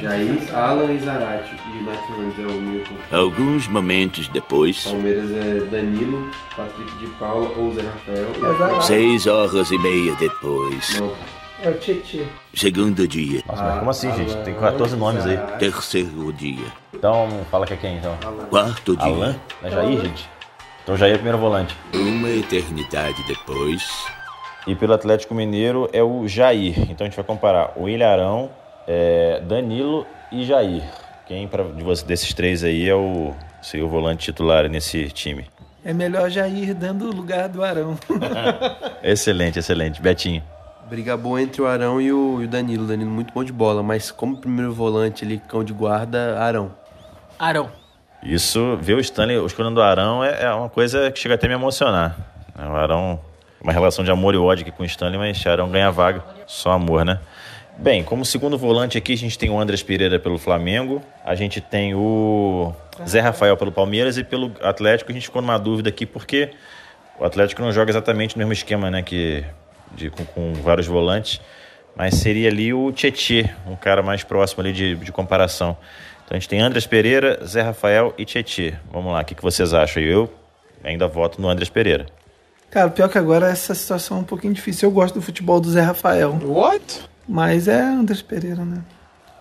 Jair, 0.00 0.54
Alan 0.56 0.92
e 0.92 0.98
Zarate. 0.98 1.50
E 1.54 1.78
o 1.78 1.82
Nath 1.84 2.38
é 2.38 2.46
o 2.46 2.60
Milton. 2.60 2.94
Alguns 3.10 3.66
momentos 3.68 4.28
depois, 4.28 4.84
Palmeiras 4.84 5.30
é 5.32 5.60
Danilo, 5.68 6.30
Patrick 6.56 6.96
de 6.98 7.06
Paula 7.18 7.48
ou 7.56 7.72
Zé 7.74 7.82
Rafael. 7.82 8.82
seis 8.82 9.26
horas 9.26 9.70
e 9.72 9.78
meia 9.78 10.14
depois, 10.16 11.00
Não, 11.00 11.12
É 11.62 11.70
o 11.70 11.74
Tietê. 11.78 12.24
segundo 12.54 13.06
dia, 13.08 13.42
Nossa, 13.48 13.62
mas 13.64 13.78
como 13.78 13.90
assim, 13.90 14.14
gente? 14.14 14.36
Tem 14.44 14.54
14 14.54 14.96
nomes 14.96 15.26
aí. 15.26 15.36
terceiro 15.58 16.32
dia, 16.32 16.66
Então, 16.92 17.44
fala 17.50 17.66
que 17.66 17.74
é 17.74 17.76
quem 17.76 17.96
então? 17.98 18.16
quarto 18.50 18.96
dia, 18.96 19.06
Alan? 19.06 19.36
É 19.62 19.70
Jair, 19.70 20.00
gente? 20.02 20.28
Então 20.84 20.96
Jair 20.96 21.12
é 21.12 21.14
o 21.14 21.18
primeiro 21.18 21.38
volante. 21.38 21.74
uma 21.94 22.28
eternidade 22.30 23.20
depois, 23.26 23.82
E 24.66 24.74
pelo 24.74 24.94
Atlético 24.94 25.34
Mineiro 25.34 25.88
é 25.92 26.02
o 26.02 26.26
Jair. 26.26 26.90
Então 26.90 27.06
a 27.06 27.08
gente 27.08 27.16
vai 27.16 27.24
comparar 27.24 27.72
o 27.76 27.88
Ilharão, 27.88 28.50
é, 28.86 29.40
Danilo 29.40 30.06
e 30.32 30.44
Jair. 30.44 30.82
Quem 31.26 31.46
pra, 31.48 31.64
de 31.64 31.82
você, 31.82 32.04
desses 32.04 32.32
três 32.34 32.64
aí 32.64 32.88
é 32.88 32.94
o, 32.94 33.32
o 33.74 33.88
volante 33.88 34.24
titular 34.24 34.68
nesse 34.68 35.10
time? 35.10 35.46
É 35.84 35.92
melhor 35.92 36.30
já 36.30 36.48
ir 36.48 36.72
dando 36.72 37.10
o 37.10 37.12
lugar 37.14 37.48
do 37.48 37.62
Arão. 37.62 37.98
Excelente, 39.04 39.58
excelente. 39.58 40.00
Betinho. 40.00 40.42
Briga 40.88 41.16
boa 41.16 41.40
entre 41.40 41.60
o 41.60 41.66
Arão 41.66 42.00
e 42.00 42.10
o, 42.10 42.40
e 42.40 42.44
o 42.44 42.48
Danilo. 42.48 42.86
Danilo 42.86 43.10
muito 43.10 43.32
bom 43.34 43.44
de 43.44 43.52
bola, 43.52 43.82
mas 43.82 44.10
como 44.10 44.36
primeiro 44.36 44.72
volante 44.72 45.24
ele 45.24 45.38
cão 45.46 45.62
de 45.62 45.72
guarda, 45.74 46.38
Arão. 46.38 46.72
Arão. 47.38 47.70
Isso, 48.22 48.78
ver 48.80 48.94
o 48.94 49.00
Stanley 49.00 49.44
escolhendo 49.44 49.80
o 49.80 49.82
Arão 49.82 50.24
é, 50.24 50.44
é 50.44 50.50
uma 50.54 50.70
coisa 50.70 51.10
que 51.10 51.18
chega 51.18 51.34
até 51.34 51.46
a 51.46 51.48
me 51.50 51.54
emocionar. 51.54 52.16
É, 52.58 52.66
O 52.66 52.74
Arão, 52.74 53.20
uma 53.64 53.72
relação 53.72 54.04
de 54.04 54.10
amor 54.10 54.34
e 54.34 54.36
ódio 54.36 54.62
aqui 54.62 54.70
com 54.70 54.82
o 54.82 54.86
Stanley, 54.86 55.18
mas 55.18 55.44
Arão 55.46 55.70
ganha 55.70 55.90
vaga. 55.90 56.22
Só 56.46 56.72
amor, 56.72 57.02
né? 57.02 57.18
Bem, 57.78 58.04
como 58.04 58.22
segundo 58.22 58.58
volante 58.58 58.98
aqui, 58.98 59.14
a 59.14 59.16
gente 59.16 59.38
tem 59.38 59.48
o 59.48 59.58
Andrés 59.58 59.82
Pereira 59.82 60.18
pelo 60.20 60.38
Flamengo, 60.38 61.02
a 61.24 61.34
gente 61.34 61.62
tem 61.62 61.94
o 61.94 62.72
Zé 63.08 63.20
Rafael 63.20 63.56
pelo 63.56 63.72
Palmeiras 63.72 64.18
e 64.18 64.22
pelo 64.22 64.52
Atlético 64.60 65.10
a 65.10 65.14
gente 65.14 65.24
ficou 65.24 65.42
numa 65.42 65.58
dúvida 65.58 65.88
aqui 65.88 66.06
porque 66.06 66.50
o 67.18 67.24
Atlético 67.24 67.62
não 67.62 67.72
joga 67.72 67.90
exatamente 67.90 68.36
no 68.36 68.40
mesmo 68.40 68.52
esquema, 68.52 68.90
né, 68.90 69.02
que 69.02 69.42
de, 69.92 70.10
com, 70.10 70.24
com 70.26 70.52
vários 70.54 70.86
volantes, 70.86 71.40
mas 71.96 72.14
seria 72.14 72.48
ali 72.48 72.72
o 72.72 72.92
Tietê, 72.92 73.50
um 73.66 73.74
cara 73.74 74.02
mais 74.02 74.22
próximo 74.22 74.60
ali 74.60 74.72
de, 74.72 74.94
de 74.94 75.10
comparação. 75.10 75.76
Então 76.24 76.36
a 76.36 76.38
gente 76.38 76.48
tem 76.48 76.60
Andrés 76.60 76.86
Pereira, 76.86 77.40
Zé 77.44 77.62
Rafael 77.62 78.14
e 78.16 78.24
Tietê. 78.24 78.74
Vamos 78.92 79.12
lá, 79.12 79.22
o 79.22 79.24
que, 79.24 79.34
que 79.34 79.42
vocês 79.42 79.74
acham? 79.74 80.02
Eu 80.02 80.32
ainda 80.84 81.08
voto 81.08 81.40
no 81.40 81.48
Andrés 81.48 81.70
Pereira. 81.70 82.06
Cara, 82.74 82.90
pior 82.90 83.08
que 83.08 83.16
agora 83.16 83.46
essa 83.46 83.72
situação 83.72 84.16
é 84.16 84.20
um 84.22 84.24
pouquinho 84.24 84.52
difícil. 84.52 84.88
Eu 84.88 84.92
gosto 84.92 85.14
do 85.14 85.22
futebol 85.22 85.60
do 85.60 85.70
Zé 85.70 85.80
Rafael. 85.80 86.36
What? 86.42 87.02
Mas 87.28 87.68
é 87.68 87.80
Andrés 87.80 88.20
Pereira, 88.20 88.64
né? 88.64 88.82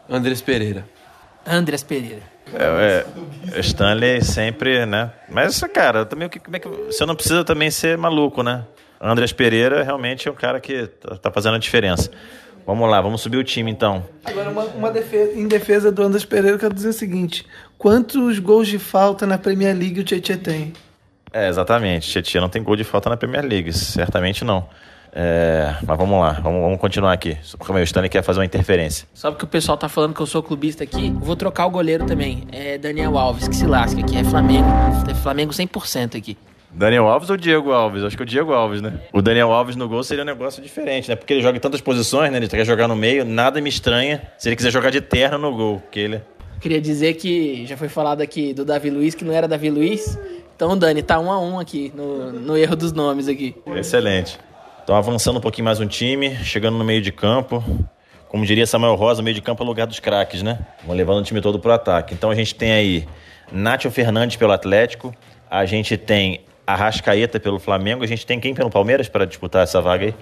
Andrés 0.07 0.39
Pereira. 0.39 0.87
Andreas 1.43 1.81
Pereira. 1.81 2.21
É, 2.53 3.03
é, 3.51 3.59
Stanley 3.59 4.23
sempre, 4.23 4.85
né? 4.85 5.11
Mas, 5.27 5.59
cara, 5.73 6.05
também 6.05 6.27
o 6.27 6.29
que, 6.29 6.37
como 6.37 6.55
é 6.55 6.59
que 6.59 6.67
você 6.67 7.07
não 7.07 7.15
precisa 7.15 7.43
também 7.43 7.71
ser 7.71 7.97
maluco, 7.97 8.43
né? 8.43 8.65
Andreas 9.01 9.33
Pereira 9.33 9.81
realmente 9.81 10.27
é 10.27 10.31
um 10.31 10.35
cara 10.35 10.59
que 10.59 10.85
tá, 10.85 11.15
tá 11.15 11.31
fazendo 11.31 11.55
a 11.55 11.59
diferença. 11.59 12.11
Vamos 12.67 12.87
lá, 12.87 13.01
vamos 13.01 13.19
subir 13.21 13.37
o 13.37 13.43
time 13.43 13.71
então. 13.71 14.05
Agora, 14.23 14.51
uma, 14.51 14.65
uma 14.65 14.91
defesa, 14.91 15.33
em 15.33 15.47
defesa 15.47 15.91
do 15.91 16.03
Andrés 16.03 16.23
Pereira, 16.23 16.55
eu 16.55 16.59
quero 16.59 16.75
dizer 16.75 16.89
o 16.89 16.93
seguinte: 16.93 17.47
quantos 17.79 18.37
gols 18.37 18.67
de 18.67 18.77
falta 18.77 19.25
na 19.25 19.39
Premier 19.39 19.75
League 19.75 19.99
o 19.99 20.03
Tietchan 20.03 20.37
tem? 20.37 20.73
É, 21.33 21.49
exatamente. 21.49 22.07
Tietchan 22.09 22.41
não 22.41 22.49
tem 22.49 22.61
gol 22.61 22.75
de 22.75 22.83
falta 22.83 23.09
na 23.09 23.17
Premier 23.17 23.43
League, 23.43 23.73
certamente 23.73 24.45
não. 24.45 24.69
É, 25.15 25.75
mas 25.85 25.97
vamos 25.97 26.19
lá, 26.19 26.33
vamos, 26.33 26.61
vamos 26.61 26.79
continuar 26.79 27.13
aqui. 27.13 27.37
Porque 27.57 27.71
o 27.71 27.83
Stanley 27.83 28.09
quer 28.09 28.23
fazer 28.23 28.39
uma 28.39 28.45
interferência. 28.45 29.07
Só 29.13 29.29
porque 29.31 29.45
o 29.45 29.47
pessoal 29.47 29.77
tá 29.77 29.89
falando 29.89 30.13
que 30.13 30.21
eu 30.21 30.25
sou 30.25 30.41
clubista 30.41 30.83
aqui, 30.83 31.07
eu 31.07 31.19
vou 31.19 31.35
trocar 31.35 31.65
o 31.65 31.69
goleiro 31.69 32.05
também. 32.05 32.47
É 32.51 32.77
Daniel 32.77 33.17
Alves, 33.17 33.47
que 33.47 33.55
se 33.55 33.65
lasca 33.65 33.99
aqui. 33.99 34.17
É 34.17 34.23
Flamengo. 34.23 34.67
É 35.09 35.13
Flamengo 35.13 35.51
100% 35.51 36.17
aqui. 36.17 36.37
Daniel 36.71 37.07
Alves 37.07 37.29
ou 37.29 37.37
Diego 37.37 37.71
Alves? 37.71 38.03
Acho 38.03 38.17
que 38.17 38.23
o 38.23 38.25
Diego 38.25 38.51
Alves, 38.51 38.81
né? 38.81 38.99
O 39.11 39.21
Daniel 39.21 39.51
Alves 39.51 39.75
no 39.75 39.87
gol 39.87 40.03
seria 40.03 40.23
um 40.23 40.25
negócio 40.25 40.61
diferente, 40.61 41.07
né? 41.07 41.15
Porque 41.15 41.31
ele 41.31 41.41
joga 41.41 41.55
em 41.55 41.61
tantas 41.61 41.81
posições, 41.81 42.31
né? 42.31 42.37
Ele 42.37 42.47
quer 42.47 42.65
jogar 42.65 42.87
no 42.87 42.95
meio, 42.95 43.23
nada 43.23 43.61
me 43.61 43.69
estranha 43.69 44.23
se 44.39 44.49
ele 44.49 44.55
quiser 44.55 44.71
jogar 44.71 44.89
de 44.89 44.99
terno 44.99 45.37
no 45.37 45.55
gol, 45.55 45.79
porque 45.79 45.99
ele... 45.99 46.21
Queria 46.59 46.81
dizer 46.81 47.13
que 47.15 47.65
já 47.67 47.77
foi 47.77 47.89
falado 47.89 48.21
aqui 48.21 48.53
do 48.53 48.65
Davi 48.65 48.89
Luiz, 48.89 49.13
que 49.13 49.23
não 49.23 49.33
era 49.33 49.47
Davi 49.47 49.69
Luiz. 49.69 50.17
Então, 50.55 50.77
Dani, 50.77 51.01
tá 51.01 51.19
um 51.19 51.31
a 51.31 51.39
um 51.39 51.59
aqui, 51.59 51.91
no, 51.95 52.31
no 52.31 52.57
erro 52.57 52.75
dos 52.75 52.91
nomes 52.91 53.27
aqui. 53.27 53.55
Excelente. 53.75 54.39
Então, 54.83 54.95
avançando 54.95 55.37
um 55.37 55.41
pouquinho 55.41 55.65
mais 55.65 55.79
um 55.79 55.87
time, 55.87 56.35
chegando 56.43 56.77
no 56.77 56.83
meio 56.83 57.01
de 57.01 57.11
campo. 57.11 57.63
Como 58.29 58.45
diria 58.45 58.65
Samuel 58.65 58.95
Rosa, 58.95 59.21
meio 59.21 59.35
de 59.35 59.41
campo 59.41 59.63
é 59.63 59.65
o 59.65 59.67
lugar 59.67 59.87
dos 59.87 59.99
craques, 59.99 60.41
né? 60.41 60.59
Vão 60.85 60.95
levando 60.95 61.19
o 61.19 61.23
time 61.23 61.39
todo 61.41 61.59
pro 61.59 61.71
ataque. 61.71 62.13
Então, 62.13 62.29
a 62.29 62.35
gente 62.35 62.53
tem 62.55 62.71
aí 62.71 63.07
Nátio 63.51 63.89
Fernandes 63.91 64.35
pelo 64.35 64.51
Atlético. 64.51 65.13
A 65.49 65.65
gente 65.65 65.97
tem 65.97 66.41
Arrascaeta 66.65 67.39
pelo 67.39 67.59
Flamengo. 67.59 68.03
A 68.03 68.07
gente 68.07 68.25
tem 68.25 68.39
quem 68.39 68.53
pelo 68.53 68.69
Palmeiras 68.69 69.07
para 69.07 69.25
disputar 69.25 69.63
essa 69.63 69.81
vaga 69.81 70.05
aí? 70.05 70.15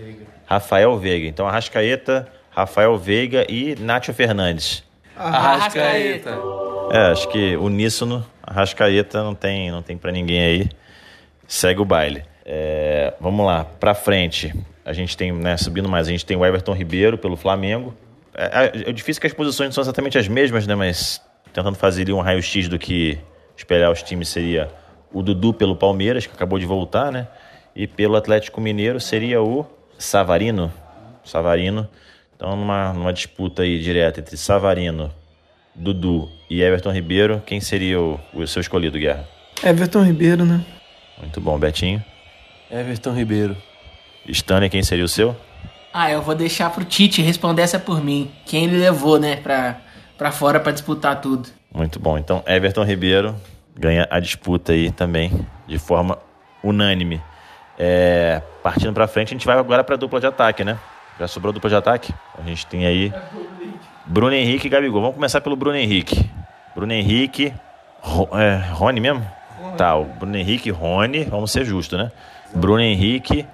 Rafael 0.45 0.97
Veiga. 0.97 1.27
Então, 1.27 1.47
Arrascaeta, 1.47 2.27
Rafael 2.49 2.97
Veiga 2.97 3.45
e 3.49 3.75
Nátio 3.79 4.13
Fernandes. 4.13 4.83
Arrascaeta. 5.15 6.37
É, 6.91 7.11
acho 7.11 7.29
que 7.29 7.55
uníssono, 7.55 8.25
Arrascaeta 8.51 9.23
não 9.23 9.33
tem, 9.33 9.71
não 9.71 9.81
tem 9.81 9.97
para 9.97 10.11
ninguém 10.11 10.41
aí. 10.41 10.69
Segue 11.47 11.79
o 11.79 11.85
baile. 11.85 12.23
É, 12.45 13.13
vamos 13.19 13.45
lá, 13.45 13.63
pra 13.63 13.93
frente. 13.93 14.53
A 14.83 14.91
gente 14.91 15.15
tem, 15.15 15.31
né, 15.31 15.55
subindo 15.55 15.87
mais, 15.87 16.07
a 16.07 16.11
gente 16.11 16.25
tem 16.25 16.35
o 16.35 16.45
Everton 16.45 16.73
Ribeiro 16.73 17.17
pelo 17.17 17.37
Flamengo. 17.37 17.93
É, 18.33 18.65
é, 18.65 18.89
é 18.89 18.91
difícil 18.91 19.21
que 19.21 19.27
as 19.27 19.33
posições 19.33 19.67
não 19.67 19.71
são 19.71 19.81
exatamente 19.83 20.17
as 20.17 20.27
mesmas, 20.27 20.67
né? 20.67 20.75
Mas 20.75 21.21
tentando 21.53 21.77
fazer 21.77 22.01
ali 22.01 22.11
um 22.11 22.19
raio-x 22.19 22.67
do 22.67 22.77
que 22.77 23.17
espelhar 23.55 23.89
os 23.89 24.03
times 24.03 24.27
seria 24.27 24.69
o 25.13 25.21
Dudu 25.21 25.53
pelo 25.53 25.75
Palmeiras, 25.75 26.25
que 26.25 26.33
acabou 26.33 26.59
de 26.59 26.65
voltar, 26.65 27.09
né? 27.09 27.27
E 27.73 27.87
pelo 27.87 28.17
Atlético 28.17 28.59
Mineiro 28.59 28.99
seria 28.99 29.41
o 29.41 29.65
Savarino. 29.97 30.73
Savarino. 31.23 31.87
Então, 32.35 32.55
numa, 32.57 32.91
numa 32.91 33.13
disputa 33.13 33.61
aí 33.61 33.79
direta 33.79 34.19
entre 34.19 34.35
Savarino, 34.35 35.13
Dudu 35.75 36.29
e 36.49 36.61
Everton 36.61 36.91
Ribeiro, 36.91 37.41
quem 37.45 37.59
seria 37.61 37.99
o, 37.99 38.19
o 38.33 38.45
seu 38.45 38.59
escolhido, 38.61 38.99
Guerra? 38.99 39.27
Everton 39.63 40.03
Ribeiro, 40.03 40.45
né? 40.45 40.63
Muito 41.17 41.39
bom, 41.39 41.57
Betinho. 41.57 42.03
Everton 42.69 43.13
Ribeiro. 43.13 43.55
Stanley, 44.27 44.69
quem 44.69 44.83
seria 44.83 45.05
o 45.05 45.07
seu? 45.07 45.35
Ah, 45.93 46.09
eu 46.11 46.21
vou 46.21 46.35
deixar 46.35 46.69
pro 46.69 46.85
Tite 46.85 47.21
responder 47.21 47.61
essa 47.63 47.79
por 47.79 48.03
mim. 48.03 48.31
Quem 48.45 48.65
ele 48.65 48.77
levou, 48.77 49.19
né, 49.19 49.35
pra, 49.37 49.81
pra 50.17 50.31
fora 50.31 50.59
pra 50.59 50.71
disputar 50.71 51.19
tudo. 51.19 51.49
Muito 51.73 51.99
bom. 51.99 52.17
Então, 52.17 52.43
Everton 52.45 52.83
Ribeiro 52.83 53.35
ganha 53.77 54.07
a 54.09 54.19
disputa 54.19 54.73
aí 54.73 54.91
também, 54.91 55.31
de 55.67 55.77
forma 55.77 56.17
unânime. 56.63 57.21
É, 57.77 58.41
partindo 58.61 58.93
pra 58.93 59.07
frente, 59.07 59.29
a 59.29 59.35
gente 59.35 59.45
vai 59.45 59.57
agora 59.57 59.83
pra 59.83 59.95
dupla 59.95 60.19
de 60.19 60.27
ataque, 60.27 60.63
né? 60.63 60.77
Já 61.19 61.27
sobrou 61.27 61.51
dupla 61.51 61.69
de 61.69 61.75
ataque? 61.75 62.13
A 62.37 62.41
gente 62.47 62.65
tem 62.67 62.85
aí 62.85 63.13
Bruno 64.05 64.33
Henrique 64.33 64.67
e 64.67 64.69
Gabigol. 64.69 65.01
Vamos 65.01 65.15
começar 65.15 65.41
pelo 65.41 65.55
Bruno 65.55 65.77
Henrique. 65.77 66.29
Bruno 66.75 66.93
Henrique. 66.93 67.53
Ro, 68.01 68.29
é, 68.37 68.55
Rony 68.73 68.99
mesmo? 68.99 69.25
Tá, 69.77 69.95
o 69.95 70.05
Bruno 70.05 70.35
Henrique 70.35 70.69
e 70.69 70.71
Rony, 70.71 71.23
vamos 71.23 71.51
ser 71.51 71.63
justos, 71.65 71.97
né? 71.97 72.11
Bruno 72.53 72.81
Henrique. 72.81 73.45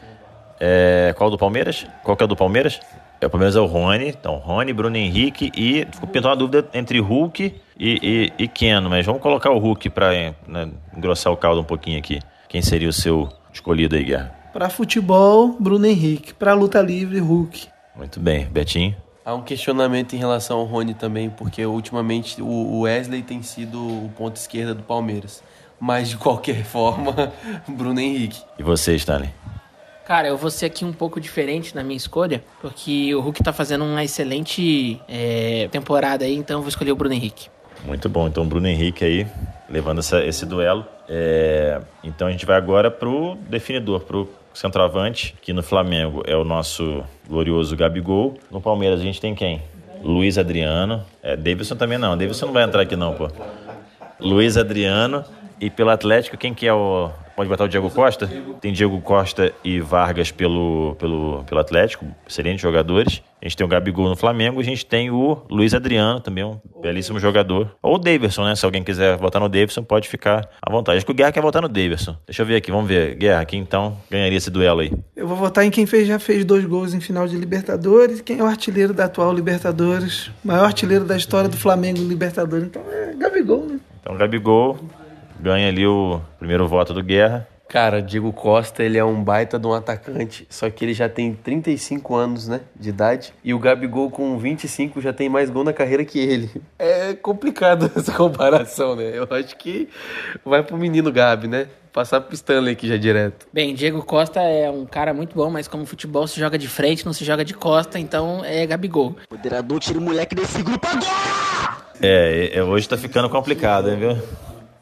É, 0.60 1.13
qual 1.17 1.29
do 1.29 1.38
Palmeiras? 1.38 1.86
Qual 2.03 2.15
que 2.15 2.23
é 2.23 2.25
o 2.25 2.27
do 2.27 2.36
Palmeiras? 2.36 2.79
É, 3.19 3.27
o 3.27 3.29
Palmeiras 3.29 3.55
é 3.55 3.60
o 3.60 3.65
Rony. 3.65 4.10
Então, 4.10 4.38
Rony, 4.38 4.73
Bruno 4.73 4.95
Henrique 4.95 5.51
e. 5.55 5.86
Ficou 5.91 6.07
pintando 6.07 6.29
uma 6.29 6.36
dúvida 6.36 6.67
entre 6.73 6.99
Hulk 6.99 7.53
e, 7.77 8.31
e, 8.38 8.43
e 8.43 8.47
Keno, 8.47 8.89
mas 8.89 9.05
vamos 9.05 9.21
colocar 9.21 9.51
o 9.51 9.57
Hulk 9.60 9.89
pra 9.89 10.12
né, 10.47 10.69
engrossar 10.95 11.31
o 11.31 11.38
caldo 11.38 11.62
um 11.62 11.65
pouquinho 11.65 11.99
aqui. 11.99 12.19
Quem 12.47 12.62
seria 12.62 12.89
o 12.89 12.93
seu 12.93 13.29
escolhido 13.53 13.95
aí, 13.95 14.03
Guerra? 14.03 14.33
Pra 14.53 14.69
futebol, 14.69 15.55
Bruno 15.60 15.86
Henrique. 15.86 16.33
Pra 16.33 16.53
luta 16.53 16.81
livre, 16.81 17.19
Hulk. 17.19 17.67
Muito 17.95 18.19
bem, 18.19 18.45
Betinho. 18.45 18.95
Há 19.28 19.36
um 19.36 19.42
questionamento 19.42 20.13
em 20.13 20.18
relação 20.18 20.60
ao 20.60 20.63
Rony 20.63 20.94
também, 20.94 21.30
porque 21.30 21.66
ultimamente 21.66 22.42
o 22.42 22.80
Wesley 22.84 23.22
tem 23.22 23.44
sido 23.44 23.78
o 23.78 24.10
ponto 24.16 24.38
esquerda 24.38 24.74
do 24.74 24.82
Palmeiras. 24.82 25.44
Mas 25.78 26.08
de 26.08 26.16
qualquer 26.16 26.63
forma, 26.63 27.34
Bruno 27.68 28.00
Henrique. 28.00 28.42
E 28.58 28.63
você, 28.63 28.96
Stanley? 28.96 29.30
Cara, 30.06 30.30
eu 30.30 30.38
vou 30.38 30.50
ser 30.50 30.68
aqui 30.68 30.86
um 30.86 30.94
pouco 30.94 31.20
diferente 31.20 31.76
na 31.76 31.84
minha 31.84 31.98
escolha, 31.98 32.42
porque 32.62 33.13
o 33.13 33.20
Hulk 33.20 33.44
tá 33.44 33.52
fazendo 33.52 33.84
uma 33.84 34.02
excelente 34.02 34.98
é, 35.10 35.68
temporada 35.70 36.24
aí, 36.24 36.34
então 36.34 36.60
eu 36.60 36.62
vou 36.62 36.70
escolher 36.70 36.94
o 36.94 36.96
Bruno 36.96 37.13
Henrique. 37.13 37.50
Muito 37.86 38.08
bom, 38.08 38.30
então 38.30 38.48
Bruno 38.48 38.70
Henrique 38.70 39.04
aí, 39.04 39.28
levando 39.70 40.00
essa, 40.00 40.24
esse 40.24 40.46
duelo. 40.46 40.86
É, 41.10 41.82
então 42.02 42.30
a 42.30 42.32
gente 42.32 42.46
vai 42.46 42.56
agora 42.56 42.90
pro 42.90 43.36
definidor, 43.50 44.06
pro 44.06 44.30
centroavante, 44.58 45.36
que 45.41 45.54
no 45.54 45.62
Flamengo 45.62 46.24
é 46.26 46.36
o 46.36 46.43
nosso 46.43 47.04
glorioso 47.28 47.76
Gabigol. 47.76 48.38
No 48.50 48.60
Palmeiras 48.60 49.00
a 49.00 49.04
gente 49.04 49.22
tem 49.22 49.36
quem? 49.36 49.62
Luiz 50.02 50.38
Adriano. 50.38 51.06
É, 51.22 51.36
Davidson 51.36 51.76
também 51.76 51.98
não, 51.98 52.17
Davidson 52.17 52.48
não 52.48 52.54
vai 52.54 52.63
entrar 52.63 52.82
aqui 52.82 52.96
não, 52.96 53.13
pô. 53.13 53.30
Luiz 54.20 54.58
Adriano. 54.58 55.24
E 55.60 55.70
pelo 55.70 55.89
Atlético, 55.89 56.38
quem 56.38 56.54
que 56.54 56.67
é 56.67 56.74
o. 56.74 57.10
Pode 57.38 57.50
botar 57.50 57.65
o 57.65 57.67
Diego 57.67 57.88
Costa? 57.91 58.28
Tem 58.60 58.73
Diego 58.73 59.00
Costa 59.00 59.54
e 59.63 59.80
Vargas 59.80 60.32
pelo, 60.32 60.95
pelo, 60.97 61.43
pelo 61.43 61.62
Atlético, 61.62 62.08
excelentes 62.28 62.60
jogadores. 62.60 63.21
A 63.39 63.45
gente 63.45 63.56
tem 63.56 63.63
o 63.63 63.69
Gabigol 63.69 64.10
no 64.10 64.15
Flamengo, 64.15 64.60
a 64.60 64.63
gente 64.63 64.84
tem 64.84 65.12
o 65.12 65.38
Luiz 65.47 65.76
Adriano, 65.76 66.19
também 66.19 66.43
um 66.43 66.60
belíssimo 66.82 67.19
jogador. 67.19 67.76
Ou 67.80 67.93
o 67.93 67.97
Davidson, 68.00 68.43
né? 68.43 68.56
Se 68.56 68.65
alguém 68.65 68.84
quiser 68.84 69.17
votar 69.17 69.39
no 69.39 69.47
Davidson, 69.47 69.84
pode 69.84 70.10
ficar 70.10 70.50
à 70.60 70.71
vontade. 70.71 70.97
Acho 70.97 71.06
que 71.06 71.12
o 71.12 71.15
Guerra 71.15 71.32
quer 71.32 71.41
votar 71.43 71.62
no 71.62 71.69
Davidson. 71.69 72.17
Deixa 72.26 72.41
eu 72.41 72.45
ver 72.47 72.56
aqui, 72.56 72.71
vamos 72.71 72.88
ver. 72.88 73.13
Guerra, 73.13 73.45
quem 73.45 73.62
então 73.62 73.95
ganharia 74.10 74.39
esse 74.39 74.50
duelo 74.50 74.80
aí? 74.80 74.91
Eu 75.15 75.28
vou 75.28 75.38
votar 75.38 75.63
em 75.63 75.69
quem 75.69 75.86
fez, 75.86 76.08
já 76.08 76.17
fez 76.17 76.43
dois 76.43 76.65
gols 76.65 76.95
em 76.95 77.00
final 77.00 77.28
de 77.28 77.38
Libertadores, 77.38 78.19
quem 78.19 78.39
é 78.39 78.43
o 78.43 78.47
artilheiro 78.47 78.95
da 78.95 79.06
atual 79.06 79.32
Libertadores, 79.32 80.32
maior 80.43 80.65
artilheiro 80.65 81.06
da 81.06 81.15
história 81.15 81.47
do 81.47 81.56
Flamengo 81.56 82.00
em 82.00 82.08
Libertadores. 82.08 82.65
Então 82.65 82.82
é 82.91 83.13
Gabigol, 83.13 83.63
né? 83.63 83.80
Então, 84.02 84.17
Gabigol 84.17 84.80
ganha 85.39 85.67
ali 85.67 85.86
o 85.86 86.21
primeiro 86.38 86.67
voto 86.67 86.93
do 86.93 87.04
Guerra. 87.04 87.47
Cara, 87.67 88.02
Diego 88.02 88.32
Costa, 88.32 88.82
ele 88.82 88.97
é 88.97 89.04
um 89.04 89.21
baita 89.21 89.60
de 89.60 89.67
um 89.67 89.73
atacante, 89.73 90.47
só 90.50 90.69
que 90.69 90.86
ele 90.86 90.93
já 90.93 91.10
tem 91.10 91.34
35 91.34 92.15
anos, 92.15 92.47
né, 92.47 92.62
de 92.73 92.89
idade, 92.89 93.34
e 93.43 93.54
o 93.54 93.60
Gabigol 93.60 94.10
com 94.10 94.38
25 94.38 95.02
já 95.02 95.12
tem 95.12 95.28
mais 95.28 95.50
gol 95.50 95.65
na 95.65 95.73
carreira 95.73 96.06
que 96.06 96.17
ele. 96.17 96.50
É 96.80 97.13
complicado 97.13 97.91
essa 97.95 98.13
comparação, 98.13 98.95
né? 98.95 99.12
Eu 99.13 99.28
acho 99.30 99.58
que 99.58 99.89
vai 100.45 100.63
pro 100.63 100.78
menino 100.78 101.12
Gabi, 101.12 101.47
né? 101.50 101.67
Passar 101.91 102.21
pro 102.21 102.36
Stanley 102.36 102.73
aqui 102.73 102.88
já 102.88 102.95
direto. 102.95 103.47
Bem, 103.52 103.73
Diego 103.73 104.02
Costa 104.04 104.40
é 104.40 104.69
um 104.69 104.85
cara 104.85 105.13
muito 105.13 105.35
bom, 105.35 105.50
mas 105.50 105.67
como 105.67 105.85
futebol 105.85 106.25
se 106.25 106.40
joga 106.40 106.58
de 106.58 106.67
frente, 106.67 107.06
não 107.06 107.12
se 107.12 107.25
joga 107.25 107.44
de 107.44 107.54
costa, 107.54 108.00
então 108.00 108.46
é 108.46 108.65
Gabigol. 108.65 109.17
Moderador, 109.29 109.79
tira 109.79 110.00
o 110.00 110.02
moleque 110.02 110.35
desse 110.35 110.62
grupo 110.62 110.88
agora! 110.88 111.77
É, 112.02 112.52
é, 112.54 112.63
hoje 112.63 112.88
tá 112.88 112.96
ficando 112.96 113.29
complicado, 113.29 113.90
hein, 113.90 113.98
viu? 113.98 114.17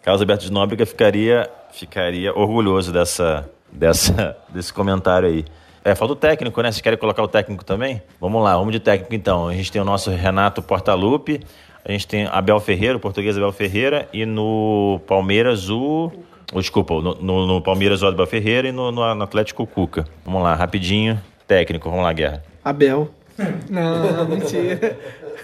Carlos 0.05 0.21
Alberto 0.21 0.45
de 0.45 0.51
Nóbrega 0.51 0.85
ficaria, 0.85 1.49
ficaria 1.71 2.31
orgulhoso 2.31 2.93
dessa, 2.93 3.49
dessa, 3.71 4.37
desse 4.53 4.71
comentário 4.71 5.27
aí. 5.27 5.43
É, 5.83 5.95
falta 5.95 6.13
o 6.13 6.15
técnico, 6.15 6.61
né? 6.61 6.71
Vocês 6.71 6.81
querem 6.81 6.99
colocar 6.99 7.23
o 7.23 7.27
técnico 7.27 7.65
também? 7.65 8.03
Vamos 8.21 8.43
lá, 8.43 8.55
vamos 8.55 8.71
de 8.71 8.79
técnico 8.79 9.15
então. 9.15 9.47
A 9.47 9.53
gente 9.55 9.71
tem 9.71 9.81
o 9.81 9.85
nosso 9.85 10.11
Renato 10.11 10.61
Portaluppi, 10.61 11.41
a 11.83 11.91
gente 11.91 12.05
tem 12.05 12.27
Abel 12.27 12.59
Ferreira, 12.59 12.97
o 12.97 12.99
português 12.99 13.35
Abel 13.35 13.51
Ferreira, 13.51 14.07
e 14.13 14.27
no 14.27 15.01
Palmeiras 15.07 15.71
o. 15.71 16.11
Oh, 16.53 16.59
desculpa, 16.59 16.93
no, 17.01 17.15
no, 17.15 17.47
no 17.47 17.61
Palmeiras 17.63 18.03
o 18.03 18.05
Abel 18.05 18.27
Ferreira 18.27 18.67
e 18.67 18.71
no, 18.71 18.91
no, 18.91 19.23
Atlético 19.23 19.63
o 19.63 19.67
Cuca. 19.67 20.05
Vamos 20.23 20.43
lá, 20.43 20.53
rapidinho. 20.53 21.19
Técnico, 21.47 21.89
vamos 21.89 22.05
lá, 22.05 22.13
Guerra. 22.13 22.43
Abel. 22.63 23.09
Não, 23.67 24.25
mentira. 24.27 24.99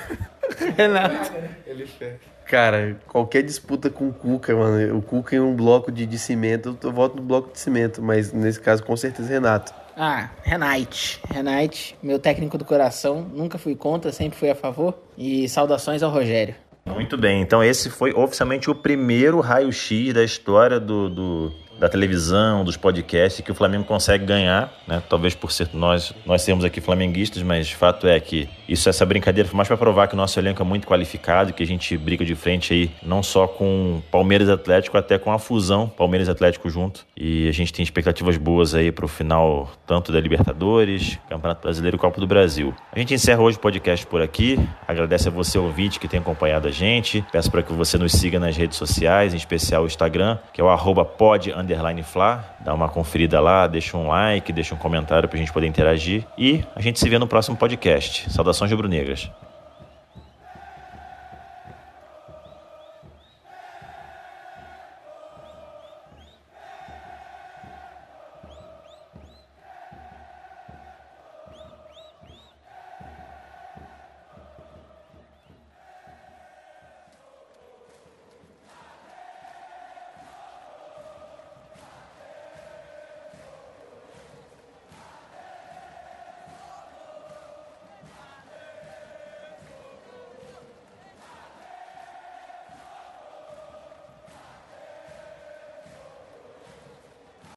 Renato. 0.78 1.32
Ele 1.66 1.88
fez. 1.88 2.31
Cara, 2.52 3.00
qualquer 3.08 3.44
disputa 3.44 3.90
com 3.90 4.10
o 4.10 4.14
Cuca, 4.14 4.54
mano, 4.54 4.98
o 4.98 5.02
Cuca 5.02 5.38
em 5.38 5.40
um 5.40 5.56
bloco 5.56 5.90
de, 5.90 6.06
de 6.06 6.20
cimento, 6.20 6.78
eu 6.84 6.92
voto 6.92 7.16
no 7.16 7.22
bloco 7.22 7.54
de 7.54 7.58
cimento, 7.58 8.02
mas 8.02 8.34
nesse 8.34 8.60
caso 8.60 8.84
com 8.84 8.94
certeza 8.98 9.30
Renato. 9.30 9.74
Ah, 9.96 10.30
Renate. 10.44 11.22
Renate, 11.30 11.96
meu 12.04 12.20
técnico 12.20 12.58
do 12.58 12.66
coração, 12.66 13.26
nunca 13.34 13.58
fui 13.58 13.74
contra, 13.74 14.12
sempre 14.12 14.38
fui 14.38 14.50
a 14.50 14.56
favor. 14.56 14.94
E 15.18 15.48
saudações 15.48 16.04
ao 16.04 16.12
Rogério. 16.12 16.54
Muito 16.86 17.18
bem, 17.18 17.42
então 17.42 17.64
esse 17.64 17.90
foi 17.90 18.12
oficialmente 18.12 18.70
o 18.70 18.76
primeiro 18.76 19.40
raio-x 19.40 20.14
da 20.14 20.22
história 20.22 20.78
do, 20.78 21.10
do, 21.10 21.54
da 21.82 21.90
televisão, 21.90 22.64
dos 22.64 22.78
podcasts 22.78 23.44
que 23.44 23.52
o 23.52 23.56
Flamengo 23.56 23.86
consegue 23.86 24.24
ganhar, 24.24 24.72
né? 24.88 25.02
Talvez 25.10 25.34
por 25.34 25.52
ser 25.52 25.68
nós, 25.74 26.14
nós 26.28 26.44
sermos 26.44 26.64
aqui 26.64 26.80
flamenguistas, 26.80 27.42
mas 27.42 27.72
fato 27.72 28.06
é 28.06 28.20
que 28.20 28.48
isso 28.70 28.88
essa 28.88 29.04
brincadeira 29.04 29.50
foi 29.50 29.58
mais 29.58 29.68
para 29.68 29.76
provar 29.76 30.08
que 30.08 30.14
o 30.14 30.18
nosso 30.18 30.40
elenco 30.40 30.62
é 30.62 30.66
muito 30.66 30.88
qualificado, 30.88 31.52
que 31.54 31.64
a 31.64 31.66
gente 31.66 31.98
briga 31.98 32.24
de 32.24 32.36
frente 32.36 32.72
aí 32.72 32.92
não 33.02 33.24
só 33.24 33.48
com 33.48 34.00
Palmeiras 34.12 34.48
Atlético, 34.48 34.96
até 34.96 35.18
com 35.18 35.32
a 35.32 35.40
fusão 35.40 35.90
Palmeiras 35.90 36.30
Atlético 36.30 36.70
junto. 36.70 37.04
E 37.18 37.50
a 37.50 37.52
gente 37.52 37.74
tem 37.74 37.82
expectativas 37.82 38.38
boas 38.38 38.76
aí 38.76 38.92
para 38.92 39.06
o 39.06 39.08
final 39.08 39.72
tanto 39.88 40.12
da 40.12 40.20
Libertadores, 40.20 41.18
Campeonato 41.28 41.64
Brasileiro 41.64 41.98
e 41.98 42.00
Copa 42.00 42.22
do 42.22 42.28
Brasil. 42.28 42.76
A 42.92 43.00
gente 43.00 43.16
encerra 43.16 43.42
hoje 43.42 43.58
o 43.58 43.60
podcast 43.60 44.06
por 44.06 44.22
aqui. 44.22 44.60
Agradece 44.88 45.30
a 45.30 45.32
você 45.32 45.58
ouvinte 45.58 46.00
que 46.00 46.08
tem 46.08 46.20
acompanhado 46.20 46.68
a 46.68 46.72
gente. 46.72 47.26
Peço 47.32 47.50
para 47.50 47.64
que 47.64 47.74
você 47.74 47.98
nos 47.98 48.12
siga 48.12 48.40
nas 48.40 48.56
redes 48.56 48.78
sociais, 48.78 49.34
em 49.34 49.38
especial 49.38 49.84
o 49.84 49.88
Instagram, 49.88 50.38
que 50.54 50.62
é 50.62 50.64
o 50.64 50.70
arroba 50.70 51.04
pod 51.04 51.52
underline 51.74 52.04
Fla. 52.04 52.44
Dá 52.60 52.74
uma 52.74 52.90
conferida 52.90 53.40
lá, 53.40 53.68
deixa 53.68 53.98
um 53.98 54.08
like, 54.08 54.52
deixa 54.52 54.76
um 54.76 54.78
comentário 54.78 55.28
para 55.28 55.38
a 55.38 55.40
gente 55.40 55.52
poder 55.52 55.68
interagir. 55.68 56.26
E 56.38 56.64
a 56.76 56.82
gente 56.82 57.00
se 57.00 57.10
vê 57.10 57.18
no 57.18 57.28
próximo 57.28 57.58
podcast. 57.58 58.32
Saudações 58.32 58.72
rubro-negras. 58.72 59.30